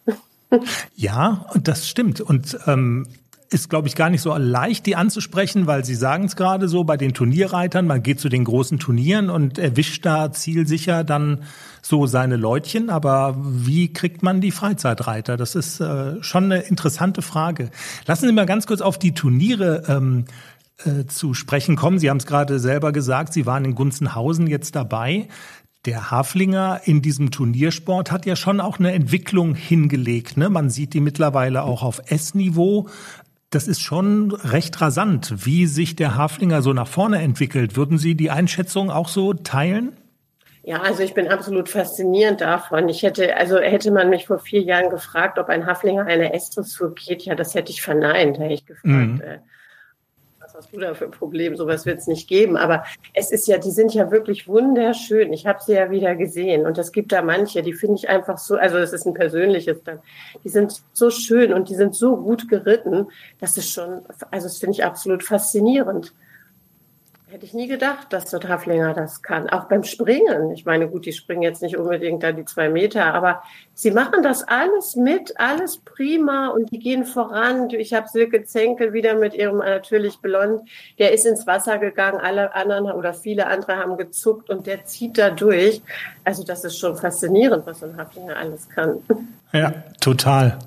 Ja, 0.95 1.45
das 1.61 1.87
stimmt. 1.87 2.21
Und 2.21 2.57
ähm, 2.67 3.05
ist, 3.49 3.69
glaube 3.69 3.87
ich, 3.87 3.95
gar 3.95 4.09
nicht 4.09 4.21
so 4.21 4.35
leicht, 4.35 4.85
die 4.85 4.95
anzusprechen, 4.95 5.67
weil 5.67 5.85
Sie 5.85 5.95
sagen 5.95 6.25
es 6.25 6.35
gerade 6.35 6.67
so, 6.67 6.83
bei 6.83 6.97
den 6.97 7.13
Turnierreitern, 7.13 7.87
man 7.87 8.03
geht 8.03 8.19
zu 8.19 8.29
den 8.29 8.43
großen 8.43 8.79
Turnieren 8.79 9.29
und 9.29 9.57
erwischt 9.57 10.05
da 10.05 10.31
zielsicher 10.31 11.03
dann 11.03 11.43
so 11.81 12.07
seine 12.07 12.35
Leutchen. 12.35 12.89
Aber 12.89 13.35
wie 13.39 13.93
kriegt 13.93 14.21
man 14.21 14.41
die 14.41 14.51
Freizeitreiter? 14.51 15.37
Das 15.37 15.55
ist 15.55 15.79
äh, 15.79 16.21
schon 16.21 16.45
eine 16.45 16.59
interessante 16.59 17.21
Frage. 17.21 17.69
Lassen 18.05 18.27
Sie 18.27 18.33
mal 18.33 18.45
ganz 18.45 18.67
kurz 18.67 18.81
auf 18.81 18.99
die 18.99 19.13
Turniere 19.13 19.83
ähm, 19.87 20.25
äh, 20.85 21.05
zu 21.05 21.33
sprechen 21.33 21.75
kommen. 21.75 21.99
Sie 21.99 22.09
haben 22.09 22.17
es 22.17 22.25
gerade 22.25 22.59
selber 22.59 22.91
gesagt, 22.91 23.33
Sie 23.33 23.45
waren 23.45 23.63
in 23.63 23.75
Gunzenhausen 23.75 24.47
jetzt 24.47 24.75
dabei. 24.75 25.27
Der 25.85 26.11
Haflinger 26.11 26.81
in 26.83 27.01
diesem 27.01 27.31
Turniersport 27.31 28.11
hat 28.11 28.25
ja 28.25 28.35
schon 28.35 28.59
auch 28.59 28.77
eine 28.77 28.91
Entwicklung 28.91 29.55
hingelegt. 29.55 30.35
Ne? 30.35 30.49
Man 30.49 30.69
sieht 30.69 30.93
die 30.93 30.99
mittlerweile 30.99 31.63
auch 31.63 31.81
auf 31.81 32.01
S-Niveau. 32.07 32.89
Das 33.49 33.67
ist 33.67 33.81
schon 33.81 34.31
recht 34.31 34.81
rasant, 34.81 35.45
wie 35.45 35.67
sich 35.67 35.95
der 35.95 36.15
Haflinger 36.15 36.61
so 36.61 36.73
nach 36.73 36.87
vorne 36.87 37.21
entwickelt. 37.21 37.77
Würden 37.77 37.97
Sie 37.97 38.15
die 38.15 38.29
Einschätzung 38.29 38.91
auch 38.91 39.07
so 39.07 39.33
teilen? 39.33 39.95
Ja, 40.63 40.81
also 40.81 41.01
ich 41.01 41.13
bin 41.13 41.29
absolut 41.29 41.69
faszinierend 41.69 42.41
davon. 42.41 42.89
Ich 42.89 43.03
hätte, 43.03 43.37
also 43.37 43.57
hätte 43.57 43.89
man 43.89 44.09
mich 44.09 44.27
vor 44.27 44.39
vier 44.39 44.61
Jahren 44.61 44.89
gefragt, 44.89 45.39
ob 45.39 45.47
ein 45.47 45.65
Haflinger 45.65 46.05
eine 46.05 46.33
S-Dressur 46.33 46.93
geht, 46.93 47.23
ja, 47.23 47.35
das 47.35 47.55
hätte 47.55 47.71
ich 47.71 47.81
verneint, 47.81 48.37
hätte 48.37 48.53
ich 48.53 48.65
gefragt. 48.65 48.85
Mhm. 48.85 49.21
Was 50.57 50.71
du 50.71 50.79
da 50.79 50.95
für 50.95 51.05
ein 51.05 51.11
Problem? 51.11 51.55
Sowas 51.55 51.85
wird 51.85 51.99
es 51.99 52.07
nicht 52.07 52.27
geben. 52.27 52.57
Aber 52.57 52.83
es 53.13 53.31
ist 53.31 53.47
ja, 53.47 53.59
die 53.59 53.69
sind 53.69 53.93
ja 53.93 54.09
wirklich 54.09 54.47
wunderschön. 54.47 55.31
Ich 55.31 55.45
habe 55.45 55.59
sie 55.63 55.73
ja 55.73 55.91
wieder 55.91 56.15
gesehen. 56.15 56.65
Und 56.65 56.79
es 56.79 56.91
gibt 56.91 57.11
da 57.11 57.21
manche, 57.21 57.61
die 57.61 57.73
finde 57.73 57.97
ich 57.97 58.09
einfach 58.09 58.39
so, 58.39 58.55
also 58.55 58.77
es 58.79 58.91
ist 58.91 59.05
ein 59.05 59.13
persönliches 59.13 59.83
dann, 59.83 59.99
die 60.43 60.49
sind 60.49 60.81
so 60.93 61.11
schön 61.11 61.53
und 61.53 61.69
die 61.69 61.75
sind 61.75 61.93
so 61.93 62.17
gut 62.17 62.49
geritten. 62.49 63.05
Das 63.39 63.55
ist 63.55 63.71
schon, 63.71 64.01
also 64.31 64.47
das 64.47 64.57
finde 64.57 64.71
ich 64.71 64.83
absolut 64.83 65.23
faszinierend. 65.23 66.15
Hätte 67.30 67.45
ich 67.45 67.53
nie 67.53 67.67
gedacht, 67.67 68.13
dass 68.13 68.30
der 68.30 68.39
Haflinger 68.47 68.93
das 68.93 69.21
kann. 69.21 69.49
Auch 69.49 69.65
beim 69.65 69.84
Springen. 69.84 70.51
Ich 70.51 70.63
meine, 70.63 70.88
gut, 70.88 71.05
die 71.05 71.11
springen 71.11 71.41
jetzt 71.41 71.61
nicht 71.61 71.75
unbedingt 71.75 72.23
da 72.23 72.32
die 72.32 72.45
zwei 72.45 72.69
Meter, 72.69 73.13
aber 73.13 73.43
sie 73.73 73.91
machen 73.91 74.23
das 74.23 74.47
alles 74.47 74.95
mit, 74.95 75.38
alles 75.38 75.80
prima 75.80 76.47
und 76.47 76.71
die 76.71 76.80
gehen 76.80 77.03
voran. 77.03 77.69
Ich 77.71 77.93
habe 77.93 78.07
Silke 78.07 78.45
Zenkel 78.45 78.93
wieder 78.93 79.15
mit 79.15 79.34
ihrem 79.34 79.57
natürlich 79.57 80.19
blond. 80.19 80.69
Der 80.99 81.11
ist 81.11 81.25
ins 81.25 81.45
Wasser 81.45 81.80
gegangen, 81.80 82.21
alle 82.21 82.55
anderen 82.55 82.91
oder 82.91 83.13
viele 83.13 83.47
andere 83.47 83.75
haben 83.75 83.97
gezuckt 83.97 84.49
und 84.49 84.65
der 84.65 84.86
zieht 84.86 85.17
da 85.17 85.30
durch. 85.30 85.82
Also 86.23 86.45
das 86.45 86.63
ist 86.63 86.80
schon 86.80 86.95
faszinierend, 86.95 87.67
was 87.67 87.82
so 87.82 87.88
ein 87.88 87.97
Haflinger 87.97 88.38
alles 88.38 88.69
kann. 88.69 89.03
Ja, 89.51 89.73
total. 89.99 90.59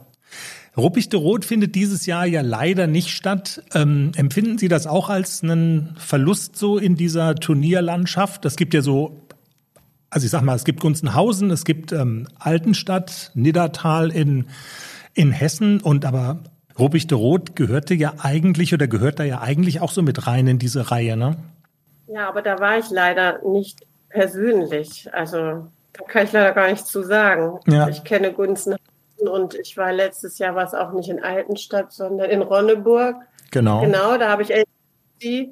Ruppichte 0.80 1.16
Rot 1.16 1.44
findet 1.44 1.74
dieses 1.74 2.06
Jahr 2.06 2.26
ja 2.26 2.40
leider 2.40 2.86
nicht 2.86 3.10
statt. 3.10 3.62
Ähm, 3.74 4.12
empfinden 4.16 4.58
Sie 4.58 4.68
das 4.68 4.86
auch 4.86 5.08
als 5.08 5.42
einen 5.42 5.94
Verlust 5.98 6.56
so 6.56 6.78
in 6.78 6.96
dieser 6.96 7.34
Turnierlandschaft? 7.34 8.44
Es 8.44 8.56
gibt 8.56 8.74
ja 8.74 8.82
so, 8.82 9.20
also 10.10 10.24
ich 10.24 10.30
sag 10.30 10.42
mal, 10.42 10.56
es 10.56 10.64
gibt 10.64 10.80
Gunzenhausen, 10.80 11.50
es 11.50 11.64
gibt 11.64 11.92
ähm, 11.92 12.26
Altenstadt, 12.38 13.30
Niddertal 13.34 14.10
in, 14.10 14.46
in 15.14 15.30
Hessen 15.30 15.80
und 15.80 16.04
aber 16.04 16.40
Ruppichte 16.78 17.14
Rot 17.14 17.56
gehörte 17.56 17.94
ja 17.94 18.14
eigentlich 18.18 18.72
oder 18.72 18.88
gehört 18.88 19.18
da 19.18 19.24
ja 19.24 19.40
eigentlich 19.40 19.80
auch 19.80 19.90
so 19.90 20.02
mit 20.02 20.26
rein 20.26 20.46
in 20.46 20.58
diese 20.58 20.90
Reihe, 20.90 21.16
ne? 21.16 21.36
Ja, 22.06 22.28
aber 22.28 22.42
da 22.42 22.58
war 22.58 22.78
ich 22.78 22.90
leider 22.90 23.40
nicht 23.46 23.86
persönlich. 24.08 25.08
Also 25.12 25.68
da 25.92 26.04
kann 26.08 26.24
ich 26.24 26.32
leider 26.32 26.52
gar 26.52 26.68
nichts 26.70 26.90
zu 26.90 27.02
sagen. 27.02 27.60
Ja. 27.66 27.88
Ich 27.88 28.02
kenne 28.02 28.32
Gunzenhausen 28.32 28.80
und 29.28 29.54
ich 29.54 29.76
war 29.76 29.92
letztes 29.92 30.38
Jahr, 30.38 30.54
war 30.54 30.64
es 30.64 30.74
auch 30.74 30.92
nicht 30.92 31.08
in 31.08 31.22
Altenstadt, 31.22 31.92
sondern 31.92 32.30
in 32.30 32.42
Ronneburg. 32.42 33.16
Genau. 33.50 33.80
Genau, 33.80 34.16
da 34.16 34.28
habe 34.28 34.42
ich 34.42 34.50
LC 34.50 35.50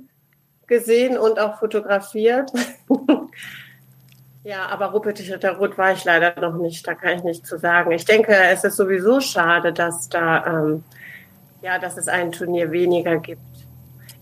gesehen 0.66 1.18
und 1.18 1.40
auch 1.40 1.58
fotografiert. 1.58 2.52
ja, 4.44 4.66
aber 4.66 4.86
Ruppetischer 4.86 5.38
Rot 5.56 5.76
war 5.78 5.92
ich 5.92 6.04
leider 6.04 6.38
noch 6.40 6.58
nicht, 6.58 6.86
da 6.86 6.94
kann 6.94 7.16
ich 7.16 7.24
nichts 7.24 7.48
zu 7.48 7.58
sagen. 7.58 7.90
Ich 7.92 8.04
denke, 8.04 8.34
es 8.34 8.64
ist 8.64 8.76
sowieso 8.76 9.20
schade, 9.20 9.72
dass 9.72 10.08
da, 10.08 10.46
ähm, 10.46 10.84
ja, 11.62 11.78
dass 11.78 11.96
es 11.96 12.08
ein 12.08 12.30
Turnier 12.30 12.70
weniger 12.70 13.16
gibt. 13.16 13.40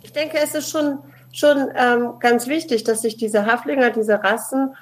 Ich 0.02 0.12
denke, 0.12 0.38
es 0.42 0.54
ist 0.54 0.70
schon, 0.70 1.00
schon 1.32 1.68
ähm, 1.74 2.14
ganz 2.20 2.46
wichtig, 2.46 2.84
dass 2.84 3.02
sich 3.02 3.16
diese 3.16 3.44
Haflinger, 3.44 3.90
diese 3.90 4.22
Rassen, 4.22 4.74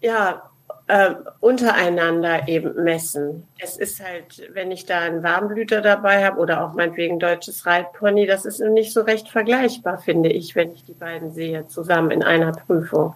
ja, 0.00 0.45
äh, 0.88 1.14
untereinander 1.40 2.46
eben 2.48 2.84
messen. 2.84 3.44
Es 3.58 3.76
ist 3.76 4.02
halt, 4.02 4.48
wenn 4.52 4.70
ich 4.70 4.86
da 4.86 5.00
einen 5.00 5.22
Warmblüter 5.22 5.80
dabei 5.80 6.24
habe 6.24 6.38
oder 6.38 6.64
auch 6.64 6.74
meinetwegen 6.74 7.18
deutsches 7.18 7.66
Reitpony, 7.66 8.26
das 8.26 8.44
ist 8.44 8.60
nicht 8.60 8.92
so 8.92 9.00
recht 9.00 9.28
vergleichbar, 9.28 9.98
finde 9.98 10.28
ich, 10.28 10.54
wenn 10.54 10.72
ich 10.72 10.84
die 10.84 10.94
beiden 10.94 11.32
sehe, 11.32 11.66
zusammen 11.66 12.12
in 12.12 12.22
einer 12.22 12.52
Prüfung. 12.52 13.14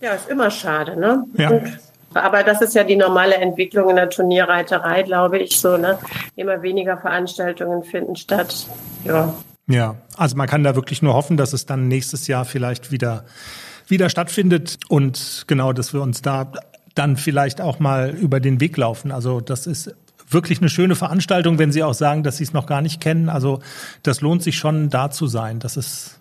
Ja, 0.00 0.12
ist 0.12 0.28
immer 0.28 0.50
schade, 0.50 0.96
ne? 0.96 1.24
Ja. 1.34 1.50
Und, 1.50 1.78
aber 2.14 2.44
das 2.44 2.62
ist 2.62 2.74
ja 2.74 2.84
die 2.84 2.96
normale 2.96 3.34
Entwicklung 3.34 3.90
in 3.90 3.96
der 3.96 4.08
Turnierreiterei, 4.08 5.02
glaube 5.02 5.38
ich, 5.38 5.58
so, 5.58 5.76
ne? 5.76 5.98
Immer 6.36 6.62
weniger 6.62 6.98
Veranstaltungen 6.98 7.82
finden 7.82 8.14
statt. 8.14 8.66
Ja. 9.04 9.34
Ja, 9.68 9.96
also 10.16 10.36
man 10.36 10.46
kann 10.46 10.62
da 10.62 10.76
wirklich 10.76 11.02
nur 11.02 11.14
hoffen, 11.14 11.36
dass 11.36 11.52
es 11.52 11.66
dann 11.66 11.88
nächstes 11.88 12.28
Jahr 12.28 12.44
vielleicht 12.44 12.92
wieder 12.92 13.24
wieder 13.88 14.10
stattfindet 14.10 14.78
und 14.88 15.44
genau, 15.46 15.72
dass 15.72 15.92
wir 15.92 16.02
uns 16.02 16.22
da 16.22 16.52
dann 16.96 17.16
vielleicht 17.16 17.60
auch 17.60 17.78
mal 17.78 18.10
über 18.10 18.40
den 18.40 18.60
Weg 18.60 18.76
laufen. 18.76 19.12
Also 19.12 19.40
das 19.40 19.66
ist 19.66 19.94
wirklich 20.28 20.58
eine 20.58 20.68
schöne 20.68 20.96
Veranstaltung, 20.96 21.58
wenn 21.58 21.70
Sie 21.70 21.82
auch 21.82 21.94
sagen, 21.94 22.22
dass 22.22 22.38
Sie 22.38 22.44
es 22.44 22.52
noch 22.52 22.66
gar 22.66 22.82
nicht 22.82 23.00
kennen. 23.00 23.28
Also 23.28 23.60
das 24.02 24.20
lohnt 24.20 24.42
sich 24.42 24.56
schon, 24.56 24.90
da 24.90 25.10
zu 25.10 25.28
sein. 25.28 25.60
Das 25.60 25.76
ist 25.76 26.18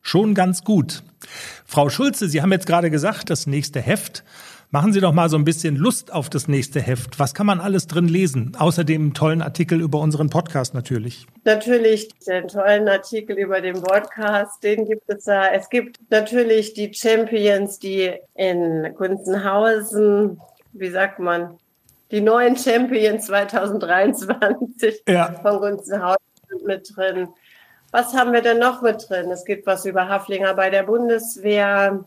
schon 0.00 0.34
ganz 0.34 0.62
gut. 0.64 1.02
Frau 1.64 1.90
Schulze, 1.90 2.28
Sie 2.28 2.40
haben 2.40 2.52
jetzt 2.52 2.66
gerade 2.66 2.90
gesagt, 2.90 3.30
das 3.30 3.46
nächste 3.46 3.80
Heft 3.80 4.22
Machen 4.70 4.92
Sie 4.92 5.00
doch 5.00 5.14
mal 5.14 5.30
so 5.30 5.38
ein 5.38 5.46
bisschen 5.46 5.76
Lust 5.76 6.12
auf 6.12 6.28
das 6.28 6.46
nächste 6.46 6.78
Heft. 6.78 7.18
Was 7.18 7.32
kann 7.32 7.46
man 7.46 7.58
alles 7.58 7.86
drin 7.86 8.06
lesen? 8.06 8.54
Außerdem 8.58 9.00
einen 9.00 9.14
tollen 9.14 9.40
Artikel 9.40 9.80
über 9.80 9.98
unseren 9.98 10.28
Podcast 10.28 10.74
natürlich. 10.74 11.26
Natürlich 11.44 12.10
den 12.26 12.48
tollen 12.48 12.86
Artikel 12.86 13.38
über 13.38 13.62
den 13.62 13.80
Podcast, 13.80 14.62
den 14.62 14.84
gibt 14.84 15.08
es 15.08 15.24
da. 15.24 15.48
Es 15.48 15.70
gibt 15.70 15.98
natürlich 16.10 16.74
die 16.74 16.92
Champions, 16.92 17.78
die 17.78 18.12
in 18.34 18.94
Gunzenhausen, 18.94 20.38
wie 20.74 20.90
sagt 20.90 21.18
man, 21.18 21.56
die 22.10 22.20
neuen 22.20 22.54
Champions 22.54 23.24
2023 23.24 25.02
ja. 25.08 25.32
von 25.40 25.60
Gunzenhausen 25.60 26.18
sind 26.46 26.66
mit 26.66 26.94
drin. 26.94 27.28
Was 27.90 28.12
haben 28.12 28.34
wir 28.34 28.42
denn 28.42 28.58
noch 28.58 28.82
mit 28.82 29.08
drin? 29.08 29.30
Es 29.30 29.46
gibt 29.46 29.66
was 29.66 29.86
über 29.86 30.10
Haflinger 30.10 30.52
bei 30.52 30.68
der 30.68 30.82
Bundeswehr. 30.82 32.04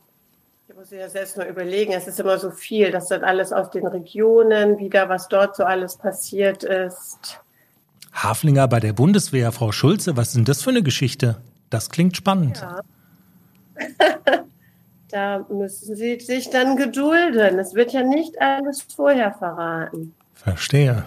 Ich 0.82 0.90
muss 0.90 1.00
ja 1.00 1.10
selbst 1.10 1.38
mal 1.38 1.46
überlegen, 1.46 1.94
es 1.94 2.08
ist 2.08 2.20
immer 2.20 2.40
so 2.40 2.50
viel, 2.50 2.90
das 2.90 3.08
dann 3.08 3.24
alles 3.24 3.54
aus 3.54 3.70
den 3.70 3.86
Regionen, 3.86 4.80
wieder 4.80 5.10
was 5.10 5.28
dort 5.28 5.56
so 5.56 5.64
alles 5.64 5.96
passiert 5.96 6.64
ist. 6.64 7.40
Haflinger 8.12 8.68
bei 8.68 8.80
der 8.80 8.94
Bundeswehr, 8.94 9.52
Frau 9.52 9.72
Schulze, 9.72 10.18
was 10.18 10.34
denn 10.34 10.44
das 10.44 10.64
für 10.64 10.72
eine 10.72 10.82
Geschichte? 10.82 11.40
Das 11.70 11.92
klingt 11.92 12.18
spannend. 12.18 12.66
Ja. 12.66 12.82
da 15.12 15.46
müssen 15.50 15.96
Sie 15.96 16.20
sich 16.20 16.50
dann 16.50 16.78
gedulden. 16.78 17.60
Es 17.60 17.76
wird 17.76 17.94
ja 17.94 18.02
nicht 18.02 18.42
alles 18.42 18.82
vorher 18.82 19.34
verraten. 19.34 20.16
Verstehe. 20.34 21.06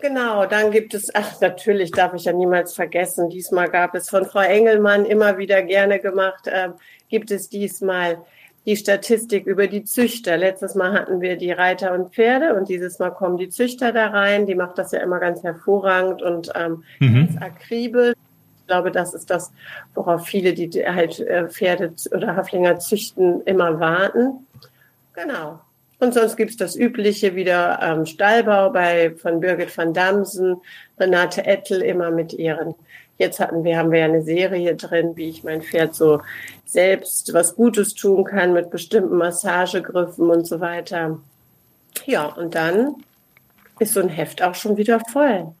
Genau, 0.00 0.44
dann 0.44 0.70
gibt 0.70 0.92
es, 0.92 1.14
ach 1.14 1.40
natürlich 1.40 1.92
darf 1.92 2.12
ich 2.12 2.24
ja 2.24 2.34
niemals 2.34 2.74
vergessen, 2.74 3.30
diesmal 3.30 3.70
gab 3.70 3.94
es 3.94 4.10
von 4.10 4.26
Frau 4.26 4.40
Engelmann 4.40 5.06
immer 5.06 5.38
wieder 5.38 5.62
gerne 5.62 5.98
gemacht, 5.98 6.46
äh, 6.46 6.68
gibt 7.08 7.30
es 7.30 7.48
diesmal 7.48 8.18
die 8.66 8.76
Statistik 8.76 9.46
über 9.46 9.66
die 9.66 9.84
Züchter. 9.84 10.36
Letztes 10.36 10.74
Mal 10.74 10.92
hatten 10.92 11.20
wir 11.20 11.36
die 11.36 11.52
Reiter 11.52 11.92
und 11.92 12.14
Pferde 12.14 12.54
und 12.54 12.68
dieses 12.68 12.98
Mal 12.98 13.10
kommen 13.10 13.36
die 13.36 13.50
Züchter 13.50 13.92
da 13.92 14.08
rein. 14.08 14.46
Die 14.46 14.54
macht 14.54 14.78
das 14.78 14.92
ja 14.92 15.00
immer 15.00 15.20
ganz 15.20 15.42
hervorragend 15.42 16.22
und 16.22 16.50
ähm, 16.54 16.82
mhm. 16.98 17.26
ganz 17.26 17.42
akribisch. 17.42 18.14
Ich 18.60 18.66
glaube, 18.66 18.90
das 18.90 19.12
ist 19.12 19.28
das, 19.28 19.52
worauf 19.94 20.24
viele, 20.24 20.54
die 20.54 20.70
halt 20.86 21.20
äh, 21.20 21.48
Pferde 21.48 21.92
oder 22.12 22.34
Haflinger 22.34 22.78
züchten, 22.78 23.42
immer 23.42 23.78
warten. 23.78 24.46
Genau. 25.12 25.60
Und 26.00 26.14
sonst 26.14 26.36
gibt's 26.36 26.56
das 26.56 26.74
Übliche 26.74 27.34
wieder 27.34 27.78
ähm, 27.82 28.06
Stallbau 28.06 28.70
bei 28.70 29.14
von 29.16 29.40
Birgit 29.40 29.76
van 29.76 29.92
Damsen, 29.92 30.56
Renate 30.98 31.46
Ettel 31.46 31.82
immer 31.82 32.10
mit 32.10 32.32
ihren 32.32 32.74
Jetzt 33.16 33.38
hatten 33.38 33.62
wir, 33.62 33.78
haben 33.78 33.92
wir 33.92 34.00
ja 34.00 34.04
eine 34.06 34.22
Serie 34.22 34.74
drin, 34.74 35.12
wie 35.14 35.28
ich 35.28 35.44
mein 35.44 35.62
Pferd 35.62 35.94
so 35.94 36.20
selbst 36.64 37.32
was 37.32 37.54
Gutes 37.54 37.94
tun 37.94 38.24
kann 38.24 38.52
mit 38.52 38.70
bestimmten 38.70 39.16
Massagegriffen 39.16 40.30
und 40.30 40.46
so 40.46 40.60
weiter. 40.60 41.20
Ja, 42.06 42.26
und 42.26 42.54
dann 42.54 42.96
ist 43.78 43.94
so 43.94 44.00
ein 44.00 44.08
Heft 44.08 44.42
auch 44.42 44.54
schon 44.54 44.76
wieder 44.76 45.00
voll. 45.12 45.54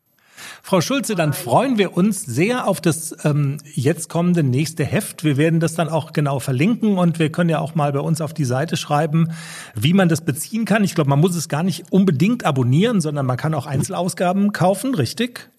Frau 0.62 0.80
Schulze, 0.80 1.14
dann 1.14 1.32
freuen 1.32 1.78
wir 1.78 1.96
uns 1.96 2.24
sehr 2.24 2.66
auf 2.66 2.80
das 2.80 3.14
ähm, 3.24 3.58
jetzt 3.74 4.08
kommende 4.08 4.42
nächste 4.42 4.84
Heft. 4.84 5.22
Wir 5.22 5.36
werden 5.36 5.60
das 5.60 5.74
dann 5.74 5.88
auch 5.88 6.12
genau 6.12 6.40
verlinken 6.40 6.98
und 6.98 7.18
wir 7.18 7.30
können 7.30 7.50
ja 7.50 7.60
auch 7.60 7.74
mal 7.74 7.92
bei 7.92 8.00
uns 8.00 8.20
auf 8.20 8.34
die 8.34 8.44
Seite 8.44 8.76
schreiben, 8.76 9.30
wie 9.74 9.92
man 9.92 10.08
das 10.08 10.22
beziehen 10.22 10.64
kann. 10.64 10.82
Ich 10.82 10.94
glaube, 10.94 11.10
man 11.10 11.20
muss 11.20 11.36
es 11.36 11.48
gar 11.48 11.62
nicht 11.62 11.92
unbedingt 11.92 12.44
abonnieren, 12.44 13.00
sondern 13.00 13.26
man 13.26 13.36
kann 13.36 13.54
auch 13.54 13.66
Einzelausgaben 13.66 14.52
kaufen, 14.52 14.94
richtig? 14.94 15.50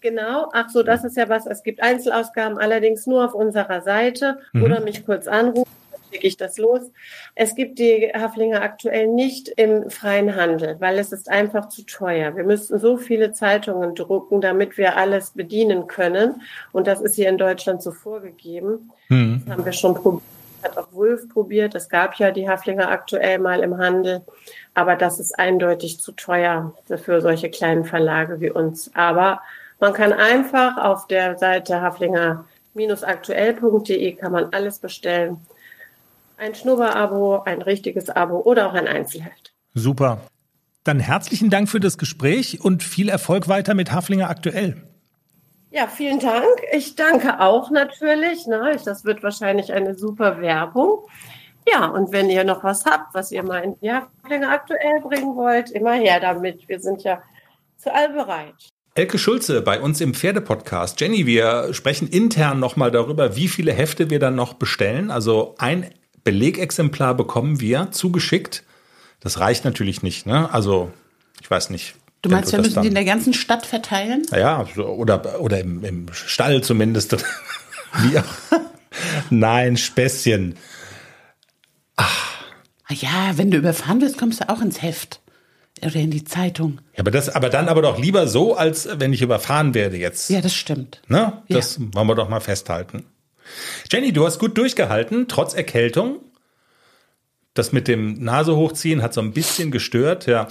Genau, 0.00 0.48
ach 0.52 0.70
so, 0.70 0.82
das 0.82 1.04
ist 1.04 1.16
ja 1.16 1.28
was. 1.28 1.46
Es 1.46 1.62
gibt 1.62 1.82
Einzelausgaben 1.82 2.58
allerdings 2.58 3.06
nur 3.06 3.24
auf 3.24 3.34
unserer 3.34 3.82
Seite 3.82 4.38
mhm. 4.52 4.62
oder 4.62 4.80
mich 4.80 5.04
kurz 5.04 5.28
anrufen, 5.28 5.70
dann 5.92 6.00
schicke 6.10 6.26
ich 6.26 6.38
das 6.38 6.56
los. 6.56 6.90
Es 7.34 7.54
gibt 7.54 7.78
die 7.78 8.10
Haflinger 8.14 8.62
aktuell 8.62 9.08
nicht 9.08 9.48
im 9.48 9.90
freien 9.90 10.36
Handel, 10.36 10.76
weil 10.80 10.98
es 10.98 11.12
ist 11.12 11.30
einfach 11.30 11.68
zu 11.68 11.84
teuer. 11.84 12.34
Wir 12.34 12.44
müssten 12.44 12.78
so 12.78 12.96
viele 12.96 13.32
Zeitungen 13.32 13.94
drucken, 13.94 14.40
damit 14.40 14.78
wir 14.78 14.96
alles 14.96 15.32
bedienen 15.32 15.86
können. 15.86 16.40
Und 16.72 16.86
das 16.86 17.02
ist 17.02 17.16
hier 17.16 17.28
in 17.28 17.36
Deutschland 17.36 17.82
so 17.82 17.92
vorgegeben. 17.92 18.90
Mhm. 19.10 19.42
Das 19.44 19.54
haben 19.54 19.64
wir 19.66 19.72
schon 19.72 19.94
probiert. 19.94 20.22
hat 20.62 20.78
auch 20.78 20.92
Wulf 20.92 21.28
probiert. 21.28 21.74
Es 21.74 21.90
gab 21.90 22.14
ja 22.14 22.30
die 22.30 22.48
Haflinger 22.48 22.90
aktuell 22.90 23.38
mal 23.38 23.60
im 23.60 23.76
Handel. 23.76 24.22
Aber 24.72 24.96
das 24.96 25.20
ist 25.20 25.38
eindeutig 25.38 26.00
zu 26.00 26.12
teuer 26.12 26.74
für 26.86 27.20
solche 27.20 27.50
kleinen 27.50 27.84
Verlage 27.84 28.40
wie 28.40 28.50
uns. 28.50 28.90
Aber 28.94 29.42
man 29.80 29.92
kann 29.92 30.12
einfach 30.12 30.76
auf 30.76 31.06
der 31.06 31.38
Seite 31.38 31.80
haflinger-aktuell.de 31.80 34.12
kann 34.12 34.32
man 34.32 34.52
alles 34.52 34.78
bestellen. 34.78 35.38
Ein 36.36 36.54
Schnurrabo, 36.54 37.42
ein 37.44 37.62
richtiges 37.62 38.10
Abo 38.10 38.40
oder 38.40 38.68
auch 38.68 38.74
ein 38.74 38.86
Einzelheft. 38.86 39.54
Super. 39.74 40.20
Dann 40.84 41.00
herzlichen 41.00 41.50
Dank 41.50 41.68
für 41.68 41.80
das 41.80 41.98
Gespräch 41.98 42.60
und 42.62 42.82
viel 42.82 43.08
Erfolg 43.08 43.48
weiter 43.48 43.74
mit 43.74 43.92
Haflinger 43.92 44.30
aktuell. 44.30 44.82
Ja, 45.70 45.86
vielen 45.86 46.18
Dank. 46.18 46.46
Ich 46.72 46.96
danke 46.96 47.40
auch 47.40 47.70
natürlich. 47.70 48.46
Ne? 48.46 48.76
Das 48.84 49.04
wird 49.04 49.22
wahrscheinlich 49.22 49.72
eine 49.72 49.94
super 49.94 50.40
Werbung. 50.40 51.04
Ja, 51.68 51.86
und 51.86 52.12
wenn 52.12 52.30
ihr 52.30 52.44
noch 52.44 52.64
was 52.64 52.86
habt, 52.86 53.14
was 53.14 53.30
ihr 53.30 53.42
mal 53.42 53.62
in 53.62 53.78
die 53.80 53.92
Haflinger 53.92 54.50
aktuell 54.50 55.00
bringen 55.02 55.36
wollt, 55.36 55.70
immer 55.70 55.92
her 55.92 56.18
damit. 56.18 56.66
Wir 56.68 56.80
sind 56.80 57.04
ja 57.04 57.22
zu 57.76 57.94
all 57.94 58.08
bereit. 58.08 58.70
Elke 58.94 59.18
Schulze 59.18 59.62
bei 59.62 59.80
uns 59.80 60.00
im 60.00 60.14
Pferdepodcast. 60.14 61.00
Jenny, 61.00 61.26
wir 61.26 61.72
sprechen 61.72 62.08
intern 62.08 62.58
nochmal 62.58 62.90
darüber, 62.90 63.36
wie 63.36 63.48
viele 63.48 63.72
Hefte 63.72 64.10
wir 64.10 64.18
dann 64.18 64.34
noch 64.34 64.54
bestellen. 64.54 65.10
Also 65.10 65.54
ein 65.58 65.90
Belegexemplar 66.24 67.14
bekommen 67.14 67.60
wir 67.60 67.92
zugeschickt. 67.92 68.64
Das 69.20 69.38
reicht 69.38 69.64
natürlich 69.64 70.02
nicht, 70.02 70.26
ne? 70.26 70.52
Also, 70.52 70.92
ich 71.40 71.50
weiß 71.50 71.70
nicht. 71.70 71.94
Du 72.22 72.30
meinst, 72.30 72.52
wir 72.52 72.60
müssen 72.60 72.82
die 72.82 72.88
in 72.88 72.94
der 72.94 73.04
ganzen 73.04 73.32
Stadt 73.32 73.64
verteilen? 73.64 74.26
Ja, 74.32 74.66
oder, 74.76 75.40
oder 75.40 75.60
im, 75.60 75.84
im 75.84 76.06
Stall 76.12 76.62
zumindest. 76.62 77.12
Wie 78.02 78.18
auch. 78.18 78.58
Nein, 79.30 79.76
Späßchen. 79.76 80.56
Ach. 81.96 82.30
Ja, 82.90 83.36
wenn 83.36 83.50
du 83.50 83.58
überfahren 83.58 84.00
wirst, 84.00 84.18
kommst 84.18 84.40
du 84.40 84.48
auch 84.48 84.60
ins 84.60 84.82
Heft. 84.82 85.19
Oder 85.84 85.96
in 85.96 86.10
die 86.10 86.24
Zeitung. 86.24 86.80
Ja, 86.94 87.00
aber 87.00 87.10
das, 87.10 87.28
aber 87.28 87.48
dann 87.48 87.68
aber 87.68 87.82
doch 87.82 87.98
lieber 87.98 88.26
so, 88.26 88.54
als 88.54 88.88
wenn 88.98 89.12
ich 89.12 89.22
überfahren 89.22 89.74
werde 89.74 89.96
jetzt. 89.96 90.28
Ja, 90.30 90.40
das 90.40 90.54
stimmt. 90.54 91.00
Ne? 91.08 91.42
Das 91.48 91.76
ja. 91.76 91.84
wollen 91.92 92.08
wir 92.08 92.14
doch 92.14 92.28
mal 92.28 92.40
festhalten. 92.40 93.04
Jenny, 93.90 94.12
du 94.12 94.26
hast 94.26 94.38
gut 94.38 94.56
durchgehalten, 94.58 95.26
trotz 95.28 95.54
Erkältung. 95.54 96.20
Das 97.54 97.72
mit 97.72 97.88
dem 97.88 98.22
Nase 98.22 98.54
hochziehen 98.54 99.02
hat 99.02 99.12
so 99.12 99.20
ein 99.20 99.32
bisschen 99.32 99.72
gestört, 99.72 100.26
ja. 100.26 100.46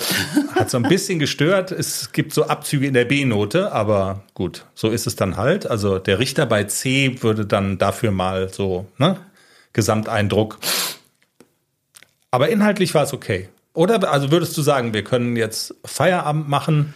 Hat 0.53 0.69
so 0.69 0.77
ein 0.77 0.83
bisschen 0.83 1.17
gestört. 1.19 1.71
Es 1.71 2.11
gibt 2.11 2.33
so 2.33 2.47
Abzüge 2.47 2.87
in 2.87 2.93
der 2.93 3.05
B-Note, 3.05 3.71
aber 3.71 4.23
gut, 4.33 4.65
so 4.75 4.89
ist 4.89 5.07
es 5.07 5.15
dann 5.15 5.37
halt. 5.37 5.65
Also 5.65 5.97
der 5.97 6.19
Richter 6.19 6.45
bei 6.45 6.65
C 6.65 7.21
würde 7.21 7.45
dann 7.45 7.77
dafür 7.77 8.11
mal 8.11 8.49
so, 8.49 8.87
ne? 8.97 9.17
Gesamteindruck. 9.71 10.59
Aber 12.31 12.49
inhaltlich 12.49 12.93
war 12.93 13.03
es 13.03 13.13
okay. 13.13 13.47
Oder 13.73 14.11
also 14.11 14.31
würdest 14.31 14.57
du 14.57 14.61
sagen, 14.61 14.93
wir 14.93 15.03
können 15.03 15.35
jetzt 15.35 15.75
Feierabend 15.85 16.49
machen? 16.49 16.93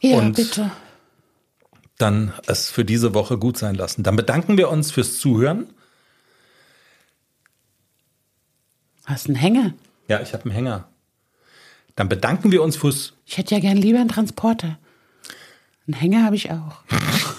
Ja, 0.00 0.18
und 0.18 0.36
bitte. 0.36 0.70
Dann 1.98 2.32
es 2.46 2.70
für 2.70 2.84
diese 2.84 3.14
Woche 3.14 3.38
gut 3.38 3.56
sein 3.56 3.74
lassen. 3.74 4.02
Dann 4.02 4.16
bedanken 4.16 4.58
wir 4.58 4.68
uns 4.68 4.90
fürs 4.90 5.18
Zuhören. 5.18 5.66
Hast 9.06 9.26
einen 9.26 9.36
Hänger? 9.36 9.74
Ja, 10.08 10.20
ich 10.20 10.32
habe 10.32 10.44
einen 10.44 10.52
Hänger. 10.52 10.88
Dann 11.94 12.08
bedanken 12.08 12.52
wir 12.52 12.62
uns 12.62 12.76
fürs. 12.76 13.14
Ich 13.24 13.38
hätte 13.38 13.54
ja 13.54 13.60
gern 13.60 13.76
lieber 13.76 13.98
einen 13.98 14.10
Transporter. 14.10 14.78
Einen 15.86 15.94
Hänger 15.94 16.24
habe 16.24 16.36
ich 16.36 16.50
auch. 16.50 16.82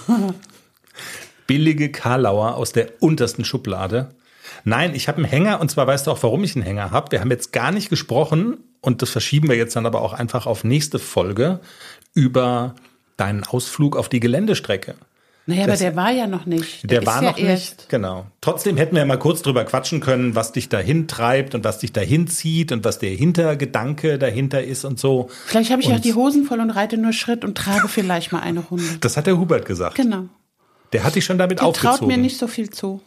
Billige 1.47 1.91
Karlauer 1.91 2.55
aus 2.55 2.71
der 2.71 3.01
untersten 3.01 3.45
Schublade. 3.45 4.09
Nein, 4.63 4.95
ich 4.95 5.07
habe 5.07 5.17
einen 5.17 5.25
Hänger 5.25 5.59
und 5.59 5.69
zwar 5.69 5.87
weißt 5.87 6.07
du 6.07 6.11
auch, 6.11 6.21
warum 6.23 6.43
ich 6.43 6.55
einen 6.55 6.65
Hänger 6.65 6.91
habe. 6.91 7.11
Wir 7.11 7.21
haben 7.21 7.31
jetzt 7.31 7.53
gar 7.53 7.71
nicht 7.71 7.89
gesprochen 7.89 8.57
und 8.81 9.01
das 9.01 9.09
verschieben 9.09 9.49
wir 9.49 9.55
jetzt 9.55 9.75
dann 9.75 9.85
aber 9.85 10.01
auch 10.01 10.13
einfach 10.13 10.45
auf 10.45 10.63
nächste 10.63 10.99
Folge 10.99 11.59
über 12.13 12.75
deinen 13.17 13.43
Ausflug 13.43 13.95
auf 13.95 14.09
die 14.09 14.19
Geländestrecke. 14.19 14.95
Naja, 15.49 15.65
das, 15.65 15.81
aber 15.81 15.91
der 15.91 15.95
war 15.95 16.11
ja 16.11 16.27
noch 16.27 16.45
nicht. 16.45 16.83
Der, 16.83 16.99
der 16.99 17.05
war 17.05 17.23
ja 17.23 17.31
noch 17.31 17.37
erst. 17.37 17.77
nicht, 17.77 17.89
genau. 17.89 18.25
Trotzdem 18.41 18.75
hätten 18.75 18.95
wir 18.95 18.99
ja 18.99 19.05
mal 19.05 19.17
kurz 19.17 19.41
drüber 19.41 19.63
quatschen 19.63 20.01
können, 20.01 20.35
was 20.35 20.51
dich 20.51 20.67
dahin 20.67 21.07
treibt 21.07 21.55
und 21.55 21.63
was 21.63 21.79
dich 21.79 21.93
dahin 21.93 22.27
zieht 22.27 22.73
und 22.73 22.83
was 22.83 22.99
der 22.99 23.11
Hintergedanke 23.11 24.19
dahinter 24.19 24.61
ist 24.61 24.83
und 24.83 24.99
so. 24.99 25.29
Vielleicht 25.45 25.71
habe 25.71 25.81
ich 25.81 25.87
und 25.87 25.95
auch 25.95 25.99
die 26.01 26.13
Hosen 26.13 26.43
voll 26.43 26.59
und 26.59 26.69
reite 26.71 26.97
nur 26.97 27.13
Schritt 27.13 27.45
und 27.45 27.57
trage 27.57 27.87
vielleicht 27.87 28.33
mal 28.33 28.41
eine 28.41 28.59
Runde. 28.59 28.83
Das 28.99 29.15
hat 29.15 29.25
der 29.25 29.37
Hubert 29.37 29.65
gesagt. 29.65 29.95
Genau. 29.95 30.25
Der 30.91 31.05
hat 31.05 31.15
dich 31.15 31.23
schon 31.23 31.37
damit 31.37 31.59
der 31.59 31.67
aufgezogen. 31.67 31.97
traut 31.97 32.07
mir 32.09 32.17
nicht 32.17 32.37
so 32.37 32.47
viel 32.47 32.69
zu. 32.69 33.01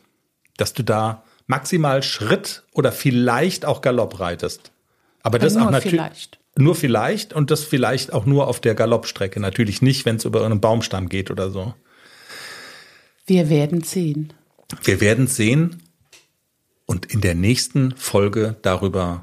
Dass 0.56 0.72
du 0.72 0.82
da 0.82 1.22
maximal 1.50 2.02
Schritt 2.02 2.62
oder 2.72 2.92
vielleicht 2.92 3.66
auch 3.66 3.82
Galopp 3.82 4.20
reitest. 4.20 4.70
Aber 5.22 5.38
das 5.38 5.54
nur 5.54 5.66
auch 5.66 5.70
natürlich. 5.70 6.00
Vielleicht. 6.00 6.38
Nur 6.56 6.74
vielleicht 6.74 7.32
und 7.32 7.50
das 7.50 7.64
vielleicht 7.64 8.12
auch 8.12 8.24
nur 8.24 8.46
auf 8.48 8.60
der 8.60 8.74
Galoppstrecke. 8.74 9.40
Natürlich 9.40 9.82
nicht, 9.82 10.06
wenn 10.06 10.16
es 10.16 10.24
über 10.24 10.44
einen 10.44 10.60
Baumstamm 10.60 11.08
geht 11.08 11.30
oder 11.30 11.50
so. 11.50 11.74
Wir 13.26 13.50
werden 13.50 13.82
sehen. 13.82 14.32
Wir 14.82 15.00
werden 15.00 15.26
sehen 15.26 15.82
und 16.86 17.06
in 17.06 17.20
der 17.20 17.34
nächsten 17.34 17.96
Folge 17.96 18.56
darüber 18.62 19.22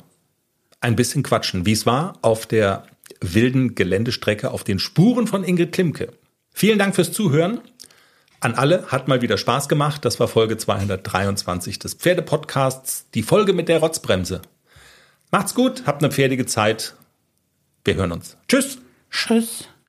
ein 0.81 0.95
bisschen 0.95 1.23
quatschen, 1.23 1.65
wie 1.65 1.73
es 1.73 1.85
war 1.85 2.17
auf 2.21 2.45
der 2.45 2.85
wilden 3.21 3.75
Geländestrecke 3.75 4.51
auf 4.51 4.63
den 4.63 4.79
Spuren 4.79 5.27
von 5.27 5.43
Ingrid 5.43 5.71
Klimke. 5.71 6.13
Vielen 6.53 6.79
Dank 6.79 6.95
fürs 6.95 7.11
Zuhören. 7.11 7.61
An 8.39 8.53
alle 8.55 8.87
hat 8.87 9.07
mal 9.07 9.21
wieder 9.21 9.37
Spaß 9.37 9.67
gemacht. 9.67 10.05
Das 10.05 10.19
war 10.19 10.27
Folge 10.27 10.57
223 10.57 11.79
des 11.79 11.95
Pferdepodcasts, 11.95 13.09
die 13.13 13.23
Folge 13.23 13.53
mit 13.53 13.67
der 13.67 13.79
Rotzbremse. 13.79 14.41
Macht's 15.31 15.55
gut, 15.55 15.83
habt 15.85 16.03
eine 16.03 16.11
pferdige 16.11 16.45
Zeit. 16.45 16.95
Wir 17.83 17.95
hören 17.95 18.11
uns. 18.11 18.37
Tschüss. 18.47 18.79
Tschüss. 19.09 19.67